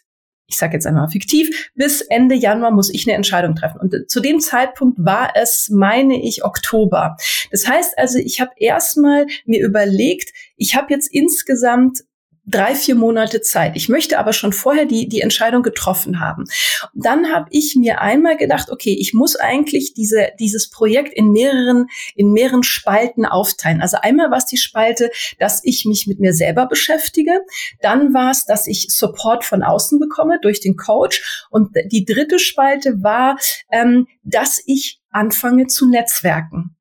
ich 0.46 0.58
sage 0.58 0.74
jetzt 0.74 0.86
einmal 0.86 1.08
fiktiv, 1.08 1.72
bis 1.74 2.02
Ende 2.02 2.36
Januar 2.36 2.70
muss 2.70 2.94
ich 2.94 3.08
eine 3.08 3.16
Entscheidung 3.16 3.56
treffen. 3.56 3.80
Und 3.80 3.96
zu 4.08 4.20
dem 4.20 4.40
Zeitpunkt 4.40 5.00
war 5.04 5.32
es, 5.36 5.70
meine 5.72 6.22
ich, 6.22 6.44
Oktober. 6.44 7.16
Das 7.50 7.68
heißt 7.68 7.98
also, 7.98 8.20
ich 8.20 8.40
habe 8.40 8.52
erstmal 8.58 9.26
mir 9.46 9.66
überlegt, 9.66 10.32
ich 10.56 10.76
habe 10.76 10.94
jetzt 10.94 11.08
insgesamt 11.12 12.04
drei, 12.46 12.76
vier 12.76 12.96
Monate 12.96 13.42
Zeit. 13.42 13.76
Ich 13.76 13.88
möchte 13.88 14.20
aber 14.20 14.34
schon 14.34 14.52
vorher 14.52 14.86
die, 14.86 15.08
die 15.08 15.22
Entscheidung 15.22 15.64
getroffen 15.64 16.20
haben. 16.20 16.46
dann 16.94 17.32
habe 17.32 17.48
ich 17.52 17.76
mir 17.76 18.02
einmal 18.02 18.38
gedacht, 18.38 18.70
okay, 18.70 18.96
ich 19.00 19.14
muss 19.14 19.36
eigentlich 19.36 19.94
diese, 19.94 20.30
dieses 20.40 20.70
Projekt 20.70 21.14
in 21.14 21.32
mehreren, 21.32 21.88
in 22.16 22.32
mehreren 22.32 22.64
Spalten 22.64 23.26
aufteilen. 23.26 23.82
Also 23.82 23.98
einmal 24.02 24.30
war 24.30 24.38
es 24.38 24.46
die 24.46 24.58
Spalte, 24.58 25.10
dass 25.40 25.62
ich 25.64 25.86
mich 25.86 26.06
mit 26.08 26.20
mir 26.20 26.34
selber 26.34 26.68
beschäftige. 26.68 27.42
Dann 27.82 28.14
war 28.14 28.32
es, 28.32 28.46
dass 28.46 28.68
ich 28.68 28.88
Support 28.90 29.46
von 29.46 29.64
außen 29.64 30.00
bekomme 30.00 30.40
durch 30.42 30.60
den 30.60 30.76
Coach. 30.76 31.48
Und 31.50 31.70
die 31.92 32.06
dritte 32.06 32.40
Spalte 32.40 33.04
war, 33.04 33.38
ähm, 33.72 34.08
dass 34.24 34.62
ich 34.66 35.02
anfange 35.10 35.68
zu 35.68 35.90
netzwerken. 35.90 36.76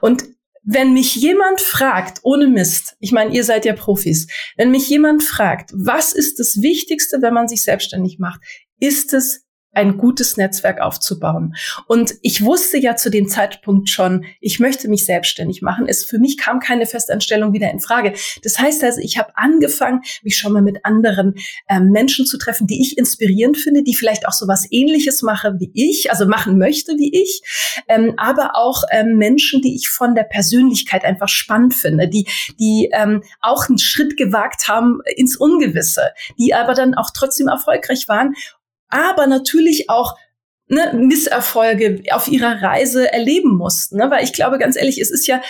Und 0.00 0.24
wenn 0.62 0.92
mich 0.92 1.16
jemand 1.16 1.60
fragt, 1.60 2.20
ohne 2.22 2.46
Mist, 2.46 2.96
ich 3.00 3.12
meine, 3.12 3.34
ihr 3.34 3.44
seid 3.44 3.64
ja 3.64 3.74
Profis, 3.74 4.28
wenn 4.56 4.70
mich 4.70 4.88
jemand 4.88 5.22
fragt, 5.22 5.70
was 5.74 6.12
ist 6.12 6.38
das 6.38 6.62
Wichtigste, 6.62 7.20
wenn 7.20 7.34
man 7.34 7.48
sich 7.48 7.64
selbstständig 7.64 8.18
macht, 8.18 8.40
ist 8.78 9.12
es 9.12 9.44
ein 9.72 9.96
gutes 9.96 10.36
Netzwerk 10.36 10.80
aufzubauen. 10.80 11.54
Und 11.86 12.14
ich 12.22 12.44
wusste 12.44 12.78
ja 12.78 12.96
zu 12.96 13.10
dem 13.10 13.28
Zeitpunkt 13.28 13.88
schon, 13.88 14.24
ich 14.40 14.60
möchte 14.60 14.88
mich 14.88 15.06
selbstständig 15.06 15.62
machen. 15.62 15.86
Es 15.88 16.04
für 16.04 16.18
mich 16.18 16.36
kam 16.36 16.60
keine 16.60 16.86
Festanstellung 16.86 17.52
wieder 17.52 17.70
in 17.70 17.80
Frage. 17.80 18.12
Das 18.42 18.58
heißt 18.58 18.84
also, 18.84 19.00
ich 19.00 19.18
habe 19.18 19.32
angefangen, 19.36 20.02
mich 20.22 20.36
schon 20.36 20.52
mal 20.52 20.62
mit 20.62 20.84
anderen 20.84 21.34
ähm, 21.68 21.90
Menschen 21.90 22.26
zu 22.26 22.36
treffen, 22.36 22.66
die 22.66 22.82
ich 22.82 22.98
inspirierend 22.98 23.56
finde, 23.56 23.82
die 23.82 23.94
vielleicht 23.94 24.26
auch 24.26 24.32
so 24.32 24.46
was 24.46 24.66
Ähnliches 24.70 25.22
machen 25.22 25.58
wie 25.58 25.70
ich, 25.74 26.10
also 26.10 26.26
machen 26.26 26.58
möchte 26.58 26.92
wie 26.98 27.22
ich, 27.22 27.42
ähm, 27.88 28.14
aber 28.18 28.56
auch 28.56 28.84
ähm, 28.90 29.16
Menschen, 29.16 29.62
die 29.62 29.74
ich 29.74 29.88
von 29.88 30.14
der 30.14 30.24
Persönlichkeit 30.24 31.04
einfach 31.04 31.28
spannend 31.28 31.74
finde, 31.74 32.08
die 32.08 32.26
die 32.60 32.90
ähm, 32.92 33.22
auch 33.40 33.68
einen 33.68 33.78
Schritt 33.78 34.16
gewagt 34.16 34.68
haben 34.68 35.00
ins 35.16 35.36
Ungewisse, 35.36 36.10
die 36.38 36.54
aber 36.54 36.74
dann 36.74 36.94
auch 36.94 37.10
trotzdem 37.14 37.48
erfolgreich 37.48 38.08
waren 38.08 38.34
aber 38.92 39.26
natürlich 39.26 39.90
auch 39.90 40.16
ne, 40.68 40.92
Misserfolge 40.94 42.02
auf 42.12 42.28
ihrer 42.28 42.62
Reise 42.62 43.12
erleben 43.12 43.56
mussten. 43.56 43.96
Ne? 43.96 44.10
Weil 44.10 44.24
ich 44.24 44.32
glaube, 44.32 44.58
ganz 44.58 44.76
ehrlich, 44.76 45.00
es 45.00 45.10
ist 45.10 45.26
ja 45.26 45.40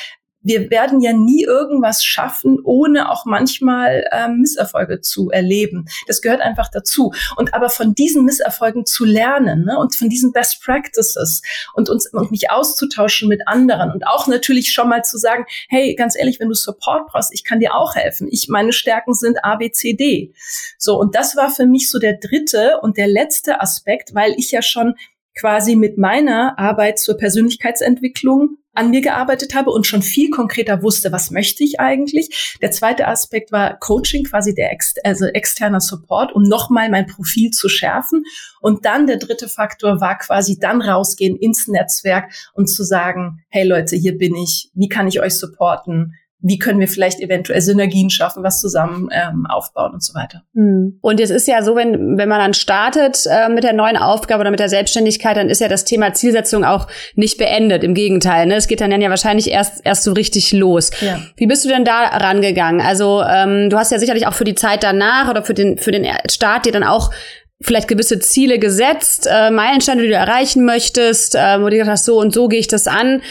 wir 0.43 0.71
werden 0.71 1.01
ja 1.01 1.13
nie 1.13 1.45
irgendwas 1.45 2.05
schaffen, 2.05 2.59
ohne 2.65 3.11
auch 3.11 3.25
manchmal 3.25 4.05
ähm, 4.13 4.39
Misserfolge 4.41 5.01
zu 5.01 5.31
erleben. 5.31 5.87
Das 6.07 6.21
gehört 6.21 6.41
einfach 6.41 6.69
dazu. 6.71 7.13
Und 7.37 7.55
aber 7.55 7.69
von 7.69 7.95
diesen 7.95 8.25
Misserfolgen 8.25 8.87
zu 8.87 9.05
lernen 9.05 9.65
ne, 9.65 9.79
und 9.79 9.95
von 9.95 10.09
diesen 10.09 10.33
Best 10.33 10.63
Practices 10.63 11.43
und 11.75 11.89
uns 11.89 12.13
und 12.13 12.31
mich 12.31 12.51
auszutauschen 12.51 13.29
mit 13.29 13.47
anderen 13.47 13.91
und 13.91 14.07
auch 14.07 14.27
natürlich 14.27 14.73
schon 14.73 14.89
mal 14.89 15.03
zu 15.03 15.19
sagen, 15.19 15.45
hey, 15.69 15.95
ganz 15.95 16.17
ehrlich, 16.17 16.41
wenn 16.41 16.49
du 16.49 16.55
Support 16.55 17.09
brauchst, 17.09 17.33
ich 17.33 17.45
kann 17.45 17.61
dir 17.61 17.75
auch 17.75 17.95
helfen. 17.95 18.29
Ich 18.31 18.49
meine 18.49 18.73
Stärken 18.73 19.15
sind 19.15 19.45
A, 19.45 19.57
B, 19.57 19.71
C, 19.71 19.95
D. 19.95 20.35
So 20.79 20.99
und 20.99 21.15
das 21.15 21.37
war 21.37 21.51
für 21.51 21.67
mich 21.67 21.91
so 21.91 21.99
der 21.99 22.19
dritte 22.19 22.81
und 22.83 22.97
der 22.97 23.09
letzte 23.09 23.61
Aspekt, 23.61 24.15
weil 24.15 24.35
ich 24.37 24.51
ja 24.51 24.63
schon 24.63 24.95
quasi 25.39 25.77
mit 25.77 25.99
meiner 25.99 26.59
Arbeit 26.59 26.99
zur 26.99 27.17
Persönlichkeitsentwicklung 27.17 28.59
an 28.75 28.91
mir 28.91 29.03
gearbeitet 29.03 29.55
habe 29.55 29.71
und 29.71 29.87
schon 29.87 30.03
viel 30.03 30.31
konkreter 30.31 30.83
wusste, 30.83 31.13
was 31.13 31.31
möchte 31.31 31.63
ich 31.63 31.79
eigentlich. 31.79 32.57
Der 32.63 32.71
zweite 32.71 33.07
Aspekt 33.07 33.53
war 33.53 33.79
Coaching, 33.79 34.25
quasi 34.25 34.55
der 34.55 34.73
ex 34.73 34.95
also 35.05 35.27
externer 35.27 35.81
Support, 35.81 36.33
um 36.33 36.43
nochmal 36.43 36.89
mein 36.91 37.07
Profil 37.07 37.51
zu 37.51 37.69
schärfen. 37.69 38.25
Und 38.61 38.85
dann 38.85 39.07
der 39.07 39.19
dritte 39.19 39.49
Faktor 39.49 40.01
war 40.01 40.17
quasi 40.19 40.59
dann 40.59 40.81
rausgehen 40.81 41.37
ins 41.37 41.69
Netzwerk 41.69 42.33
und 42.55 42.69
zu 42.69 42.83
sagen, 42.83 43.45
hey 43.51 43.67
Leute, 43.67 43.97
hier 43.97 44.17
bin 44.17 44.35
ich, 44.37 44.71
wie 44.75 44.89
kann 44.89 45.09
ich 45.09 45.21
euch 45.21 45.35
supporten? 45.35 46.15
Wie 46.43 46.59
können 46.59 46.81
wir 46.81 46.89
vielleicht 46.89 47.21
eventuell 47.21 47.61
Synergien 47.61 48.11
schaffen, 48.11 48.43
was 48.43 48.61
zusammen 48.61 49.09
ähm, 49.13 49.47
aufbauen 49.47 49.93
und 49.93 50.03
so 50.03 50.15
weiter. 50.15 50.43
Hm. 50.55 50.99
Und 51.01 51.21
jetzt 51.21 51.31
ist 51.31 51.47
ja 51.47 51.63
so, 51.63 51.77
wenn, 51.77 52.19
wenn 52.19 52.29
man 52.29 52.41
dann 52.41 52.53
startet 52.55 53.25
äh, 53.31 53.49
mit 53.49 53.65
der 53.65 53.73
neuen 53.73 53.97
Aufgabe 53.97 54.41
oder 54.41 54.51
mit 54.51 54.61
der 54.61 54.69
Selbstständigkeit, 54.69 55.37
dann 55.37 55.49
ist 55.49 55.61
ja 55.61 55.69
das 55.69 55.85
Thema 55.85 56.13
Zielsetzung 56.13 56.65
auch 56.65 56.89
nicht 57.15 57.39
beendet. 57.39 57.85
Im 57.85 57.95
Gegenteil, 57.95 58.47
ne? 58.47 58.57
es 58.57 58.67
geht 58.67 58.81
dann 58.81 59.01
ja 59.01 59.09
wahrscheinlich 59.09 59.51
erst, 59.51 59.87
erst 59.87 60.03
so 60.03 60.13
richtig 60.13 60.53
los. 60.53 60.91
Ja. 61.01 61.21
Wie 61.37 61.47
bist 61.47 61.65
du 61.65 61.69
denn 61.69 61.85
da 61.85 62.07
rangegangen? 62.07 62.81
Also 62.81 63.23
ähm, 63.23 63.71
du 63.71 63.79
hast 63.79 63.93
ja 63.93 63.99
sicherlich 63.99 64.27
auch 64.27 64.35
für 64.35 64.45
die 64.45 64.57
Zeit 64.57 64.83
danach 64.83 65.31
oder 65.31 65.45
für 65.45 65.55
den, 65.55 65.79
für 65.79 65.93
den 65.93 66.07
Start 66.29 66.67
dir 66.67 66.73
dann 66.73 66.85
auch 66.85 67.13
vielleicht 67.61 67.89
gewisse 67.89 68.19
Ziele 68.19 68.59
gesetzt, 68.59 69.29
äh, 69.31 69.51
Meilensteine, 69.51 70.03
die 70.03 70.09
du 70.09 70.15
erreichen 70.15 70.65
möchtest, 70.65 71.35
äh, 71.35 71.61
wo 71.61 71.69
du 71.69 71.71
gesagt 71.71 71.91
hast, 71.91 72.05
so 72.05 72.19
und 72.19 72.35
so 72.35 72.49
gehe 72.49 72.59
ich 72.59 72.69
das 72.69 72.87
an. 72.87 73.23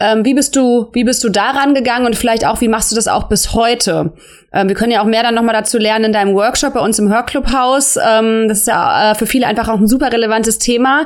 Ähm, 0.00 0.24
wie 0.24 0.34
bist 0.34 0.56
du, 0.56 0.88
wie 0.92 1.04
bist 1.04 1.22
du 1.22 1.28
daran 1.28 1.74
gegangen 1.74 2.06
und 2.06 2.16
vielleicht 2.16 2.46
auch, 2.46 2.60
wie 2.60 2.68
machst 2.68 2.90
du 2.90 2.96
das 2.96 3.08
auch 3.08 3.28
bis 3.28 3.54
heute? 3.54 4.12
Ähm, 4.52 4.68
wir 4.68 4.74
können 4.74 4.92
ja 4.92 5.02
auch 5.02 5.06
mehr 5.06 5.22
dann 5.22 5.34
nochmal 5.34 5.54
dazu 5.54 5.78
lernen 5.78 6.06
in 6.06 6.12
deinem 6.12 6.34
Workshop 6.34 6.74
bei 6.74 6.80
uns 6.80 6.98
im 6.98 7.12
Hörclubhaus. 7.12 7.96
Ähm, 7.96 8.46
das 8.48 8.60
ist 8.60 8.66
ja 8.68 9.12
äh, 9.12 9.14
für 9.14 9.26
viele 9.26 9.46
einfach 9.46 9.68
auch 9.68 9.78
ein 9.78 9.88
super 9.88 10.12
relevantes 10.12 10.58
Thema. 10.58 11.04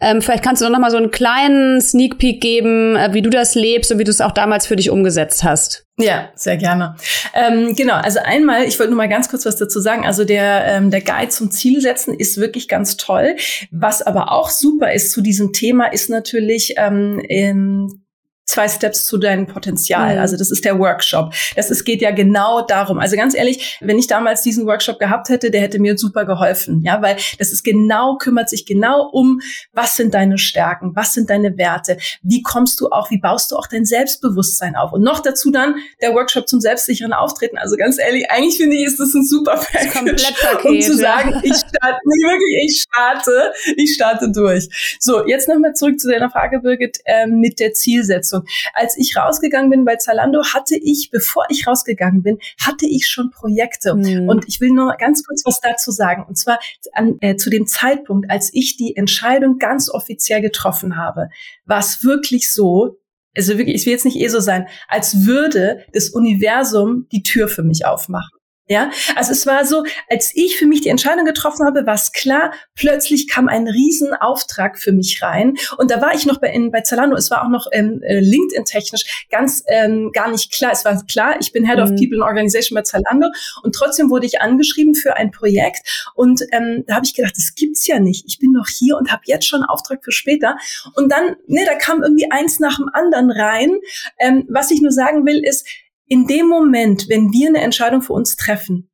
Ähm, 0.00 0.22
vielleicht 0.22 0.42
kannst 0.42 0.62
du 0.62 0.68
noch 0.68 0.78
mal 0.78 0.90
so 0.90 0.98
einen 0.98 1.10
kleinen 1.10 1.80
Sneak 1.80 2.18
Peek 2.18 2.40
geben, 2.40 2.96
äh, 2.96 3.12
wie 3.12 3.22
du 3.22 3.30
das 3.30 3.54
lebst 3.54 3.90
und 3.90 3.98
wie 3.98 4.04
du 4.04 4.10
es 4.10 4.20
auch 4.20 4.32
damals 4.32 4.66
für 4.66 4.76
dich 4.76 4.90
umgesetzt 4.90 5.44
hast. 5.44 5.86
Ja, 5.98 6.30
sehr 6.34 6.56
gerne. 6.56 6.96
Ähm, 7.34 7.74
genau, 7.74 7.94
also 7.94 8.20
einmal, 8.22 8.64
ich 8.64 8.78
wollte 8.78 8.92
nur 8.92 8.96
mal 8.96 9.08
ganz 9.08 9.28
kurz 9.28 9.44
was 9.44 9.56
dazu 9.56 9.80
sagen. 9.80 10.06
Also 10.06 10.24
der, 10.24 10.64
ähm, 10.64 10.90
der 10.90 11.02
Guide 11.02 11.28
zum 11.28 11.50
Zielsetzen 11.50 12.14
ist 12.14 12.38
wirklich 12.38 12.68
ganz 12.68 12.96
toll. 12.96 13.36
Was 13.70 14.00
aber 14.00 14.32
auch 14.32 14.48
super 14.48 14.92
ist 14.92 15.12
zu 15.12 15.20
diesem 15.20 15.52
Thema, 15.52 15.92
ist 15.92 16.08
natürlich 16.08 16.74
ähm, 16.78 17.20
in 17.28 18.02
zwei 18.50 18.68
Steps 18.68 19.06
zu 19.06 19.16
deinem 19.18 19.46
Potenzial. 19.46 20.14
Mhm. 20.14 20.20
Also 20.20 20.36
das 20.36 20.50
ist 20.50 20.64
der 20.64 20.78
Workshop. 20.78 21.32
Das 21.56 21.70
ist, 21.70 21.84
geht 21.84 22.02
ja 22.02 22.10
genau 22.10 22.62
darum. 22.62 22.98
Also 22.98 23.16
ganz 23.16 23.34
ehrlich, 23.34 23.78
wenn 23.80 23.98
ich 23.98 24.06
damals 24.06 24.42
diesen 24.42 24.66
Workshop 24.66 24.98
gehabt 24.98 25.28
hätte, 25.28 25.50
der 25.50 25.60
hätte 25.60 25.78
mir 25.78 25.96
super 25.96 26.24
geholfen. 26.24 26.82
Ja, 26.84 27.00
weil 27.00 27.16
das 27.38 27.52
ist 27.52 27.62
genau, 27.62 28.16
kümmert 28.16 28.48
sich 28.48 28.66
genau 28.66 29.08
um, 29.12 29.40
was 29.72 29.96
sind 29.96 30.14
deine 30.14 30.36
Stärken? 30.38 30.92
Was 30.96 31.14
sind 31.14 31.30
deine 31.30 31.56
Werte? 31.56 31.96
Wie 32.22 32.42
kommst 32.42 32.80
du 32.80 32.88
auch, 32.88 33.10
wie 33.10 33.18
baust 33.18 33.52
du 33.52 33.56
auch 33.56 33.66
dein 33.68 33.84
Selbstbewusstsein 33.84 34.74
auf? 34.74 34.92
Und 34.92 35.02
noch 35.02 35.20
dazu 35.20 35.50
dann 35.50 35.76
der 36.02 36.12
Workshop 36.14 36.48
zum 36.48 36.60
selbstsicheren 36.60 37.12
Auftreten. 37.12 37.56
Also 37.56 37.76
ganz 37.76 37.98
ehrlich, 37.98 38.30
eigentlich 38.30 38.56
finde 38.56 38.76
ich, 38.76 38.84
ist 38.84 38.98
das 38.98 39.14
ein 39.14 39.24
super 39.24 39.56
Package, 39.56 39.92
Komplettpaket, 39.92 40.64
um 40.64 40.80
zu 40.80 40.96
sagen, 40.96 41.30
ja. 41.30 41.40
ich 41.44 41.54
starte, 41.54 41.98
nee, 42.04 42.26
wirklich, 42.26 42.70
ich 42.70 42.82
starte, 42.82 43.52
ich 43.76 43.94
starte 43.94 44.32
durch. 44.32 44.96
So, 44.98 45.26
jetzt 45.26 45.48
nochmal 45.48 45.74
zurück 45.74 46.00
zu 46.00 46.10
deiner 46.10 46.30
Frage, 46.30 46.60
Birgit, 46.60 46.98
äh, 47.04 47.26
mit 47.26 47.60
der 47.60 47.72
Zielsetzung. 47.74 48.39
Umsetzung. 48.40 48.70
Als 48.74 48.96
ich 48.96 49.16
rausgegangen 49.16 49.70
bin 49.70 49.84
bei 49.84 49.96
Zalando, 49.96 50.42
hatte 50.44 50.76
ich, 50.76 51.10
bevor 51.10 51.44
ich 51.48 51.66
rausgegangen 51.66 52.22
bin, 52.22 52.38
hatte 52.64 52.86
ich 52.86 53.08
schon 53.08 53.30
Projekte. 53.30 53.94
Mhm. 53.94 54.28
Und 54.28 54.46
ich 54.48 54.60
will 54.60 54.70
nur 54.70 54.94
ganz 54.98 55.24
kurz 55.24 55.42
was 55.44 55.60
dazu 55.60 55.90
sagen. 55.90 56.24
Und 56.26 56.36
zwar 56.36 56.58
an, 56.92 57.16
äh, 57.20 57.36
zu 57.36 57.50
dem 57.50 57.66
Zeitpunkt, 57.66 58.30
als 58.30 58.50
ich 58.52 58.76
die 58.76 58.96
Entscheidung 58.96 59.58
ganz 59.58 59.90
offiziell 59.90 60.40
getroffen 60.40 60.96
habe, 60.96 61.28
war 61.64 61.80
es 61.80 62.04
wirklich 62.04 62.52
so, 62.52 62.98
also 63.36 63.58
wirklich, 63.58 63.76
ich 63.76 63.86
will 63.86 63.92
jetzt 63.92 64.04
nicht 64.04 64.18
eh 64.18 64.28
so 64.28 64.40
sein, 64.40 64.66
als 64.88 65.24
würde 65.24 65.84
das 65.92 66.08
Universum 66.08 67.06
die 67.12 67.22
Tür 67.22 67.48
für 67.48 67.62
mich 67.62 67.86
aufmachen. 67.86 68.39
Ja, 68.70 68.92
also 69.16 69.32
es 69.32 69.46
war 69.48 69.66
so, 69.66 69.82
als 70.08 70.30
ich 70.32 70.56
für 70.56 70.66
mich 70.66 70.80
die 70.80 70.90
Entscheidung 70.90 71.24
getroffen 71.24 71.66
habe, 71.66 71.86
war 71.86 71.96
es 71.96 72.12
klar, 72.12 72.52
plötzlich 72.76 73.26
kam 73.26 73.48
ein 73.48 73.66
Riesenauftrag 73.66 74.78
für 74.78 74.92
mich 74.92 75.20
rein. 75.22 75.56
Und 75.76 75.90
da 75.90 76.00
war 76.00 76.14
ich 76.14 76.24
noch 76.24 76.38
bei, 76.38 76.52
in, 76.52 76.70
bei 76.70 76.82
Zalando, 76.82 77.16
es 77.16 77.32
war 77.32 77.44
auch 77.44 77.48
noch 77.48 77.66
ähm, 77.72 78.00
äh, 78.04 78.20
LinkedIn-technisch 78.20 79.26
ganz 79.28 79.64
ähm, 79.66 80.12
gar 80.12 80.30
nicht 80.30 80.52
klar. 80.52 80.70
Es 80.70 80.84
war 80.84 81.04
klar, 81.04 81.34
ich 81.40 81.50
bin 81.50 81.66
Head 81.66 81.78
mhm. 81.78 81.82
of 81.82 81.90
People 81.96 82.18
and 82.18 82.28
Organization 82.28 82.76
bei 82.76 82.82
Zalando 82.82 83.26
und 83.64 83.74
trotzdem 83.74 84.08
wurde 84.08 84.26
ich 84.26 84.40
angeschrieben 84.40 84.94
für 84.94 85.16
ein 85.16 85.32
Projekt. 85.32 86.12
Und 86.14 86.40
ähm, 86.52 86.84
da 86.86 86.94
habe 86.94 87.04
ich 87.04 87.14
gedacht, 87.14 87.36
das 87.36 87.56
gibt's 87.56 87.88
ja 87.88 87.98
nicht. 87.98 88.24
Ich 88.28 88.38
bin 88.38 88.52
noch 88.52 88.68
hier 88.68 88.96
und 88.96 89.10
habe 89.10 89.22
jetzt 89.24 89.48
schon 89.48 89.62
einen 89.62 89.68
Auftrag 89.68 90.04
für 90.04 90.12
später. 90.12 90.56
Und 90.94 91.10
dann, 91.10 91.34
ne, 91.48 91.64
da 91.66 91.74
kam 91.74 92.04
irgendwie 92.04 92.30
eins 92.30 92.60
nach 92.60 92.76
dem 92.76 92.88
anderen 92.92 93.32
rein. 93.32 93.72
Ähm, 94.20 94.46
was 94.48 94.70
ich 94.70 94.80
nur 94.80 94.92
sagen 94.92 95.26
will, 95.26 95.42
ist, 95.44 95.66
in 96.10 96.26
dem 96.26 96.48
Moment, 96.48 97.08
wenn 97.08 97.32
wir 97.32 97.48
eine 97.48 97.60
Entscheidung 97.60 98.02
für 98.02 98.12
uns 98.12 98.36
treffen, 98.36 98.90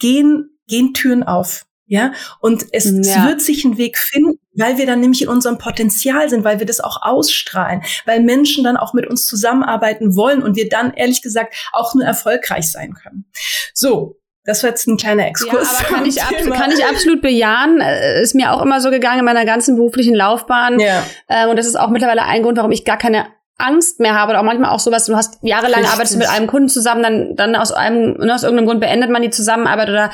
gehen, 0.00 0.58
gehen 0.66 0.94
Türen 0.94 1.22
auf. 1.22 1.66
Ja, 1.86 2.12
und 2.38 2.66
es, 2.70 2.84
ja. 2.84 3.26
wird 3.26 3.42
sich 3.42 3.64
ein 3.64 3.76
Weg 3.76 3.98
finden, 3.98 4.38
weil 4.54 4.78
wir 4.78 4.86
dann 4.86 5.00
nämlich 5.00 5.22
in 5.22 5.28
unserem 5.28 5.58
Potenzial 5.58 6.30
sind, 6.30 6.44
weil 6.44 6.60
wir 6.60 6.66
das 6.66 6.78
auch 6.78 7.02
ausstrahlen, 7.02 7.82
weil 8.06 8.20
Menschen 8.20 8.62
dann 8.62 8.76
auch 8.76 8.94
mit 8.94 9.08
uns 9.08 9.26
zusammenarbeiten 9.26 10.14
wollen 10.14 10.40
und 10.40 10.54
wir 10.54 10.68
dann 10.68 10.94
ehrlich 10.94 11.20
gesagt 11.20 11.52
auch 11.72 11.92
nur 11.94 12.04
erfolgreich 12.04 12.70
sein 12.70 12.94
können. 12.94 13.24
So, 13.74 14.20
das 14.44 14.62
war 14.62 14.70
jetzt 14.70 14.86
ein 14.86 14.98
kleiner 14.98 15.26
Exkurs. 15.26 15.68
Ja, 15.72 15.78
aber 15.78 15.88
kann 15.96 16.06
ich, 16.06 16.22
ab, 16.22 16.32
kann 16.54 16.70
ich 16.70 16.84
absolut 16.84 17.22
bejahen. 17.22 17.80
Äh, 17.80 18.22
ist 18.22 18.36
mir 18.36 18.52
auch 18.52 18.62
immer 18.62 18.80
so 18.80 18.90
gegangen 18.90 19.18
in 19.18 19.24
meiner 19.24 19.44
ganzen 19.44 19.74
beruflichen 19.74 20.14
Laufbahn. 20.14 20.78
Ja. 20.78 21.04
Ähm, 21.28 21.50
und 21.50 21.56
das 21.56 21.66
ist 21.66 21.74
auch 21.74 21.90
mittlerweile 21.90 22.22
ein 22.22 22.44
Grund, 22.44 22.56
warum 22.56 22.70
ich 22.70 22.84
gar 22.84 22.98
keine 22.98 23.26
Angst 23.60 24.00
mehr 24.00 24.14
habe 24.14 24.30
oder 24.30 24.40
auch 24.40 24.44
manchmal 24.44 24.70
auch 24.70 24.80
sowas, 24.80 25.06
du 25.06 25.16
hast 25.16 25.38
jahrelang 25.42 25.80
Richtig. 25.80 25.92
arbeitest 25.92 26.18
mit 26.18 26.28
einem 26.28 26.46
Kunden 26.46 26.68
zusammen, 26.68 27.02
dann, 27.02 27.36
dann 27.36 27.56
aus 27.56 27.72
einem, 27.72 28.14
ne, 28.14 28.34
aus 28.34 28.42
irgendeinem 28.42 28.66
Grund 28.66 28.80
beendet 28.80 29.10
man 29.10 29.22
die 29.22 29.30
Zusammenarbeit 29.30 29.88
oder 29.88 30.10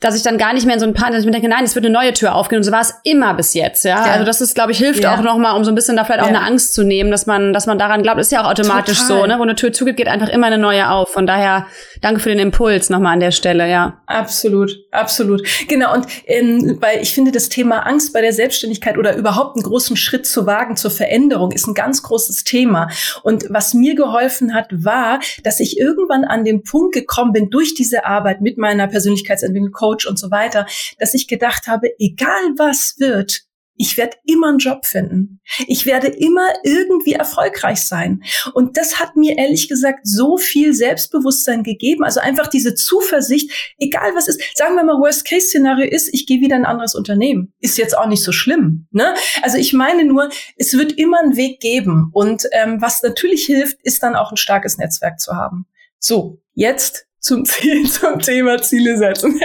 dass 0.00 0.14
ich 0.14 0.22
dann 0.22 0.38
gar 0.38 0.54
nicht 0.54 0.64
mehr 0.64 0.74
in 0.74 0.80
so 0.80 0.86
ein 0.86 0.94
paar, 0.94 1.10
dass 1.10 1.20
ich 1.20 1.26
mir 1.26 1.32
denke, 1.32 1.48
nein, 1.48 1.64
es 1.64 1.74
wird 1.74 1.84
eine 1.84 1.92
neue 1.92 2.12
Tür 2.12 2.36
aufgehen. 2.36 2.58
Und 2.58 2.64
so 2.64 2.70
war 2.70 2.80
es 2.80 2.94
immer 3.02 3.34
bis 3.34 3.54
jetzt, 3.54 3.84
ja. 3.84 4.06
ja. 4.06 4.12
Also 4.12 4.24
das 4.24 4.40
ist, 4.40 4.54
glaube 4.54 4.70
ich, 4.70 4.78
hilft 4.78 5.02
ja. 5.02 5.14
auch 5.14 5.22
nochmal, 5.22 5.56
um 5.56 5.64
so 5.64 5.72
ein 5.72 5.74
bisschen 5.74 5.96
da 5.96 6.04
vielleicht 6.04 6.20
auch 6.20 6.30
ja. 6.30 6.36
eine 6.36 6.42
Angst 6.42 6.74
zu 6.74 6.84
nehmen, 6.84 7.10
dass 7.10 7.26
man, 7.26 7.52
dass 7.52 7.66
man 7.66 7.78
daran 7.78 8.02
glaubt. 8.02 8.20
Ist 8.20 8.30
ja 8.30 8.42
auch 8.42 8.50
automatisch 8.50 9.00
Total. 9.00 9.22
so, 9.22 9.26
ne? 9.26 9.38
Wo 9.38 9.42
eine 9.42 9.56
Tür 9.56 9.72
zugeht, 9.72 9.96
geht 9.96 10.06
einfach 10.06 10.28
immer 10.28 10.46
eine 10.46 10.58
neue 10.58 10.88
auf. 10.88 11.08
Von 11.08 11.26
daher, 11.26 11.66
danke 12.00 12.20
für 12.20 12.28
den 12.28 12.38
Impuls 12.38 12.90
nochmal 12.90 13.14
an 13.14 13.20
der 13.20 13.32
Stelle, 13.32 13.68
ja. 13.68 14.00
Absolut, 14.06 14.78
absolut. 14.92 15.42
Genau. 15.66 15.94
Und 15.94 16.06
ähm, 16.26 16.78
weil 16.80 17.02
ich 17.02 17.12
finde, 17.12 17.32
das 17.32 17.48
Thema 17.48 17.80
Angst 17.80 18.12
bei 18.12 18.20
der 18.20 18.32
Selbstständigkeit 18.32 18.98
oder 18.98 19.16
überhaupt 19.16 19.56
einen 19.56 19.64
großen 19.64 19.96
Schritt 19.96 20.26
zu 20.26 20.46
wagen 20.46 20.76
zur 20.76 20.92
Veränderung 20.92 21.50
ist 21.50 21.66
ein 21.66 21.74
ganz 21.74 22.04
großes 22.04 22.44
Thema. 22.44 22.88
Und 23.24 23.46
was 23.50 23.74
mir 23.74 23.96
geholfen 23.96 24.54
hat, 24.54 24.68
war, 24.70 25.18
dass 25.42 25.58
ich 25.58 25.78
irgendwann 25.78 26.24
an 26.24 26.44
den 26.44 26.62
Punkt 26.62 26.94
gekommen 26.94 27.32
bin 27.32 27.50
durch 27.50 27.74
diese 27.74 28.06
Arbeit 28.06 28.40
mit 28.40 28.58
meiner 28.58 28.86
Persönlichkeitsentwicklung 28.86 29.72
Coach 29.88 30.06
und 30.06 30.18
so 30.18 30.30
weiter, 30.30 30.66
dass 30.98 31.14
ich 31.14 31.28
gedacht 31.28 31.66
habe, 31.66 31.88
egal 31.98 32.54
was 32.56 32.96
wird, 32.98 33.42
ich 33.80 33.96
werde 33.96 34.16
immer 34.26 34.48
einen 34.48 34.58
Job 34.58 34.84
finden. 34.84 35.40
Ich 35.68 35.86
werde 35.86 36.08
immer 36.08 36.48
irgendwie 36.64 37.12
erfolgreich 37.12 37.82
sein. 37.82 38.24
Und 38.52 38.76
das 38.76 38.98
hat 38.98 39.14
mir 39.14 39.38
ehrlich 39.38 39.68
gesagt 39.68 40.00
so 40.02 40.36
viel 40.36 40.74
Selbstbewusstsein 40.74 41.62
gegeben. 41.62 42.02
Also 42.02 42.18
einfach 42.18 42.48
diese 42.48 42.74
Zuversicht, 42.74 43.74
egal 43.78 44.16
was 44.16 44.26
ist. 44.26 44.42
Sagen 44.56 44.74
wir 44.74 44.82
mal, 44.82 44.98
Worst-Case-Szenario 44.98 45.88
ist, 45.88 46.12
ich 46.12 46.26
gehe 46.26 46.40
wieder 46.40 46.56
in 46.56 46.64
ein 46.64 46.70
anderes 46.72 46.96
Unternehmen. 46.96 47.52
Ist 47.60 47.78
jetzt 47.78 47.96
auch 47.96 48.08
nicht 48.08 48.24
so 48.24 48.32
schlimm. 48.32 48.88
Ne? 48.90 49.14
Also 49.42 49.58
ich 49.58 49.72
meine 49.72 50.04
nur, 50.04 50.28
es 50.56 50.76
wird 50.76 50.98
immer 50.98 51.20
einen 51.20 51.36
Weg 51.36 51.60
geben. 51.60 52.10
Und 52.12 52.48
ähm, 52.50 52.82
was 52.82 53.00
natürlich 53.04 53.44
hilft, 53.46 53.76
ist 53.84 54.02
dann 54.02 54.16
auch 54.16 54.32
ein 54.32 54.36
starkes 54.36 54.76
Netzwerk 54.76 55.20
zu 55.20 55.36
haben. 55.36 55.66
So, 56.00 56.40
jetzt 56.54 57.07
zum, 57.20 57.44
Ziel, 57.44 57.88
zum 57.90 58.20
Thema 58.20 58.60
Ziele 58.60 58.96
setzen. 58.96 59.40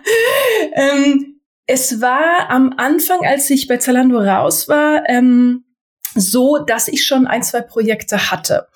ähm, 0.72 1.40
es 1.66 2.00
war 2.00 2.50
am 2.50 2.74
Anfang, 2.76 3.26
als 3.26 3.50
ich 3.50 3.66
bei 3.66 3.76
Zalando 3.76 4.18
raus 4.18 4.68
war, 4.68 5.08
ähm, 5.08 5.64
so, 6.14 6.58
dass 6.58 6.88
ich 6.88 7.04
schon 7.04 7.26
ein, 7.26 7.42
zwei 7.42 7.60
Projekte 7.60 8.30
hatte. 8.30 8.68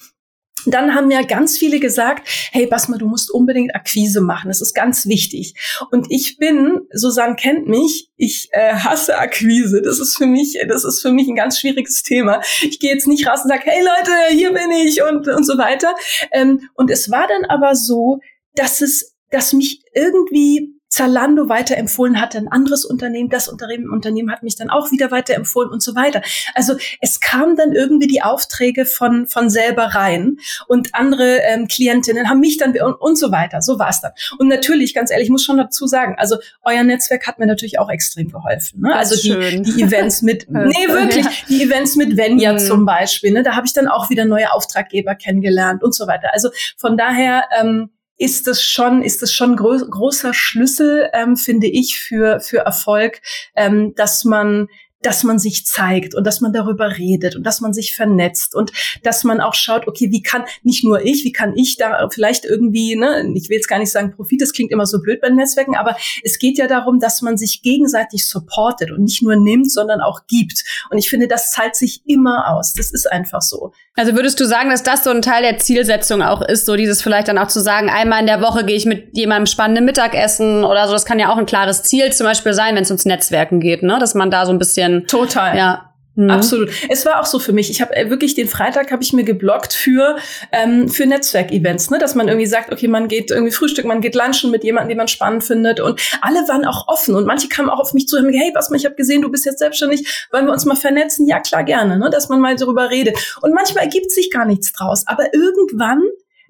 Dann 0.66 0.94
haben 0.94 1.08
mir 1.08 1.24
ganz 1.24 1.58
viele 1.58 1.80
gesagt, 1.80 2.28
hey 2.52 2.66
Basma, 2.66 2.96
du 2.96 3.06
musst 3.06 3.30
unbedingt 3.30 3.74
Akquise 3.74 4.20
machen. 4.20 4.48
Das 4.48 4.60
ist 4.60 4.74
ganz 4.74 5.06
wichtig. 5.06 5.54
Und 5.90 6.06
ich 6.10 6.38
bin, 6.38 6.80
Susanne 6.92 7.36
kennt 7.36 7.68
mich, 7.68 8.10
ich 8.16 8.48
äh, 8.52 8.74
hasse 8.74 9.18
Akquise. 9.18 9.82
Das 9.82 9.98
ist 9.98 10.16
für 10.16 10.26
mich, 10.26 10.58
das 10.68 10.84
ist 10.84 11.00
für 11.00 11.12
mich 11.12 11.28
ein 11.28 11.36
ganz 11.36 11.58
schwieriges 11.58 12.02
Thema. 12.02 12.40
Ich 12.62 12.78
gehe 12.78 12.92
jetzt 12.92 13.06
nicht 13.06 13.26
raus 13.26 13.40
und 13.42 13.48
sage, 13.48 13.62
hey 13.64 13.82
Leute, 13.82 14.36
hier 14.36 14.52
bin 14.52 14.70
ich 14.70 15.02
und, 15.02 15.26
und 15.28 15.44
so 15.44 15.58
weiter. 15.58 15.94
Ähm, 16.30 16.68
und 16.74 16.90
es 16.90 17.10
war 17.10 17.26
dann 17.26 17.44
aber 17.46 17.74
so, 17.74 18.20
dass 18.54 18.80
es, 18.80 19.16
dass 19.30 19.52
mich 19.52 19.82
irgendwie 19.94 20.71
Zalando 20.92 21.48
weiterempfohlen 21.48 22.20
hatte, 22.20 22.36
ein 22.36 22.48
anderes 22.48 22.84
Unternehmen, 22.84 23.30
das 23.30 23.48
Unternehmen, 23.48 23.90
Unternehmen 23.90 24.30
hat 24.30 24.42
mich 24.42 24.56
dann 24.56 24.68
auch 24.68 24.90
wieder 24.90 25.10
weiterempfohlen 25.10 25.70
und 25.70 25.82
so 25.82 25.94
weiter. 25.94 26.20
Also 26.52 26.74
es 27.00 27.18
kam 27.18 27.56
dann 27.56 27.72
irgendwie 27.72 28.06
die 28.06 28.20
Aufträge 28.20 28.84
von, 28.84 29.26
von 29.26 29.48
selber 29.48 29.94
rein 29.94 30.36
und 30.68 30.94
andere 30.94 31.38
ähm, 31.44 31.66
Klientinnen 31.66 32.28
haben 32.28 32.40
mich 32.40 32.58
dann 32.58 32.72
und, 32.78 32.92
und 32.92 33.16
so 33.16 33.32
weiter. 33.32 33.62
So 33.62 33.78
war 33.78 33.88
es 33.88 34.02
dann. 34.02 34.12
Und 34.36 34.48
natürlich, 34.48 34.92
ganz 34.92 35.10
ehrlich, 35.10 35.28
ich 35.28 35.30
muss 35.30 35.44
schon 35.44 35.56
dazu 35.56 35.86
sagen, 35.86 36.16
also 36.18 36.36
euer 36.62 36.82
Netzwerk 36.82 37.26
hat 37.26 37.38
mir 37.38 37.46
natürlich 37.46 37.78
auch 37.78 37.88
extrem 37.88 38.30
geholfen. 38.30 38.82
Ne? 38.82 38.94
Also 38.94 39.16
die, 39.16 39.62
die 39.62 39.80
Events 39.80 40.20
mit, 40.20 40.46
nee, 40.50 40.88
wirklich, 40.88 41.26
die 41.48 41.62
Events 41.62 41.96
mit 41.96 42.18
Venya 42.18 42.52
mhm. 42.52 42.58
zum 42.58 42.84
Beispiel, 42.84 43.32
ne? 43.32 43.42
da 43.42 43.56
habe 43.56 43.66
ich 43.66 43.72
dann 43.72 43.88
auch 43.88 44.10
wieder 44.10 44.26
neue 44.26 44.52
Auftraggeber 44.52 45.14
kennengelernt 45.14 45.82
und 45.82 45.94
so 45.94 46.06
weiter. 46.06 46.34
Also 46.34 46.50
von 46.76 46.98
daher, 46.98 47.44
ähm, 47.58 47.88
ist 48.16 48.46
das 48.46 48.62
schon, 48.62 49.02
ist 49.02 49.22
das 49.22 49.32
schon 49.32 49.56
groß, 49.56 49.90
großer 49.90 50.34
Schlüssel, 50.34 51.08
ähm, 51.12 51.36
finde 51.36 51.66
ich, 51.66 51.98
für, 51.98 52.40
für 52.40 52.58
Erfolg, 52.58 53.20
ähm, 53.56 53.94
dass 53.94 54.24
man 54.24 54.68
dass 55.02 55.24
man 55.24 55.38
sich 55.38 55.66
zeigt 55.66 56.14
und 56.14 56.26
dass 56.26 56.40
man 56.40 56.52
darüber 56.52 56.96
redet 56.96 57.36
und 57.36 57.44
dass 57.44 57.60
man 57.60 57.72
sich 57.72 57.94
vernetzt 57.94 58.54
und 58.54 58.72
dass 59.02 59.24
man 59.24 59.40
auch 59.40 59.54
schaut, 59.54 59.86
okay, 59.86 60.10
wie 60.10 60.22
kann 60.22 60.44
nicht 60.62 60.84
nur 60.84 61.04
ich, 61.04 61.24
wie 61.24 61.32
kann 61.32 61.56
ich 61.56 61.76
da 61.76 62.08
vielleicht 62.10 62.44
irgendwie, 62.44 62.96
ne, 62.96 63.32
ich 63.34 63.48
will 63.48 63.56
jetzt 63.56 63.68
gar 63.68 63.78
nicht 63.78 63.92
sagen 63.92 64.12
Profit, 64.14 64.40
das 64.40 64.52
klingt 64.52 64.72
immer 64.72 64.86
so 64.86 65.00
blöd 65.00 65.20
bei 65.20 65.28
Netzwerken, 65.28 65.76
aber 65.76 65.96
es 66.22 66.38
geht 66.38 66.58
ja 66.58 66.66
darum, 66.66 67.00
dass 67.00 67.22
man 67.22 67.36
sich 67.36 67.62
gegenseitig 67.62 68.28
supportet 68.28 68.90
und 68.90 69.02
nicht 69.04 69.22
nur 69.22 69.36
nimmt, 69.36 69.70
sondern 69.70 70.00
auch 70.00 70.26
gibt. 70.26 70.64
Und 70.90 70.98
ich 70.98 71.08
finde, 71.08 71.28
das 71.28 71.50
zahlt 71.50 71.76
sich 71.76 72.02
immer 72.06 72.54
aus. 72.54 72.74
Das 72.74 72.92
ist 72.92 73.10
einfach 73.10 73.42
so. 73.42 73.72
Also 73.94 74.14
würdest 74.14 74.40
du 74.40 74.46
sagen, 74.46 74.70
dass 74.70 74.82
das 74.82 75.04
so 75.04 75.10
ein 75.10 75.20
Teil 75.20 75.42
der 75.42 75.58
Zielsetzung 75.58 76.22
auch 76.22 76.40
ist, 76.40 76.64
so 76.64 76.76
dieses 76.76 77.02
vielleicht 77.02 77.28
dann 77.28 77.36
auch 77.36 77.48
zu 77.48 77.60
sagen, 77.60 77.90
einmal 77.90 78.20
in 78.20 78.26
der 78.26 78.40
Woche 78.40 78.64
gehe 78.64 78.76
ich 78.76 78.86
mit 78.86 79.16
jemandem 79.16 79.46
spannendem 79.46 79.84
Mittagessen 79.84 80.64
oder 80.64 80.86
so, 80.86 80.94
das 80.94 81.04
kann 81.04 81.18
ja 81.18 81.30
auch 81.30 81.36
ein 81.36 81.44
klares 81.44 81.82
Ziel 81.82 82.10
zum 82.12 82.26
Beispiel 82.26 82.54
sein, 82.54 82.74
wenn 82.74 82.84
es 82.84 82.90
ums 82.90 83.04
Netzwerken 83.04 83.60
geht, 83.60 83.82
ne, 83.82 83.98
dass 84.00 84.14
man 84.14 84.30
da 84.30 84.46
so 84.46 84.52
ein 84.52 84.58
bisschen 84.58 84.91
bisschen. 85.00 85.08
Total. 85.08 85.56
Ja. 85.56 85.92
Mhm. 86.14 86.30
Absolut. 86.30 86.70
Es 86.90 87.06
war 87.06 87.20
auch 87.20 87.24
so 87.24 87.38
für 87.38 87.52
mich. 87.54 87.70
Ich 87.70 87.80
habe 87.80 87.96
äh, 87.96 88.10
wirklich 88.10 88.34
den 88.34 88.46
Freitag 88.46 88.90
habe 88.90 89.02
ich 89.02 89.14
mir 89.14 89.24
geblockt 89.24 89.72
für 89.72 90.16
ähm, 90.52 90.88
für 90.90 91.06
Netzwerkevents, 91.06 91.90
ne, 91.90 91.98
dass 91.98 92.14
man 92.14 92.28
irgendwie 92.28 92.46
sagt, 92.46 92.70
okay, 92.70 92.86
man 92.86 93.08
geht 93.08 93.30
irgendwie 93.30 93.52
Frühstück, 93.52 93.86
man 93.86 94.02
geht 94.02 94.14
lunchen 94.14 94.50
mit 94.50 94.62
jemandem, 94.62 94.90
den 94.90 94.98
man 94.98 95.08
spannend 95.08 95.42
findet 95.42 95.80
und 95.80 96.00
alle 96.20 96.46
waren 96.48 96.66
auch 96.66 96.86
offen 96.88 97.14
und 97.14 97.26
manche 97.26 97.48
kamen 97.48 97.70
auch 97.70 97.80
auf 97.80 97.94
mich 97.94 98.08
zu 98.08 98.16
und 98.16 98.24
haben 98.24 98.32
gesagt, 98.32 98.44
hey, 98.44 98.52
was 98.54 98.70
ich 98.70 98.84
habe 98.84 98.94
gesehen, 98.94 99.22
du 99.22 99.30
bist 99.30 99.46
jetzt 99.46 99.58
selbstständig, 99.58 100.26
wollen 100.32 100.44
wir 100.44 100.52
uns 100.52 100.66
mal 100.66 100.76
vernetzen? 100.76 101.26
Ja, 101.26 101.40
klar, 101.40 101.64
gerne, 101.64 101.98
ne, 101.98 102.10
dass 102.10 102.28
man 102.28 102.40
mal 102.40 102.56
darüber 102.56 102.90
redet. 102.90 103.38
Und 103.40 103.54
manchmal 103.54 103.84
ergibt 103.84 104.10
sich 104.10 104.30
gar 104.30 104.44
nichts 104.44 104.72
draus, 104.72 105.06
aber 105.06 105.32
irgendwann 105.32 106.02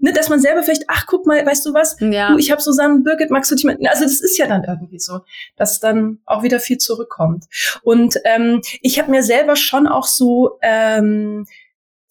ne, 0.03 0.13
dass 0.13 0.29
man 0.29 0.41
selber 0.41 0.63
vielleicht, 0.63 0.85
ach, 0.89 1.07
guck 1.07 1.27
mal, 1.27 1.47
weißt 1.47 1.65
du 1.65 1.73
was, 1.73 1.97
ja. 2.01 2.33
du, 2.33 2.39
ich 2.39 2.51
habe 2.51 2.61
Susanne 2.61 3.01
Birgit, 3.01 3.31
magst 3.31 3.51
du 3.51 3.55
dich 3.55 3.65
mit, 3.65 3.79
also 3.89 4.05
das 4.05 4.21
ist 4.21 4.37
ja 4.37 4.47
dann 4.47 4.65
irgendwie 4.65 4.99
so, 4.99 5.21
dass 5.57 5.81
dann 5.81 6.19
auch 6.27 6.43
wieder 6.43 6.61
viel 6.61 6.79
zurückkommt. 6.79 7.45
Und 7.83 8.17
ähm, 8.25 8.61
ich 8.81 8.99
habe 8.99 9.11
mir 9.11 9.23
selber 9.23 9.57
schon 9.57 9.87
auch 9.87 10.07
so 10.07 10.59
ähm, 10.61 11.47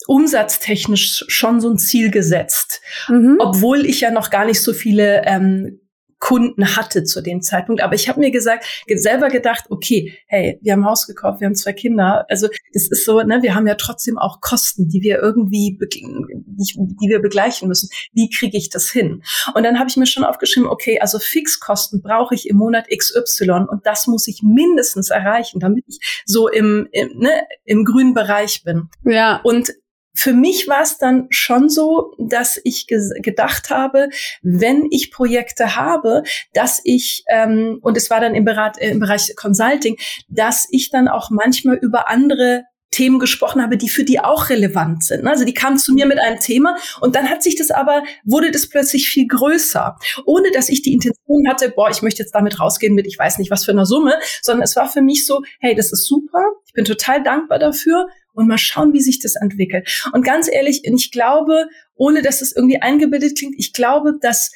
umsatztechnisch 0.07 1.25
schon 1.27 1.59
so 1.59 1.69
ein 1.69 1.77
Ziel 1.77 2.11
gesetzt, 2.11 2.81
mhm. 3.09 3.37
obwohl 3.39 3.85
ich 3.85 4.01
ja 4.01 4.09
noch 4.09 4.29
gar 4.29 4.45
nicht 4.45 4.61
so 4.61 4.73
viele 4.73 5.23
ähm, 5.25 5.80
Kunden 6.21 6.77
hatte 6.77 7.03
zu 7.03 7.21
dem 7.21 7.41
Zeitpunkt. 7.41 7.81
Aber 7.81 7.95
ich 7.95 8.07
habe 8.07 8.19
mir 8.19 8.31
gesagt, 8.31 8.65
selber 8.87 9.27
gedacht, 9.27 9.65
okay, 9.69 10.17
hey, 10.27 10.59
wir 10.61 10.73
haben 10.73 10.85
Haus 10.85 11.07
gekauft, 11.07 11.41
wir 11.41 11.47
haben 11.47 11.55
zwei 11.55 11.73
Kinder. 11.73 12.25
Also 12.29 12.47
das 12.73 12.87
ist 12.87 13.05
so, 13.05 13.21
ne, 13.21 13.41
wir 13.41 13.55
haben 13.55 13.67
ja 13.67 13.75
trotzdem 13.75 14.17
auch 14.17 14.39
Kosten, 14.39 14.87
die 14.87 15.01
wir 15.01 15.19
irgendwie, 15.19 15.77
die 15.81 17.09
wir 17.09 17.19
begleichen 17.21 17.67
müssen. 17.67 17.89
Wie 18.13 18.29
kriege 18.29 18.57
ich 18.57 18.69
das 18.69 18.89
hin? 18.89 19.23
Und 19.55 19.63
dann 19.63 19.79
habe 19.79 19.89
ich 19.89 19.97
mir 19.97 20.05
schon 20.05 20.23
aufgeschrieben, 20.23 20.69
okay, 20.69 20.99
also 20.99 21.17
Fixkosten 21.17 22.01
brauche 22.03 22.35
ich 22.35 22.47
im 22.47 22.57
Monat 22.57 22.85
XY 22.95 23.65
und 23.67 23.85
das 23.85 24.05
muss 24.05 24.27
ich 24.27 24.41
mindestens 24.43 25.09
erreichen, 25.09 25.59
damit 25.59 25.83
ich 25.87 26.23
so 26.25 26.47
im, 26.47 26.87
im, 26.91 27.17
ne, 27.17 27.31
im 27.65 27.83
grünen 27.83 28.13
Bereich 28.13 28.63
bin. 28.63 28.89
Ja. 29.05 29.41
Und 29.43 29.73
für 30.13 30.33
mich 30.33 30.67
war 30.67 30.81
es 30.81 30.97
dann 30.97 31.27
schon 31.29 31.69
so, 31.69 32.13
dass 32.17 32.59
ich 32.63 32.87
gedacht 32.87 33.69
habe, 33.69 34.09
wenn 34.41 34.87
ich 34.91 35.11
Projekte 35.11 35.75
habe, 35.75 36.23
dass 36.53 36.81
ich, 36.83 37.23
ähm, 37.29 37.79
und 37.81 37.97
es 37.97 38.09
war 38.09 38.19
dann 38.19 38.35
im, 38.35 38.45
Berat, 38.45 38.79
äh, 38.79 38.91
im 38.91 38.99
Bereich 38.99 39.33
Consulting, 39.35 39.97
dass 40.27 40.67
ich 40.71 40.89
dann 40.89 41.07
auch 41.07 41.29
manchmal 41.29 41.77
über 41.77 42.09
andere 42.09 42.63
Themen 42.91 43.19
gesprochen 43.19 43.61
habe, 43.61 43.77
die 43.77 43.87
für 43.87 44.03
die 44.03 44.19
auch 44.19 44.49
relevant 44.49 45.03
sind. 45.03 45.25
Also 45.25 45.45
die 45.45 45.53
kamen 45.53 45.77
zu 45.77 45.93
mir 45.93 46.05
mit 46.05 46.19
einem 46.19 46.39
Thema 46.39 46.75
und 46.99 47.15
dann 47.15 47.29
hat 47.29 47.41
sich 47.41 47.55
das 47.55 47.71
aber, 47.71 48.03
wurde 48.25 48.51
das 48.51 48.67
plötzlich 48.67 49.07
viel 49.07 49.27
größer, 49.27 49.97
ohne 50.25 50.51
dass 50.51 50.67
ich 50.67 50.81
die 50.81 50.93
Intention 50.93 51.47
hatte, 51.47 51.69
boah, 51.69 51.89
ich 51.89 52.01
möchte 52.01 52.21
jetzt 52.21 52.35
damit 52.35 52.59
rausgehen 52.59 52.93
mit, 52.93 53.07
ich 53.07 53.17
weiß 53.17 53.37
nicht 53.37 53.49
was 53.49 53.63
für 53.63 53.71
eine 53.71 53.85
Summe, 53.85 54.15
sondern 54.41 54.63
es 54.63 54.75
war 54.75 54.89
für 54.89 55.01
mich 55.01 55.25
so, 55.25 55.41
hey, 55.61 55.73
das 55.73 55.93
ist 55.93 56.05
super, 56.05 56.45
ich 56.67 56.73
bin 56.73 56.83
total 56.83 57.23
dankbar 57.23 57.59
dafür 57.59 58.07
und 58.33 58.47
mal 58.47 58.57
schauen, 58.57 58.93
wie 58.93 59.01
sich 59.01 59.19
das 59.19 59.35
entwickelt. 59.35 60.03
Und 60.13 60.23
ganz 60.25 60.49
ehrlich, 60.51 60.81
ich 60.85 61.11
glaube, 61.11 61.67
ohne 61.95 62.21
dass 62.21 62.41
es 62.41 62.55
irgendwie 62.55 62.81
eingebildet 62.81 63.37
klingt, 63.37 63.55
ich 63.57 63.73
glaube, 63.73 64.17
dass 64.21 64.51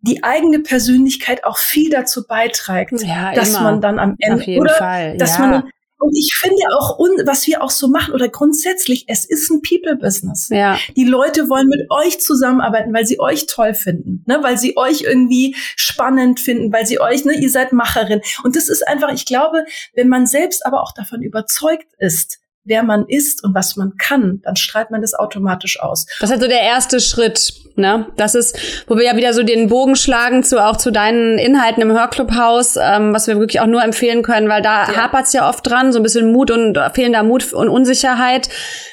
die 0.00 0.22
eigene 0.22 0.60
Persönlichkeit 0.60 1.44
auch 1.44 1.58
viel 1.58 1.90
dazu 1.90 2.26
beiträgt, 2.26 2.92
Ja, 3.02 3.34
dass 3.34 3.50
immer. 3.50 3.62
man 3.62 3.80
dann 3.80 3.98
am 3.98 4.16
Ende 4.18 4.42
Auf 4.42 4.46
jeden 4.46 4.60
oder 4.62 4.74
Fall. 4.74 5.16
dass 5.16 5.38
ja. 5.38 5.46
man 5.46 5.70
und 5.98 6.14
ich 6.14 6.34
finde 6.38 6.62
auch 6.78 6.98
was 7.24 7.46
wir 7.46 7.62
auch 7.62 7.70
so 7.70 7.88
machen 7.88 8.12
oder 8.12 8.28
grundsätzlich, 8.28 9.06
es 9.08 9.24
ist 9.24 9.50
ein 9.50 9.62
People 9.62 9.96
Business. 9.96 10.48
ja. 10.50 10.78
Die 10.94 11.04
Leute 11.04 11.48
wollen 11.48 11.68
mit 11.68 11.86
euch 11.90 12.20
zusammenarbeiten, 12.20 12.92
weil 12.92 13.06
sie 13.06 13.18
euch 13.18 13.46
toll 13.46 13.72
finden, 13.74 14.22
ne? 14.26 14.38
weil 14.42 14.58
sie 14.58 14.76
euch 14.76 15.02
irgendwie 15.02 15.56
spannend 15.74 16.38
finden, 16.38 16.70
weil 16.70 16.86
sie 16.86 17.00
euch, 17.00 17.24
ne, 17.24 17.32
ihr 17.34 17.50
seid 17.50 17.72
Macherin. 17.72 18.20
Und 18.44 18.56
das 18.56 18.68
ist 18.68 18.86
einfach, 18.86 19.10
ich 19.12 19.24
glaube, 19.24 19.64
wenn 19.94 20.08
man 20.08 20.26
selbst 20.26 20.66
aber 20.66 20.82
auch 20.82 20.92
davon 20.92 21.22
überzeugt 21.22 21.88
ist, 21.98 22.40
wer 22.66 22.82
man 22.82 23.06
ist 23.08 23.42
und 23.44 23.54
was 23.54 23.76
man 23.76 23.96
kann, 23.96 24.40
dann 24.44 24.56
strahlt 24.56 24.90
man 24.90 25.00
das 25.00 25.14
automatisch 25.14 25.80
aus. 25.80 26.06
Das 26.20 26.28
ist 26.28 26.32
halt 26.32 26.42
so 26.42 26.48
der 26.48 26.60
erste 26.62 27.00
Schritt, 27.00 27.52
ne? 27.76 28.06
Das 28.16 28.34
ist, 28.34 28.58
wo 28.88 28.96
wir 28.96 29.04
ja 29.04 29.16
wieder 29.16 29.32
so 29.32 29.42
den 29.44 29.68
Bogen 29.68 29.96
schlagen 29.96 30.42
zu 30.42 30.62
auch 30.64 30.76
zu 30.76 30.90
deinen 30.90 31.38
Inhalten 31.38 31.80
im 31.82 31.92
Hörclubhaus, 31.92 32.76
ähm, 32.76 33.14
was 33.14 33.26
wir 33.28 33.38
wirklich 33.38 33.60
auch 33.60 33.66
nur 33.66 33.82
empfehlen 33.84 34.22
können, 34.22 34.48
weil 34.48 34.62
da 34.62 34.90
Ja. 34.90 34.96
hapert's 34.96 35.32
ja 35.32 35.48
oft 35.48 35.66
dran, 35.66 35.92
so 35.92 36.00
ein 36.00 36.02
bisschen 36.02 36.32
Mut 36.32 36.50
und 36.50 36.78
fehlender 36.92 37.22
Mut 37.22 37.52
und 37.52 37.68
Unsicherheit. 37.68 38.48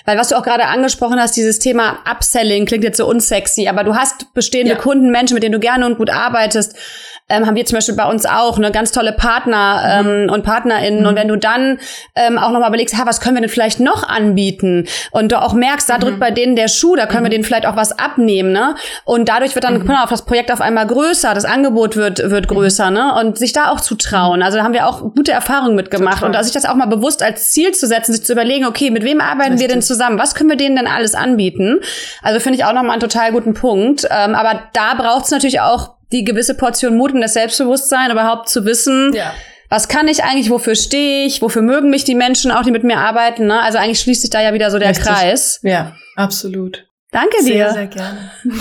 Weil 0.05 0.17
was 0.17 0.29
du 0.29 0.35
auch 0.37 0.43
gerade 0.43 0.65
angesprochen 0.65 1.19
hast, 1.19 1.35
dieses 1.35 1.59
Thema 1.59 1.97
Upselling 2.09 2.65
klingt 2.65 2.83
jetzt 2.83 2.97
so 2.97 3.07
unsexy, 3.07 3.67
aber 3.67 3.83
du 3.83 3.95
hast 3.95 4.33
bestehende 4.33 4.73
Ja. 4.73 4.77
Kunden, 4.79 5.09
Menschen, 5.11 5.33
mit 5.33 5.43
denen 5.43 5.53
du 5.53 5.59
gerne 5.59 5.85
und 5.85 5.97
gut 5.97 6.09
arbeitest. 6.11 6.75
Ähm, 7.29 7.47
haben 7.47 7.55
wir 7.55 7.65
zum 7.65 7.77
Beispiel 7.77 7.95
bei 7.95 8.05
uns 8.05 8.25
auch 8.25 8.57
eine 8.57 8.71
ganz 8.71 8.91
tolle 8.91 9.13
Partner 9.13 10.01
ähm, 10.05 10.29
und 10.29 10.43
PartnerInnen. 10.43 11.05
Und 11.05 11.15
wenn 11.15 11.27
du 11.27 11.37
dann 11.37 11.79
ähm, 12.15 12.37
auch 12.37 12.51
nochmal 12.51 12.69
überlegst, 12.69 12.97
ha, 12.97 13.05
was 13.05 13.21
können 13.21 13.35
wir 13.35 13.41
denn 13.41 13.49
vielleicht 13.49 13.79
noch 13.79 14.07
anbieten? 14.07 14.87
Und 15.11 15.31
du 15.31 15.41
auch 15.41 15.53
merkst, 15.53 15.89
da 15.89 15.97
drückt 15.97 16.19
bei 16.19 16.31
denen 16.31 16.55
der 16.55 16.67
Schuh, 16.67 16.95
da 16.95 17.05
können 17.05 17.23
wir 17.23 17.29
denen 17.29 17.43
vielleicht 17.43 17.65
auch 17.65 17.75
was 17.75 17.97
abnehmen, 17.97 18.51
ne? 18.51 18.75
Und 19.05 19.29
dadurch 19.29 19.55
wird 19.55 19.63
dann 19.63 19.85
mal, 19.85 20.03
auf 20.03 20.09
das 20.09 20.25
Projekt 20.25 20.51
auf 20.51 20.61
einmal 20.61 20.85
größer, 20.85 21.33
das 21.33 21.45
Angebot 21.45 21.95
wird, 21.95 22.29
wird 22.29 22.47
größer, 22.47 22.91
ne? 22.91 23.15
Und 23.19 23.37
sich 23.37 23.53
da 23.53 23.69
auch 23.69 23.79
zu 23.79 23.95
trauen. 23.95 24.41
Also 24.43 24.57
da 24.57 24.63
haben 24.63 24.73
wir 24.73 24.87
auch 24.87 25.01
gute 25.13 25.31
Erfahrungen 25.31 25.75
mitgemacht. 25.75 26.19
Total. 26.19 26.35
Und 26.35 26.43
sich 26.43 26.53
das 26.53 26.65
auch 26.65 26.75
mal 26.75 26.87
bewusst 26.87 27.23
als 27.23 27.51
Ziel 27.51 27.73
zu 27.73 27.87
setzen, 27.87 28.13
sich 28.13 28.25
zu 28.25 28.33
überlegen, 28.33 28.65
okay, 28.65 28.91
mit 28.91 29.03
wem 29.03 29.21
arbeiten 29.21 29.59
wir 29.59 29.67
denn 29.67 29.81
zusammen? 29.81 30.19
Was 30.19 30.35
können 30.35 30.49
wir 30.49 30.57
denen 30.57 30.75
denn 30.75 30.87
alles 30.87 31.15
anbieten? 31.15 31.79
Also 32.21 32.39
finde 32.39 32.57
ich 32.57 32.65
auch 32.65 32.73
nochmal 32.73 32.91
einen 32.91 33.01
total 33.01 33.31
guten 33.31 33.53
Punkt. 33.53 34.07
Ähm, 34.09 34.35
aber 34.35 34.63
da 34.73 34.93
braucht 34.95 35.25
es 35.25 35.31
natürlich 35.31 35.61
auch 35.61 35.91
die 36.13 36.23
gewisse 36.23 36.55
Portion 36.55 36.95
Mut 36.95 37.11
und 37.11 37.19
das 37.21 37.33
Selbstbewusstsein, 37.33 38.11
überhaupt 38.11 38.47
zu 38.47 38.63
wissen, 38.65 39.11
Ja. 39.13 39.33
was 39.69 39.87
kann 39.89 40.07
ich 40.07 40.23
eigentlich, 40.23 40.49
wofür 40.49 40.75
stehe 40.75 41.25
ich, 41.25 41.41
wofür 41.41 41.61
mögen 41.61 41.89
mich 41.89 42.03
die 42.05 42.15
Menschen 42.15 42.51
auch, 42.51 42.61
die 42.63 42.71
mit 42.71 42.83
mir 42.85 42.99
arbeiten. 42.99 43.47
Ne? 43.47 43.59
Also 43.61 43.77
eigentlich 43.79 43.99
schließt 43.99 44.21
sich 44.21 44.29
da 44.29 44.41
ja 44.41 44.53
wieder 44.53 44.71
so 44.71 44.79
der 44.79 44.89
Richtig. 44.91 45.07
Kreis. 45.07 45.59
Ja, 45.63 45.95
absolut. 46.15 46.85
Danke 47.13 47.43
Sehr, 47.43 47.67
dir. 47.67 47.73
sehr 47.73 47.87
gerne. 47.87 48.17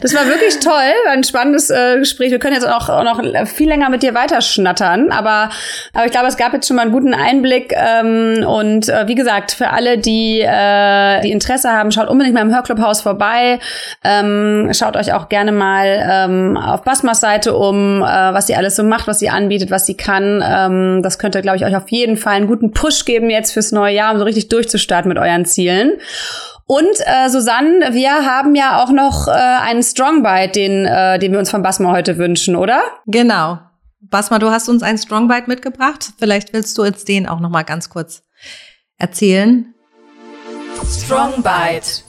Das 0.00 0.14
war 0.14 0.26
wirklich 0.26 0.60
toll, 0.60 0.72
war 1.04 1.12
ein 1.12 1.24
spannendes 1.24 1.68
äh, 1.68 1.98
Gespräch. 1.98 2.30
Wir 2.30 2.38
können 2.38 2.54
jetzt 2.54 2.66
auch, 2.66 2.88
auch 2.88 3.02
noch 3.02 3.20
viel 3.46 3.68
länger 3.68 3.90
mit 3.90 4.02
dir 4.02 4.14
weiterschnattern, 4.14 5.10
aber, 5.10 5.50
aber 5.92 6.06
ich 6.06 6.12
glaube, 6.12 6.28
es 6.28 6.36
gab 6.36 6.52
jetzt 6.52 6.66
schon 6.68 6.76
mal 6.76 6.82
einen 6.82 6.92
guten 6.92 7.12
Einblick. 7.12 7.74
Ähm, 7.76 8.46
und 8.46 8.88
äh, 8.88 9.06
wie 9.08 9.14
gesagt, 9.14 9.52
für 9.52 9.70
alle, 9.70 9.98
die, 9.98 10.40
äh, 10.40 11.20
die 11.22 11.32
Interesse 11.32 11.70
haben, 11.70 11.90
schaut 11.90 12.08
unbedingt 12.08 12.34
mal 12.34 12.42
im 12.42 12.54
Hörclubhaus 12.54 13.00
vorbei. 13.02 13.58
Ähm, 14.04 14.70
schaut 14.72 14.96
euch 14.96 15.12
auch 15.12 15.28
gerne 15.28 15.52
mal 15.52 16.06
ähm, 16.10 16.56
auf 16.56 16.82
Basmas 16.82 17.20
Seite 17.20 17.56
um, 17.56 18.00
äh, 18.00 18.04
was 18.04 18.46
sie 18.46 18.54
alles 18.54 18.76
so 18.76 18.84
macht, 18.84 19.06
was 19.06 19.18
sie 19.18 19.28
anbietet, 19.28 19.70
was 19.70 19.86
sie 19.86 19.96
kann. 19.96 20.42
Ähm, 20.46 21.02
das 21.02 21.18
könnte, 21.18 21.42
glaube 21.42 21.58
ich, 21.58 21.64
euch 21.64 21.76
auf 21.76 21.88
jeden 21.90 22.16
Fall 22.16 22.34
einen 22.34 22.46
guten 22.46 22.72
Push 22.72 23.04
geben 23.04 23.28
jetzt 23.28 23.52
fürs 23.52 23.72
neue 23.72 23.94
Jahr, 23.94 24.12
um 24.12 24.18
so 24.18 24.24
richtig 24.24 24.48
durchzustarten 24.48 25.08
mit 25.08 25.18
euren 25.18 25.44
Zielen. 25.44 25.92
Und 26.68 27.00
äh, 27.06 27.30
Susanne, 27.30 27.94
wir 27.94 28.26
haben 28.26 28.54
ja 28.54 28.84
auch 28.84 28.90
noch 28.90 29.26
äh, 29.26 29.30
einen 29.30 29.82
Strong 29.82 30.22
Bite, 30.22 30.52
den, 30.52 30.84
äh, 30.84 31.18
den 31.18 31.32
wir 31.32 31.38
uns 31.38 31.50
von 31.50 31.62
Basma 31.62 31.92
heute 31.92 32.18
wünschen, 32.18 32.56
oder? 32.56 32.82
Genau. 33.06 33.58
Basma, 34.00 34.38
du 34.38 34.50
hast 34.50 34.68
uns 34.68 34.82
einen 34.82 34.98
Strong 34.98 35.28
Bite 35.28 35.48
mitgebracht. 35.48 36.10
Vielleicht 36.18 36.52
willst 36.52 36.76
du 36.76 36.84
jetzt 36.84 37.08
den 37.08 37.26
auch 37.26 37.40
noch 37.40 37.48
mal 37.48 37.62
ganz 37.62 37.88
kurz 37.88 38.22
erzählen. 38.98 39.72
Strong 40.84 41.42
Bite. 41.42 42.02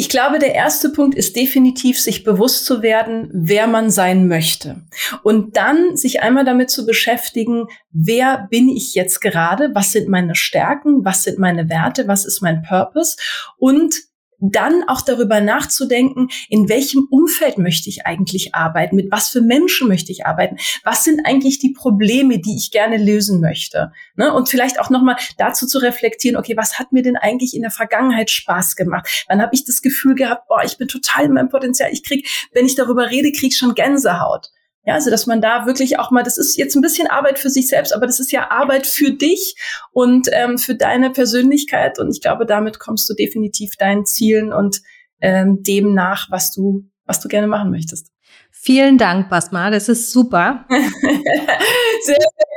Ich 0.00 0.08
glaube, 0.08 0.38
der 0.38 0.54
erste 0.54 0.88
Punkt 0.88 1.14
ist 1.14 1.36
definitiv, 1.36 2.00
sich 2.00 2.24
bewusst 2.24 2.64
zu 2.64 2.80
werden, 2.80 3.28
wer 3.34 3.66
man 3.66 3.90
sein 3.90 4.28
möchte. 4.28 4.80
Und 5.22 5.58
dann 5.58 5.94
sich 5.94 6.22
einmal 6.22 6.46
damit 6.46 6.70
zu 6.70 6.86
beschäftigen, 6.86 7.66
wer 7.90 8.48
bin 8.50 8.70
ich 8.70 8.94
jetzt 8.94 9.20
gerade? 9.20 9.68
Was 9.74 9.92
sind 9.92 10.08
meine 10.08 10.34
Stärken? 10.34 11.04
Was 11.04 11.24
sind 11.24 11.38
meine 11.38 11.68
Werte? 11.68 12.08
Was 12.08 12.24
ist 12.24 12.40
mein 12.40 12.62
Purpose? 12.62 13.18
Und 13.58 13.94
dann 14.40 14.84
auch 14.88 15.02
darüber 15.02 15.40
nachzudenken, 15.40 16.28
in 16.48 16.68
welchem 16.68 17.06
Umfeld 17.10 17.58
möchte 17.58 17.88
ich 17.88 18.06
eigentlich 18.06 18.54
arbeiten, 18.54 18.96
mit 18.96 19.10
was 19.10 19.28
für 19.28 19.40
Menschen 19.40 19.88
möchte 19.88 20.12
ich 20.12 20.26
arbeiten, 20.26 20.56
was 20.84 21.04
sind 21.04 21.24
eigentlich 21.24 21.58
die 21.58 21.72
Probleme, 21.72 22.38
die 22.38 22.56
ich 22.56 22.70
gerne 22.70 22.96
lösen 22.96 23.40
möchte. 23.40 23.92
Ne? 24.16 24.32
Und 24.32 24.48
vielleicht 24.48 24.80
auch 24.80 24.90
nochmal 24.90 25.16
dazu 25.38 25.66
zu 25.66 25.78
reflektieren, 25.78 26.36
okay, 26.36 26.56
was 26.56 26.78
hat 26.78 26.92
mir 26.92 27.02
denn 27.02 27.16
eigentlich 27.16 27.54
in 27.54 27.62
der 27.62 27.70
Vergangenheit 27.70 28.30
Spaß 28.30 28.76
gemacht? 28.76 29.24
Wann 29.28 29.42
habe 29.42 29.54
ich 29.54 29.64
das 29.64 29.82
Gefühl 29.82 30.14
gehabt, 30.14 30.48
boah, 30.48 30.62
ich 30.64 30.78
bin 30.78 30.88
total 30.88 31.26
in 31.26 31.32
meinem 31.32 31.48
Potenzial, 31.48 31.90
ich 31.92 32.02
krieg, 32.02 32.28
wenn 32.52 32.66
ich 32.66 32.74
darüber 32.74 33.10
rede, 33.10 33.32
krieg 33.32 33.52
ich 33.52 33.58
schon 33.58 33.74
Gänsehaut. 33.74 34.50
Ja, 34.86 34.94
also 34.94 35.10
dass 35.10 35.26
man 35.26 35.42
da 35.42 35.66
wirklich 35.66 35.98
auch 35.98 36.10
mal, 36.10 36.22
das 36.22 36.38
ist 36.38 36.56
jetzt 36.56 36.74
ein 36.74 36.80
bisschen 36.80 37.06
Arbeit 37.06 37.38
für 37.38 37.50
sich 37.50 37.68
selbst, 37.68 37.94
aber 37.94 38.06
das 38.06 38.18
ist 38.18 38.32
ja 38.32 38.50
Arbeit 38.50 38.86
für 38.86 39.10
dich 39.10 39.54
und 39.92 40.28
ähm, 40.32 40.56
für 40.56 40.74
deine 40.74 41.10
Persönlichkeit. 41.10 41.98
Und 41.98 42.10
ich 42.10 42.22
glaube, 42.22 42.46
damit 42.46 42.78
kommst 42.78 43.08
du 43.10 43.14
definitiv 43.14 43.76
deinen 43.76 44.06
Zielen 44.06 44.52
und 44.52 44.80
ähm, 45.20 45.62
dem 45.62 45.92
nach, 45.92 46.30
was 46.30 46.50
du, 46.52 46.84
was 47.04 47.20
du 47.20 47.28
gerne 47.28 47.46
machen 47.46 47.70
möchtest. 47.70 48.10
Vielen 48.50 48.96
Dank, 48.96 49.28
Basma. 49.28 49.70
Das 49.70 49.88
ist 49.88 50.12
super. 50.12 50.64
sehr, 50.70 50.80
sehr 52.04 52.16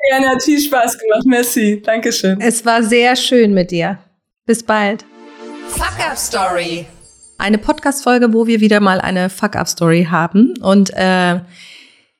gerne, 0.09 0.29
hat 0.29 0.43
viel 0.43 0.59
Spaß 0.59 0.97
gemacht. 0.97 1.25
Merci. 1.25 1.81
Dankeschön. 1.81 2.39
Es 2.39 2.65
war 2.65 2.83
sehr 2.83 3.15
schön 3.15 3.53
mit 3.53 3.71
dir. 3.71 3.99
Bis 4.45 4.63
bald. 4.63 5.05
Fuck 5.69 5.99
Up 6.09 6.17
Story. 6.17 6.85
Eine 7.37 7.57
Podcast-Folge, 7.57 8.33
wo 8.33 8.47
wir 8.47 8.61
wieder 8.61 8.79
mal 8.79 9.01
eine 9.01 9.29
Fuck-Up-Story 9.29 10.07
haben. 10.09 10.53
Und 10.61 10.91
äh, 10.93 11.39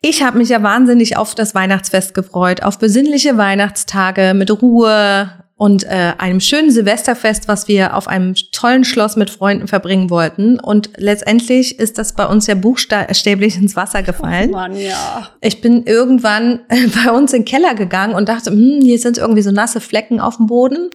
ich 0.05 0.21
habe 0.21 0.37
mich 0.37 0.49
ja 0.49 0.61
wahnsinnig 0.61 1.15
auf 1.15 1.33
das 1.33 1.55
Weihnachtsfest 1.55 2.13
gefreut, 2.13 2.61
auf 2.61 2.77
besinnliche 2.77 3.37
Weihnachtstage 3.37 4.33
mit 4.35 4.51
Ruhe 4.61 5.31
und 5.55 5.85
äh, 5.85 6.11
einem 6.17 6.41
schönen 6.41 6.71
Silvesterfest, 6.71 7.47
was 7.47 7.69
wir 7.69 7.95
auf 7.95 8.09
einem 8.09 8.35
tollen 8.51 8.83
Schloss 8.83 9.15
mit 9.15 9.29
Freunden 9.29 9.69
verbringen 9.69 10.09
wollten. 10.09 10.59
Und 10.59 10.89
letztendlich 10.97 11.79
ist 11.79 11.97
das 11.97 12.15
bei 12.15 12.25
uns 12.25 12.47
ja 12.47 12.55
buchstäblich 12.55 13.55
ins 13.55 13.77
Wasser 13.77 14.03
gefallen. 14.03 14.51
Mann, 14.51 14.75
ja. 14.77 15.29
Ich 15.39 15.61
bin 15.61 15.85
irgendwann 15.85 16.59
äh, 16.67 16.87
bei 17.05 17.11
uns 17.11 17.31
in 17.31 17.43
den 17.43 17.45
Keller 17.45 17.73
gegangen 17.73 18.13
und 18.13 18.27
dachte, 18.27 18.51
hm, 18.51 18.81
hier 18.81 18.99
sind 18.99 19.17
irgendwie 19.17 19.41
so 19.41 19.51
nasse 19.51 19.79
Flecken 19.79 20.19
auf 20.19 20.35
dem 20.35 20.47
Boden 20.47 20.89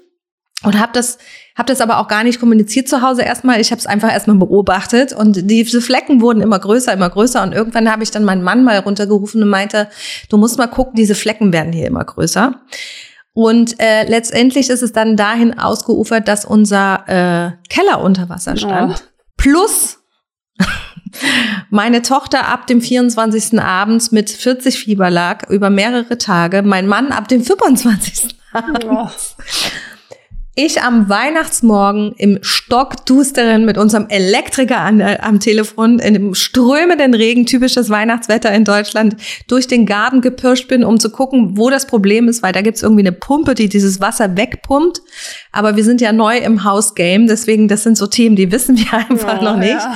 und 0.64 0.78
habe 0.78 0.92
das 0.92 1.18
hab 1.54 1.66
das 1.66 1.80
aber 1.80 1.98
auch 1.98 2.08
gar 2.08 2.24
nicht 2.24 2.40
kommuniziert 2.40 2.88
zu 2.88 3.02
Hause 3.02 3.22
erstmal. 3.22 3.60
Ich 3.60 3.70
habe 3.70 3.78
es 3.78 3.86
einfach 3.86 4.12
erstmal 4.12 4.36
beobachtet 4.36 5.12
und 5.12 5.50
diese 5.50 5.80
Flecken 5.80 6.20
wurden 6.20 6.40
immer 6.40 6.58
größer, 6.58 6.92
immer 6.92 7.10
größer 7.10 7.42
und 7.42 7.52
irgendwann 7.52 7.90
habe 7.90 8.02
ich 8.02 8.10
dann 8.10 8.24
meinen 8.24 8.42
Mann 8.42 8.64
mal 8.64 8.78
runtergerufen 8.78 9.42
und 9.42 9.48
meinte, 9.48 9.88
du 10.28 10.36
musst 10.36 10.58
mal 10.58 10.66
gucken, 10.66 10.94
diese 10.96 11.14
Flecken 11.14 11.52
werden 11.52 11.72
hier 11.72 11.86
immer 11.86 12.04
größer. 12.04 12.60
Und 13.32 13.78
äh, 13.78 14.04
letztendlich 14.08 14.68
ist 14.68 14.82
es 14.82 14.92
dann 14.92 15.16
dahin 15.16 15.56
ausgeufert, 15.58 16.26
dass 16.26 16.44
unser 16.44 17.04
äh, 17.06 17.52
Keller 17.68 18.00
unter 18.00 18.28
Wasser 18.28 18.56
stand. 18.56 18.94
Oh. 18.96 19.08
Plus 19.36 19.98
meine 21.70 22.02
Tochter 22.02 22.48
ab 22.48 22.66
dem 22.66 22.80
24. 22.80 23.60
abends 23.60 24.10
mit 24.10 24.30
40 24.30 24.78
Fieber 24.78 25.08
lag 25.10 25.48
über 25.50 25.70
mehrere 25.70 26.18
Tage, 26.18 26.62
mein 26.62 26.88
Mann 26.88 27.12
ab 27.12 27.28
dem 27.28 27.44
25. 27.44 28.36
Oh. 28.90 29.08
Ich 30.60 30.82
am 30.82 31.08
Weihnachtsmorgen 31.08 32.14
im 32.16 32.40
stockdusteren 32.42 33.64
mit 33.64 33.78
unserem 33.78 34.08
Elektriker 34.08 34.80
an, 34.80 34.98
äh, 34.98 35.18
am 35.22 35.38
Telefon 35.38 36.00
in 36.00 36.14
dem 36.14 36.34
strömenden 36.34 37.14
Regen, 37.14 37.46
typisches 37.46 37.90
Weihnachtswetter 37.90 38.50
in 38.52 38.64
Deutschland, 38.64 39.14
durch 39.46 39.68
den 39.68 39.86
Garten 39.86 40.20
gepirscht 40.20 40.66
bin, 40.66 40.82
um 40.82 40.98
zu 40.98 41.10
gucken, 41.10 41.56
wo 41.56 41.70
das 41.70 41.86
Problem 41.86 42.26
ist, 42.26 42.42
weil 42.42 42.52
da 42.52 42.62
gibt's 42.62 42.82
irgendwie 42.82 43.02
eine 43.02 43.12
Pumpe, 43.12 43.54
die 43.54 43.68
dieses 43.68 44.00
Wasser 44.00 44.36
wegpumpt. 44.36 45.00
Aber 45.52 45.76
wir 45.76 45.84
sind 45.84 46.00
ja 46.00 46.12
neu 46.12 46.38
im 46.38 46.64
Hausgame, 46.64 47.26
deswegen, 47.26 47.68
das 47.68 47.84
sind 47.84 47.96
so 47.96 48.08
Themen, 48.08 48.34
die 48.34 48.50
wissen 48.50 48.76
wir 48.76 48.92
einfach 49.10 49.40
Ja, 49.40 49.52
noch 49.52 49.58
nicht. 49.58 49.70
ja. 49.70 49.94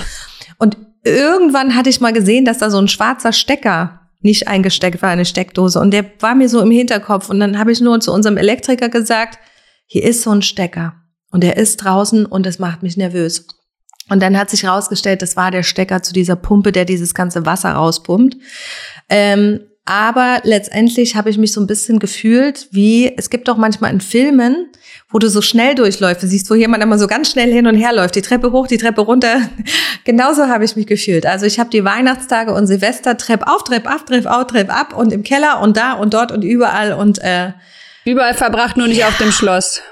Und 0.59 0.77
irgendwann 1.03 1.75
hatte 1.75 1.91
ich 1.91 2.01
mal 2.01 2.13
gesehen, 2.13 2.45
dass 2.45 2.59
da 2.59 2.71
so 2.71 2.79
ein 2.79 2.87
schwarzer 2.87 3.33
Stecker 3.33 4.03
nicht 4.21 4.47
eingesteckt 4.47 5.03
war, 5.03 5.11
eine 5.11 5.25
Steckdose. 5.25 5.81
Und 5.81 5.91
der 5.91 6.05
war 6.21 6.37
mir 6.37 6.49
so 6.49 6.61
im 6.61 6.71
Hinterkopf. 6.71 7.31
Und 7.31 7.41
dann 7.41 7.59
habe 7.59 7.73
ich 7.73 7.81
nur 7.81 7.99
zu 7.99 8.13
unserem 8.13 8.37
Elektriker 8.37 8.89
gesagt, 8.91 9.41
hier 9.93 10.05
ist 10.05 10.23
so 10.23 10.31
ein 10.31 10.41
Stecker 10.41 10.95
und 11.33 11.45
der 11.45 11.59
ist 11.59 11.77
draußen 11.77 12.25
und 12.25 12.47
das 12.47 12.59
macht 12.59 12.83
mich 12.83 12.97
nervös. 12.97 13.47
Und 14.09 14.23
dann 14.23 14.39
hat 14.39 14.49
sich 14.49 14.63
herausgestellt, 14.63 15.21
das 15.21 15.37
war 15.37 15.51
der 15.51 15.63
Stecker 15.63 16.03
zu 16.03 16.15
dieser 16.15 16.35
Pumpe, 16.35 16.73
der 16.73 16.87
dieses 16.87 17.13
ganze 17.13 17.45
Wasser 17.45 17.73
rauspumpt. 17.73 18.39
Ähm, 19.11 19.61
aber 19.85 20.41
letztendlich 20.45 21.15
habe 21.15 21.29
ich 21.29 21.37
mich 21.37 21.53
so 21.53 21.61
ein 21.61 21.67
bisschen 21.67 21.99
gefühlt, 21.99 22.69
wie 22.71 23.13
es 23.19 23.29
gibt 23.29 23.49
doch 23.49 23.59
manchmal 23.59 23.93
in 23.93 24.01
Filmen, 24.01 24.71
wo 25.11 25.19
du 25.19 25.29
so 25.29 25.43
schnell 25.43 25.75
durchläufst, 25.75 26.23
du 26.23 26.27
siehst, 26.27 26.49
wo 26.49 26.55
jemand 26.55 26.83
immer 26.83 26.99
so 26.99 27.07
ganz 27.07 27.31
schnell 27.31 27.53
hin 27.53 27.67
und 27.67 27.77
her 27.77 27.93
läuft, 27.93 28.15
die 28.15 28.23
Treppe 28.23 28.51
hoch, 28.51 28.67
die 28.67 28.79
Treppe 28.79 29.03
runter. 29.03 29.43
Genauso 30.05 30.47
habe 30.47 30.65
ich 30.65 30.75
mich 30.75 30.87
gefühlt. 30.87 31.27
Also 31.27 31.45
ich 31.45 31.61
habe 31.61 31.69
die 31.69 31.85
Weihnachtstage 31.85 32.55
und 32.55 32.67
Silvester 32.67 33.19
Trepp 33.19 33.47
auf, 33.47 33.65
Trepp 33.65 33.87
ab, 33.87 34.07
Trepp 34.07 34.25
auf, 34.25 34.47
Trepp 34.47 34.75
ab 34.75 34.97
und 34.97 35.13
im 35.13 35.23
Keller 35.23 35.61
und 35.61 35.77
da 35.77 35.93
und 35.93 36.15
dort 36.15 36.33
und 36.33 36.45
überall 36.45 36.95
und 36.95 37.19
äh, 37.19 37.51
Überall 38.05 38.35
verbracht, 38.35 38.77
nur 38.77 38.89
nicht 38.89 38.99
ja. 38.99 39.09
auf 39.09 39.19
dem 39.19 39.33
Schloss. 39.33 39.83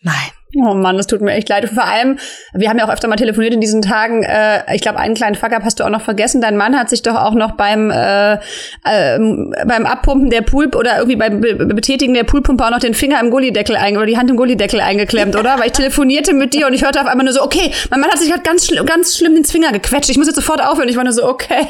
Nein. 0.00 0.14
Oh 0.56 0.72
Mann, 0.72 0.96
das 0.96 1.06
tut 1.06 1.20
mir 1.20 1.32
echt 1.32 1.50
leid. 1.50 1.68
vor 1.68 1.84
allem, 1.84 2.18
wir 2.54 2.70
haben 2.70 2.78
ja 2.78 2.86
auch 2.86 2.92
öfter 2.92 3.06
mal 3.06 3.16
telefoniert 3.16 3.52
in 3.52 3.60
diesen 3.60 3.82
Tagen. 3.82 4.22
Äh, 4.22 4.74
ich 4.74 4.80
glaube, 4.80 4.98
einen 4.98 5.14
kleinen 5.14 5.34
Fuck-up 5.34 5.62
hast 5.62 5.78
du 5.78 5.84
auch 5.84 5.90
noch 5.90 6.00
vergessen. 6.00 6.40
Dein 6.40 6.56
Mann 6.56 6.78
hat 6.78 6.88
sich 6.88 7.02
doch 7.02 7.16
auch 7.16 7.34
noch 7.34 7.52
beim 7.52 7.90
äh, 7.90 8.34
äh, 8.34 9.18
beim 9.66 9.84
Abpumpen 9.84 10.30
der 10.30 10.40
Pool 10.40 10.74
oder 10.74 10.96
irgendwie 10.96 11.16
beim 11.16 11.42
Be 11.42 11.54
Betätigen 11.54 12.14
der 12.14 12.24
Poolpumpe 12.24 12.64
auch 12.64 12.70
noch 12.70 12.78
den 12.78 12.94
Finger 12.94 13.20
im 13.20 13.30
Gullideckel 13.30 13.76
oder 13.76 14.06
die 14.06 14.16
Hand 14.16 14.30
im 14.30 14.36
Gullideckel 14.36 14.80
eingeklemmt, 14.80 15.36
oder? 15.36 15.58
Weil 15.58 15.66
ich 15.66 15.72
telefonierte 15.72 16.32
mit 16.32 16.54
dir 16.54 16.66
und 16.66 16.72
ich 16.72 16.82
hörte 16.82 17.00
auf 17.02 17.06
einmal 17.06 17.24
nur 17.24 17.34
so, 17.34 17.42
okay, 17.42 17.70
mein 17.90 18.00
Mann 18.00 18.10
hat 18.10 18.18
sich 18.18 18.32
halt 18.32 18.42
ganz, 18.42 18.66
schl 18.66 18.82
ganz 18.84 19.18
schlimm 19.18 19.34
den 19.34 19.44
Finger 19.44 19.72
gequetscht. 19.72 20.08
Ich 20.08 20.16
muss 20.16 20.28
jetzt 20.28 20.36
sofort 20.36 20.62
aufhören. 20.64 20.88
Ich 20.88 20.96
war 20.96 21.04
nur 21.04 21.12
so, 21.12 21.28
okay. 21.28 21.66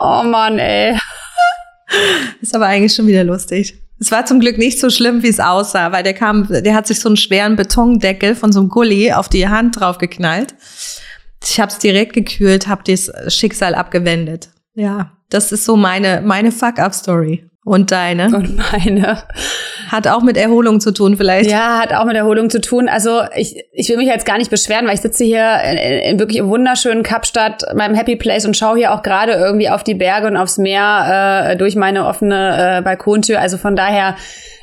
Oh 0.00 0.22
Mann, 0.24 0.58
ey. 0.58 0.96
Ist 2.40 2.56
aber 2.56 2.66
eigentlich 2.66 2.92
schon 2.92 3.06
wieder 3.06 3.24
lustig. 3.24 3.78
Es 4.00 4.12
war 4.12 4.26
zum 4.26 4.40
Glück 4.40 4.58
nicht 4.58 4.78
so 4.78 4.90
schlimm, 4.90 5.22
wie 5.22 5.28
es 5.28 5.40
aussah, 5.40 5.92
weil 5.92 6.02
der 6.02 6.14
kam, 6.14 6.46
der 6.48 6.74
hat 6.74 6.86
sich 6.86 7.00
so 7.00 7.08
einen 7.08 7.16
schweren 7.16 7.56
Betondeckel 7.56 8.34
von 8.34 8.52
so 8.52 8.60
einem 8.60 8.68
Gully 8.68 9.12
auf 9.12 9.28
die 9.28 9.48
Hand 9.48 9.80
draufgeknallt. 9.80 10.54
Ich 11.42 11.60
habe 11.60 11.72
es 11.72 11.78
direkt 11.78 12.12
gekühlt, 12.12 12.68
habe 12.68 12.82
das 12.84 13.10
Schicksal 13.34 13.74
abgewendet. 13.74 14.50
Ja, 14.74 15.12
das 15.30 15.52
ist 15.52 15.64
so 15.64 15.76
meine 15.76 16.22
meine 16.24 16.52
Fuck-up-Story. 16.52 17.48
Und 17.68 17.92
deine? 17.92 18.34
Und 18.34 18.56
meine. 18.56 19.18
Hat 19.88 20.08
auch 20.08 20.22
mit 20.22 20.38
Erholung 20.38 20.80
zu 20.80 20.90
tun 20.90 21.18
vielleicht. 21.18 21.50
Ja, 21.50 21.78
hat 21.78 21.92
auch 21.92 22.06
mit 22.06 22.16
Erholung 22.16 22.48
zu 22.48 22.62
tun. 22.62 22.88
Also 22.88 23.20
ich, 23.36 23.62
ich 23.72 23.90
will 23.90 23.98
mich 23.98 24.06
jetzt 24.06 24.24
gar 24.24 24.38
nicht 24.38 24.50
beschweren, 24.50 24.86
weil 24.86 24.94
ich 24.94 25.02
sitze 25.02 25.22
hier 25.22 25.60
in, 25.70 26.12
in 26.12 26.18
wirklich 26.18 26.38
im 26.38 26.48
wunderschönen 26.48 27.02
Kapstadt, 27.02 27.64
meinem 27.74 27.94
Happy 27.94 28.16
Place 28.16 28.46
und 28.46 28.56
schaue 28.56 28.78
hier 28.78 28.94
auch 28.94 29.02
gerade 29.02 29.32
irgendwie 29.32 29.68
auf 29.68 29.84
die 29.84 29.94
Berge 29.94 30.28
und 30.28 30.38
aufs 30.38 30.56
Meer 30.56 31.50
äh, 31.50 31.56
durch 31.56 31.76
meine 31.76 32.06
offene 32.06 32.78
äh, 32.78 32.80
Balkontür. 32.80 33.38
Also 33.38 33.58
von 33.58 33.76
daher 33.76 34.16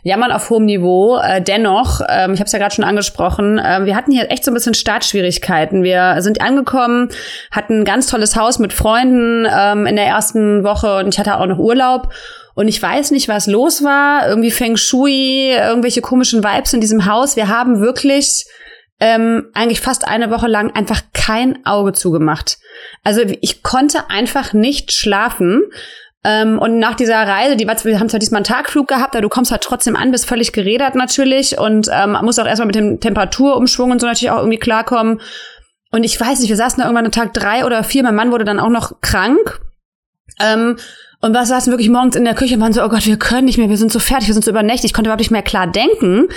jammern 0.05 0.31
auf 0.31 0.51
hohem 0.51 0.65
Niveau. 0.65 1.17
Äh, 1.17 1.41
dennoch, 1.41 1.99
ähm, 2.07 2.35
ich 2.35 2.39
habe 2.39 2.45
es 2.45 2.51
ja 2.51 2.59
gerade 2.59 2.73
schon 2.73 2.85
angesprochen, 2.85 3.57
äh, 3.57 3.85
wir 3.85 3.95
hatten 3.95 4.11
hier 4.11 4.29
echt 4.29 4.45
so 4.45 4.51
ein 4.51 4.53
bisschen 4.53 4.75
Startschwierigkeiten. 4.75 5.81
Wir 5.83 6.17
sind 6.19 6.41
angekommen, 6.41 7.09
hatten 7.49 7.81
ein 7.81 7.85
ganz 7.85 8.05
tolles 8.05 8.35
Haus 8.35 8.59
mit 8.59 8.71
Freunden 8.71 9.47
ähm, 9.51 9.87
in 9.87 9.95
der 9.95 10.05
ersten 10.05 10.63
Woche 10.63 10.99
und 10.99 11.13
ich 11.13 11.19
hatte 11.19 11.37
auch 11.39 11.47
noch 11.47 11.57
Urlaub. 11.57 12.13
Und 12.53 12.67
ich 12.67 12.81
weiß 12.81 13.11
nicht, 13.11 13.27
was 13.27 13.47
los 13.47 13.83
war. 13.83 14.29
Irgendwie 14.29 14.51
Feng 14.51 14.77
Shui, 14.77 15.51
irgendwelche 15.51 16.01
komischen 16.01 16.43
Vibes 16.43 16.71
in 16.71 16.81
diesem 16.81 17.05
Haus. 17.07 17.35
Wir 17.35 17.49
haben 17.49 17.81
wirklich 17.81 18.45
ähm, 18.99 19.47
eigentlich 19.53 19.81
fast 19.81 20.07
eine 20.07 20.29
Woche 20.29 20.47
lang 20.47 20.71
einfach 20.73 21.01
kein 21.13 21.65
Auge 21.65 21.93
zugemacht. 21.93 22.59
Also 23.03 23.21
ich 23.41 23.63
konnte 23.63 24.09
einfach 24.09 24.53
nicht 24.53 24.93
schlafen. 24.93 25.63
Ähm, 26.27 26.57
und 26.57 26.79
nach 26.79 26.95
dieser 26.95 27.17
Reise, 27.17 27.55
die, 27.55 27.67
wir 27.67 27.99
haben 27.99 28.09
zwar 28.09 28.19
diesmal 28.19 28.39
einen 28.39 28.45
Tagflug 28.45 28.87
gehabt, 28.87 29.13
aber 29.13 29.21
du 29.21 29.29
kommst 29.29 29.51
halt 29.51 29.61
trotzdem 29.61 29.95
an, 29.95 30.11
bist 30.11 30.25
völlig 30.25 30.53
gerädert 30.53 30.95
natürlich 30.95 31.59
und 31.59 31.87
ähm, 31.93 32.17
musst 32.23 32.39
auch 32.39 32.47
erstmal 32.47 32.65
mit 32.65 32.73
dem 32.73 32.99
Temperaturumschwung 32.99 33.91
und 33.91 34.01
so 34.01 34.07
natürlich 34.07 34.31
auch 34.31 34.39
irgendwie 34.39 34.57
klarkommen. 34.57 35.21
Und 35.91 36.03
ich 36.03 36.19
weiß 36.19 36.39
nicht, 36.39 36.49
wir 36.49 36.55
saßen 36.55 36.79
da 36.79 36.85
irgendwann 36.85 37.05
an 37.05 37.11
Tag 37.11 37.33
drei 37.33 37.63
oder 37.63 37.83
vier, 37.83 38.01
mein 38.01 38.15
Mann 38.15 38.31
wurde 38.31 38.43
dann 38.43 38.59
auch 38.59 38.69
noch 38.69 39.01
krank. 39.01 39.61
Ähm, 40.41 40.77
und 41.21 41.31
wir 41.31 41.45
saßen 41.45 41.71
wirklich 41.71 41.89
morgens 41.89 42.15
in 42.15 42.25
der 42.25 42.33
Küche 42.33 42.55
und 42.55 42.61
waren 42.61 42.73
so, 42.73 42.83
oh 42.83 42.89
Gott, 42.89 43.05
wir 43.05 43.19
können 43.19 43.45
nicht 43.45 43.59
mehr, 43.59 43.69
wir 43.69 43.77
sind 43.77 43.91
so 43.91 43.99
fertig, 43.99 44.27
wir 44.27 44.33
sind 44.33 44.43
so 44.43 44.51
übernächtig. 44.51 44.85
Ich 44.85 44.93
konnte 44.93 45.09
überhaupt 45.09 45.21
nicht 45.21 45.31
mehr 45.31 45.43
klar 45.43 45.67
denken. 45.67 46.27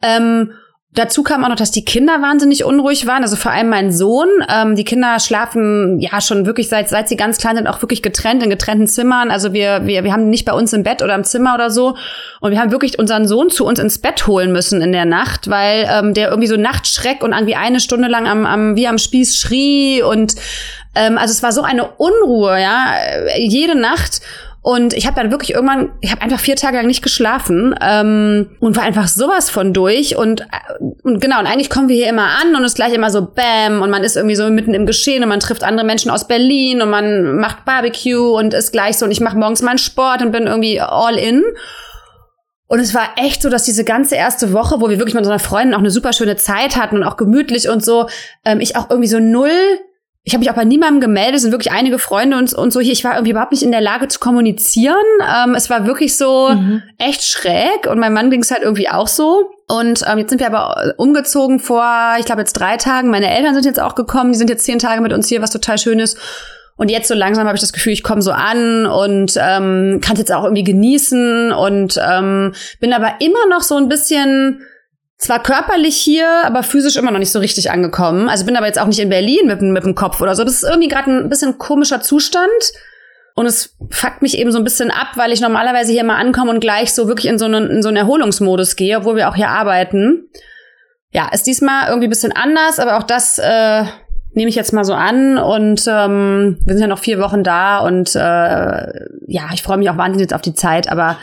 Ähm, 0.00 0.52
Dazu 0.94 1.24
kam 1.24 1.44
auch 1.44 1.48
noch, 1.48 1.56
dass 1.56 1.72
die 1.72 1.84
Kinder 1.84 2.22
wahnsinnig 2.22 2.64
unruhig 2.64 3.06
waren. 3.06 3.22
Also 3.22 3.34
vor 3.34 3.50
allem 3.50 3.68
mein 3.68 3.90
Sohn. 3.90 4.28
Ähm, 4.48 4.76
die 4.76 4.84
Kinder 4.84 5.18
schlafen 5.18 5.98
ja 5.98 6.20
schon 6.20 6.46
wirklich 6.46 6.68
seit 6.68 6.88
seit 6.88 7.08
sie 7.08 7.16
ganz 7.16 7.38
klein 7.38 7.56
sind 7.56 7.66
auch 7.66 7.82
wirklich 7.82 8.00
getrennt 8.00 8.44
in 8.44 8.50
getrennten 8.50 8.86
Zimmern. 8.86 9.32
Also 9.32 9.52
wir 9.52 9.86
wir 9.86 10.04
wir 10.04 10.12
haben 10.12 10.30
nicht 10.30 10.44
bei 10.44 10.52
uns 10.52 10.72
im 10.72 10.84
Bett 10.84 11.02
oder 11.02 11.16
im 11.16 11.24
Zimmer 11.24 11.54
oder 11.54 11.70
so. 11.70 11.96
Und 12.40 12.52
wir 12.52 12.60
haben 12.60 12.70
wirklich 12.70 12.98
unseren 12.98 13.26
Sohn 13.26 13.50
zu 13.50 13.66
uns 13.66 13.80
ins 13.80 13.98
Bett 13.98 14.28
holen 14.28 14.52
müssen 14.52 14.82
in 14.82 14.92
der 14.92 15.04
Nacht, 15.04 15.50
weil 15.50 15.88
ähm, 15.90 16.14
der 16.14 16.28
irgendwie 16.28 16.48
so 16.48 16.56
Nachtschreck 16.56 17.24
und 17.24 17.32
irgendwie 17.32 17.56
eine 17.56 17.80
Stunde 17.80 18.06
lang 18.06 18.28
am, 18.28 18.46
am 18.46 18.76
wie 18.76 18.86
am 18.86 18.98
Spieß 18.98 19.36
schrie 19.36 20.02
und 20.02 20.36
ähm, 20.94 21.18
also 21.18 21.32
es 21.32 21.42
war 21.42 21.52
so 21.52 21.62
eine 21.62 21.86
Unruhe, 21.96 22.60
ja, 22.60 22.94
jede 23.36 23.76
Nacht. 23.76 24.20
Und 24.66 24.94
ich 24.94 25.06
habe 25.06 25.14
dann 25.14 25.30
wirklich 25.30 25.52
irgendwann, 25.52 25.92
ich 26.00 26.10
habe 26.10 26.22
einfach 26.22 26.40
vier 26.40 26.56
Tage 26.56 26.78
lang 26.78 26.86
nicht 26.86 27.02
geschlafen 27.02 27.74
ähm, 27.82 28.56
und 28.60 28.76
war 28.76 28.82
einfach 28.82 29.08
sowas 29.08 29.50
von 29.50 29.74
durch. 29.74 30.16
Und, 30.16 30.40
äh, 30.40 30.82
und 31.02 31.20
genau, 31.20 31.38
und 31.38 31.46
eigentlich 31.46 31.68
kommen 31.68 31.90
wir 31.90 31.96
hier 31.96 32.08
immer 32.08 32.28
an 32.40 32.56
und 32.56 32.64
es 32.64 32.72
gleich 32.72 32.94
immer 32.94 33.10
so 33.10 33.26
Bam 33.26 33.82
und 33.82 33.90
man 33.90 34.02
ist 34.02 34.16
irgendwie 34.16 34.36
so 34.36 34.48
mitten 34.48 34.72
im 34.72 34.86
Geschehen 34.86 35.22
und 35.22 35.28
man 35.28 35.40
trifft 35.40 35.64
andere 35.64 35.84
Menschen 35.84 36.10
aus 36.10 36.26
Berlin 36.26 36.80
und 36.80 36.88
man 36.88 37.36
macht 37.36 37.66
Barbecue 37.66 38.34
und 38.34 38.54
ist 38.54 38.72
gleich 38.72 38.96
so 38.96 39.04
und 39.04 39.10
ich 39.10 39.20
mache 39.20 39.36
morgens 39.36 39.60
meinen 39.60 39.76
Sport 39.76 40.22
und 40.22 40.32
bin 40.32 40.46
irgendwie 40.46 40.80
all 40.80 41.18
in. 41.18 41.44
Und 42.66 42.78
es 42.78 42.94
war 42.94 43.10
echt 43.16 43.42
so, 43.42 43.50
dass 43.50 43.64
diese 43.64 43.84
ganze 43.84 44.14
erste 44.14 44.54
Woche, 44.54 44.80
wo 44.80 44.88
wir 44.88 44.96
wirklich 44.96 45.14
mit 45.14 45.24
unseren 45.24 45.40
Freunden 45.40 45.74
auch 45.74 45.80
eine 45.80 45.90
super 45.90 46.14
schöne 46.14 46.36
Zeit 46.36 46.76
hatten 46.76 46.96
und 46.96 47.04
auch 47.04 47.18
gemütlich 47.18 47.68
und 47.68 47.84
so, 47.84 48.08
ähm, 48.46 48.60
ich 48.60 48.76
auch 48.76 48.88
irgendwie 48.88 49.10
so 49.10 49.18
null 49.18 49.50
ich 50.26 50.32
habe 50.32 50.40
mich 50.40 50.50
auch 50.50 50.54
bei 50.54 50.64
niemandem 50.64 51.02
gemeldet, 51.02 51.36
es 51.36 51.42
sind 51.42 51.52
wirklich 51.52 51.72
einige 51.72 51.98
Freunde 51.98 52.38
und, 52.38 52.54
und 52.54 52.72
so 52.72 52.80
hier. 52.80 52.94
Ich 52.94 53.04
war 53.04 53.12
irgendwie 53.12 53.32
überhaupt 53.32 53.52
nicht 53.52 53.62
in 53.62 53.72
der 53.72 53.82
Lage 53.82 54.08
zu 54.08 54.18
kommunizieren. 54.18 54.96
Ähm, 55.20 55.54
es 55.54 55.68
war 55.68 55.86
wirklich 55.86 56.16
so 56.16 56.48
mhm. 56.48 56.82
echt 56.96 57.22
schräg 57.22 57.86
und 57.90 57.98
meinem 57.98 58.14
Mann 58.14 58.30
ging 58.30 58.40
es 58.40 58.50
halt 58.50 58.62
irgendwie 58.62 58.88
auch 58.88 59.06
so. 59.06 59.50
Und 59.68 60.02
ähm, 60.10 60.18
jetzt 60.18 60.30
sind 60.30 60.38
wir 60.38 60.46
aber 60.46 60.94
umgezogen 60.96 61.60
vor, 61.60 62.14
ich 62.18 62.24
glaube 62.24 62.40
jetzt 62.40 62.54
drei 62.54 62.78
Tagen. 62.78 63.10
Meine 63.10 63.30
Eltern 63.30 63.52
sind 63.52 63.66
jetzt 63.66 63.80
auch 63.80 63.94
gekommen, 63.94 64.32
die 64.32 64.38
sind 64.38 64.48
jetzt 64.48 64.64
zehn 64.64 64.78
Tage 64.78 65.02
mit 65.02 65.12
uns 65.12 65.28
hier, 65.28 65.42
was 65.42 65.50
total 65.50 65.76
schön 65.76 66.00
ist. 66.00 66.18
Und 66.76 66.90
jetzt 66.90 67.08
so 67.08 67.14
langsam 67.14 67.46
habe 67.46 67.56
ich 67.56 67.60
das 67.60 67.74
Gefühl, 67.74 67.92
ich 67.92 68.02
komme 68.02 68.22
so 68.22 68.32
an 68.32 68.86
und 68.86 69.34
ähm, 69.36 70.00
kann 70.02 70.14
es 70.14 70.20
jetzt 70.20 70.32
auch 70.32 70.44
irgendwie 70.44 70.64
genießen 70.64 71.52
und 71.52 72.00
ähm, 72.02 72.54
bin 72.80 72.94
aber 72.94 73.16
immer 73.20 73.46
noch 73.50 73.60
so 73.60 73.76
ein 73.76 73.88
bisschen 73.88 74.62
zwar 75.24 75.42
körperlich 75.42 75.96
hier, 75.96 76.28
aber 76.44 76.62
physisch 76.62 76.96
immer 76.96 77.10
noch 77.10 77.18
nicht 77.18 77.32
so 77.32 77.38
richtig 77.38 77.70
angekommen. 77.70 78.28
Also 78.28 78.44
bin 78.44 78.56
aber 78.56 78.66
jetzt 78.66 78.80
auch 78.80 78.86
nicht 78.86 79.00
in 79.00 79.08
Berlin 79.08 79.46
mit, 79.46 79.62
mit 79.62 79.84
dem 79.84 79.94
Kopf 79.94 80.20
oder 80.20 80.34
so. 80.34 80.44
Das 80.44 80.54
ist 80.54 80.68
irgendwie 80.68 80.88
gerade 80.88 81.10
ein 81.10 81.28
bisschen 81.28 81.58
komischer 81.58 82.00
Zustand. 82.00 82.48
Und 83.34 83.46
es 83.46 83.74
fuckt 83.90 84.22
mich 84.22 84.38
eben 84.38 84.52
so 84.52 84.58
ein 84.58 84.64
bisschen 84.64 84.92
ab, 84.92 85.12
weil 85.16 85.32
ich 85.32 85.40
normalerweise 85.40 85.90
hier 85.90 86.04
mal 86.04 86.16
ankomme 86.16 86.52
und 86.52 86.60
gleich 86.60 86.92
so 86.94 87.08
wirklich 87.08 87.26
in 87.26 87.38
so 87.38 87.46
einen, 87.46 87.68
in 87.68 87.82
so 87.82 87.88
einen 87.88 87.96
Erholungsmodus 87.96 88.76
gehe, 88.76 88.98
obwohl 88.98 89.16
wir 89.16 89.28
auch 89.28 89.34
hier 89.34 89.48
arbeiten. 89.48 90.28
Ja, 91.10 91.28
ist 91.32 91.46
diesmal 91.46 91.88
irgendwie 91.88 92.06
ein 92.06 92.10
bisschen 92.10 92.32
anders, 92.32 92.78
aber 92.78 92.96
auch 92.96 93.02
das 93.02 93.38
äh, 93.38 93.84
nehme 94.34 94.48
ich 94.48 94.54
jetzt 94.54 94.72
mal 94.72 94.84
so 94.84 94.94
an. 94.94 95.38
Und 95.38 95.84
ähm, 95.88 96.58
wir 96.64 96.74
sind 96.74 96.82
ja 96.82 96.86
noch 96.86 97.00
vier 97.00 97.18
Wochen 97.18 97.42
da 97.42 97.78
und 97.78 98.14
äh, 98.14 98.20
ja, 98.20 99.48
ich 99.52 99.62
freue 99.62 99.78
mich 99.78 99.90
auch 99.90 99.96
wahnsinnig 99.96 100.26
jetzt 100.26 100.34
auf 100.34 100.42
die 100.42 100.54
Zeit, 100.54 100.88
aber 100.88 101.16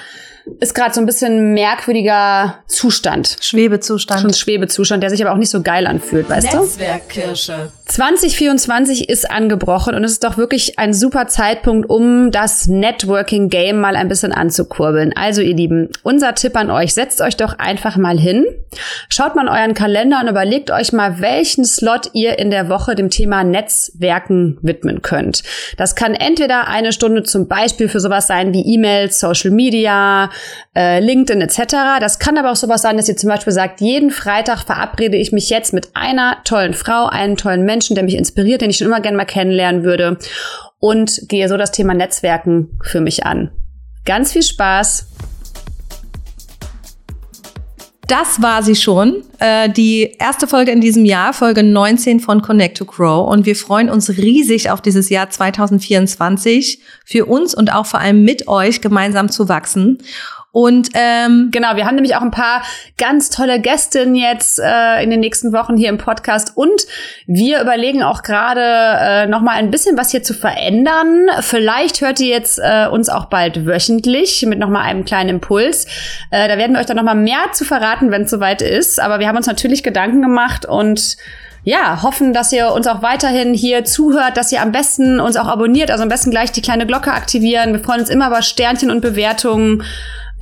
ist 0.59 0.75
gerade 0.75 0.93
so 0.93 0.99
ein 0.99 1.05
bisschen 1.05 1.53
merkwürdiger 1.53 2.59
Zustand. 2.67 3.37
Schwebezustand. 3.41 4.21
Schon 4.21 4.33
Schwebezustand, 4.33 5.03
der 5.03 5.09
sich 5.09 5.23
aber 5.23 5.33
auch 5.33 5.37
nicht 5.39 5.49
so 5.49 5.61
geil 5.61 5.87
anfühlt, 5.87 6.29
weißt 6.29 6.53
Netzwerkkirsche. 6.53 7.71
du? 7.73 7.81
2024 7.91 9.09
ist 9.09 9.29
angebrochen 9.29 9.95
und 9.95 10.03
es 10.03 10.13
ist 10.13 10.23
doch 10.23 10.37
wirklich 10.37 10.79
ein 10.79 10.93
super 10.93 11.27
Zeitpunkt, 11.27 11.89
um 11.89 12.31
das 12.31 12.67
Networking 12.67 13.49
Game 13.49 13.79
mal 13.79 13.95
ein 13.95 14.07
bisschen 14.07 14.31
anzukurbeln. 14.31 15.11
Also 15.15 15.41
ihr 15.41 15.55
Lieben, 15.55 15.89
unser 16.03 16.33
Tipp 16.33 16.55
an 16.55 16.71
euch, 16.71 16.93
setzt 16.93 17.21
euch 17.21 17.35
doch 17.35 17.59
einfach 17.59 17.97
mal 17.97 18.17
hin, 18.17 18.45
schaut 19.09 19.35
mal 19.35 19.43
in 19.43 19.49
euren 19.49 19.73
Kalender 19.73 20.21
und 20.21 20.29
überlegt 20.29 20.71
euch 20.71 20.93
mal, 20.93 21.19
welchen 21.19 21.65
Slot 21.65 22.11
ihr 22.13 22.39
in 22.39 22.49
der 22.49 22.69
Woche 22.69 22.95
dem 22.95 23.09
Thema 23.09 23.43
Netzwerken 23.43 24.57
widmen 24.61 25.01
könnt. 25.01 25.43
Das 25.75 25.95
kann 25.95 26.13
entweder 26.13 26.67
eine 26.67 26.93
Stunde 26.93 27.23
zum 27.23 27.47
Beispiel 27.47 27.89
für 27.89 27.99
sowas 27.99 28.27
sein 28.27 28.53
wie 28.53 28.61
E-Mails, 28.61 29.19
Social 29.19 29.51
Media, 29.51 30.29
äh, 30.75 30.99
LinkedIn 30.99 31.41
etc. 31.41 31.99
Das 31.99 32.19
kann 32.19 32.37
aber 32.37 32.51
auch 32.51 32.55
sowas 32.55 32.81
sein, 32.81 32.97
dass 32.97 33.09
ihr 33.09 33.17
zum 33.17 33.29
Beispiel 33.29 33.53
sagt, 33.53 33.81
jeden 33.81 34.11
Freitag 34.11 34.63
verabrede 34.63 35.17
ich 35.17 35.31
mich 35.31 35.49
jetzt 35.49 35.73
mit 35.73 35.89
einer 35.93 36.37
tollen 36.43 36.73
Frau, 36.73 37.07
einem 37.07 37.37
tollen 37.37 37.63
Menschen, 37.63 37.95
der 37.95 38.03
mich 38.03 38.15
inspiriert, 38.15 38.61
den 38.61 38.69
ich 38.69 38.77
schon 38.77 38.87
immer 38.87 39.01
gerne 39.01 39.17
mal 39.17 39.25
kennenlernen 39.25 39.83
würde 39.83 40.17
und 40.79 41.27
gehe 41.27 41.47
so 41.47 41.57
das 41.57 41.71
Thema 41.71 41.93
Netzwerken 41.93 42.79
für 42.83 43.01
mich 43.01 43.25
an. 43.25 43.51
Ganz 44.05 44.33
viel 44.33 44.43
Spaß! 44.43 45.07
Das 48.11 48.41
war 48.41 48.61
sie 48.61 48.75
schon, 48.75 49.23
äh, 49.39 49.69
die 49.69 50.17
erste 50.19 50.45
Folge 50.45 50.71
in 50.71 50.81
diesem 50.81 51.05
Jahr, 51.05 51.31
Folge 51.31 51.63
19 51.63 52.19
von 52.19 52.41
Connect 52.41 52.77
to 52.77 52.83
Grow. 52.83 53.25
Und 53.31 53.45
wir 53.45 53.55
freuen 53.55 53.89
uns 53.89 54.09
riesig 54.09 54.69
auf 54.69 54.81
dieses 54.81 55.07
Jahr 55.07 55.29
2024, 55.29 56.79
für 57.05 57.25
uns 57.25 57.55
und 57.55 57.73
auch 57.73 57.85
vor 57.85 58.01
allem 58.01 58.25
mit 58.25 58.49
euch 58.49 58.81
gemeinsam 58.81 59.29
zu 59.29 59.47
wachsen. 59.47 59.99
Und 60.51 60.89
ähm, 60.95 61.47
genau, 61.51 61.77
wir 61.77 61.85
haben 61.85 61.95
nämlich 61.95 62.15
auch 62.17 62.21
ein 62.21 62.31
paar 62.31 62.61
ganz 62.97 63.29
tolle 63.29 63.61
Gästinnen 63.61 64.15
jetzt 64.15 64.59
äh, 64.59 65.01
in 65.01 65.09
den 65.09 65.21
nächsten 65.21 65.53
Wochen 65.53 65.77
hier 65.77 65.87
im 65.87 65.97
Podcast 65.97 66.57
und 66.57 66.85
wir 67.25 67.61
überlegen 67.61 68.03
auch 68.03 68.21
gerade 68.21 68.61
äh, 68.61 69.27
noch 69.27 69.41
mal 69.41 69.53
ein 69.53 69.71
bisschen 69.71 69.97
was 69.97 70.11
hier 70.11 70.23
zu 70.23 70.33
verändern. 70.33 71.27
Vielleicht 71.39 72.01
hört 72.01 72.19
ihr 72.19 72.27
jetzt 72.27 72.59
äh, 72.59 72.87
uns 72.87 73.07
auch 73.07 73.25
bald 73.25 73.65
wöchentlich 73.65 74.45
mit 74.45 74.59
noch 74.59 74.67
mal 74.67 74.81
einem 74.81 75.05
kleinen 75.05 75.29
Impuls. 75.29 75.85
Äh, 76.31 76.49
da 76.49 76.57
werden 76.57 76.73
wir 76.73 76.79
euch 76.79 76.85
dann 76.85 76.97
noch 76.97 77.03
mal 77.03 77.15
mehr 77.15 77.53
zu 77.53 77.63
verraten, 77.63 78.11
wenn 78.11 78.23
es 78.23 78.31
soweit 78.31 78.61
ist. 78.61 78.99
Aber 78.99 79.19
wir 79.19 79.29
haben 79.29 79.37
uns 79.37 79.47
natürlich 79.47 79.83
Gedanken 79.83 80.21
gemacht 80.21 80.65
und 80.65 81.15
ja, 81.63 82.01
hoffen, 82.01 82.33
dass 82.33 82.51
ihr 82.51 82.71
uns 82.71 82.87
auch 82.87 83.01
weiterhin 83.03 83.53
hier 83.53 83.85
zuhört, 83.85 84.35
dass 84.35 84.51
ihr 84.51 84.61
am 84.61 84.71
besten 84.71 85.19
uns 85.19 85.37
auch 85.37 85.47
abonniert, 85.47 85.91
also 85.91 86.03
am 86.03 86.09
besten 86.09 86.31
gleich 86.31 86.51
die 86.51 86.61
kleine 86.61 86.87
Glocke 86.87 87.13
aktivieren. 87.13 87.71
Wir 87.71 87.79
freuen 87.79 88.01
uns 88.01 88.09
immer 88.09 88.27
über 88.27 88.41
Sternchen 88.41 88.89
und 88.89 89.01
Bewertungen. 89.01 89.83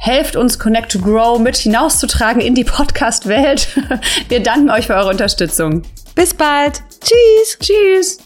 Helft 0.02 0.38
uns 0.38 0.58
Connect 0.58 0.94
to 0.94 1.00
Grow 1.00 1.38
mit 1.40 1.58
hinauszutragen 1.58 2.42
in 2.42 2.56
die 2.56 2.64
Podcast-Welt. 2.64 3.68
Wir 4.30 4.42
danken 4.42 4.70
euch 4.70 4.88
für 4.88 4.96
eure 4.96 5.10
Unterstützung. 5.10 5.84
Bis 6.16 6.34
bald. 6.34 6.82
Tschüss. 7.02 7.58
Tschüss. 7.60 8.18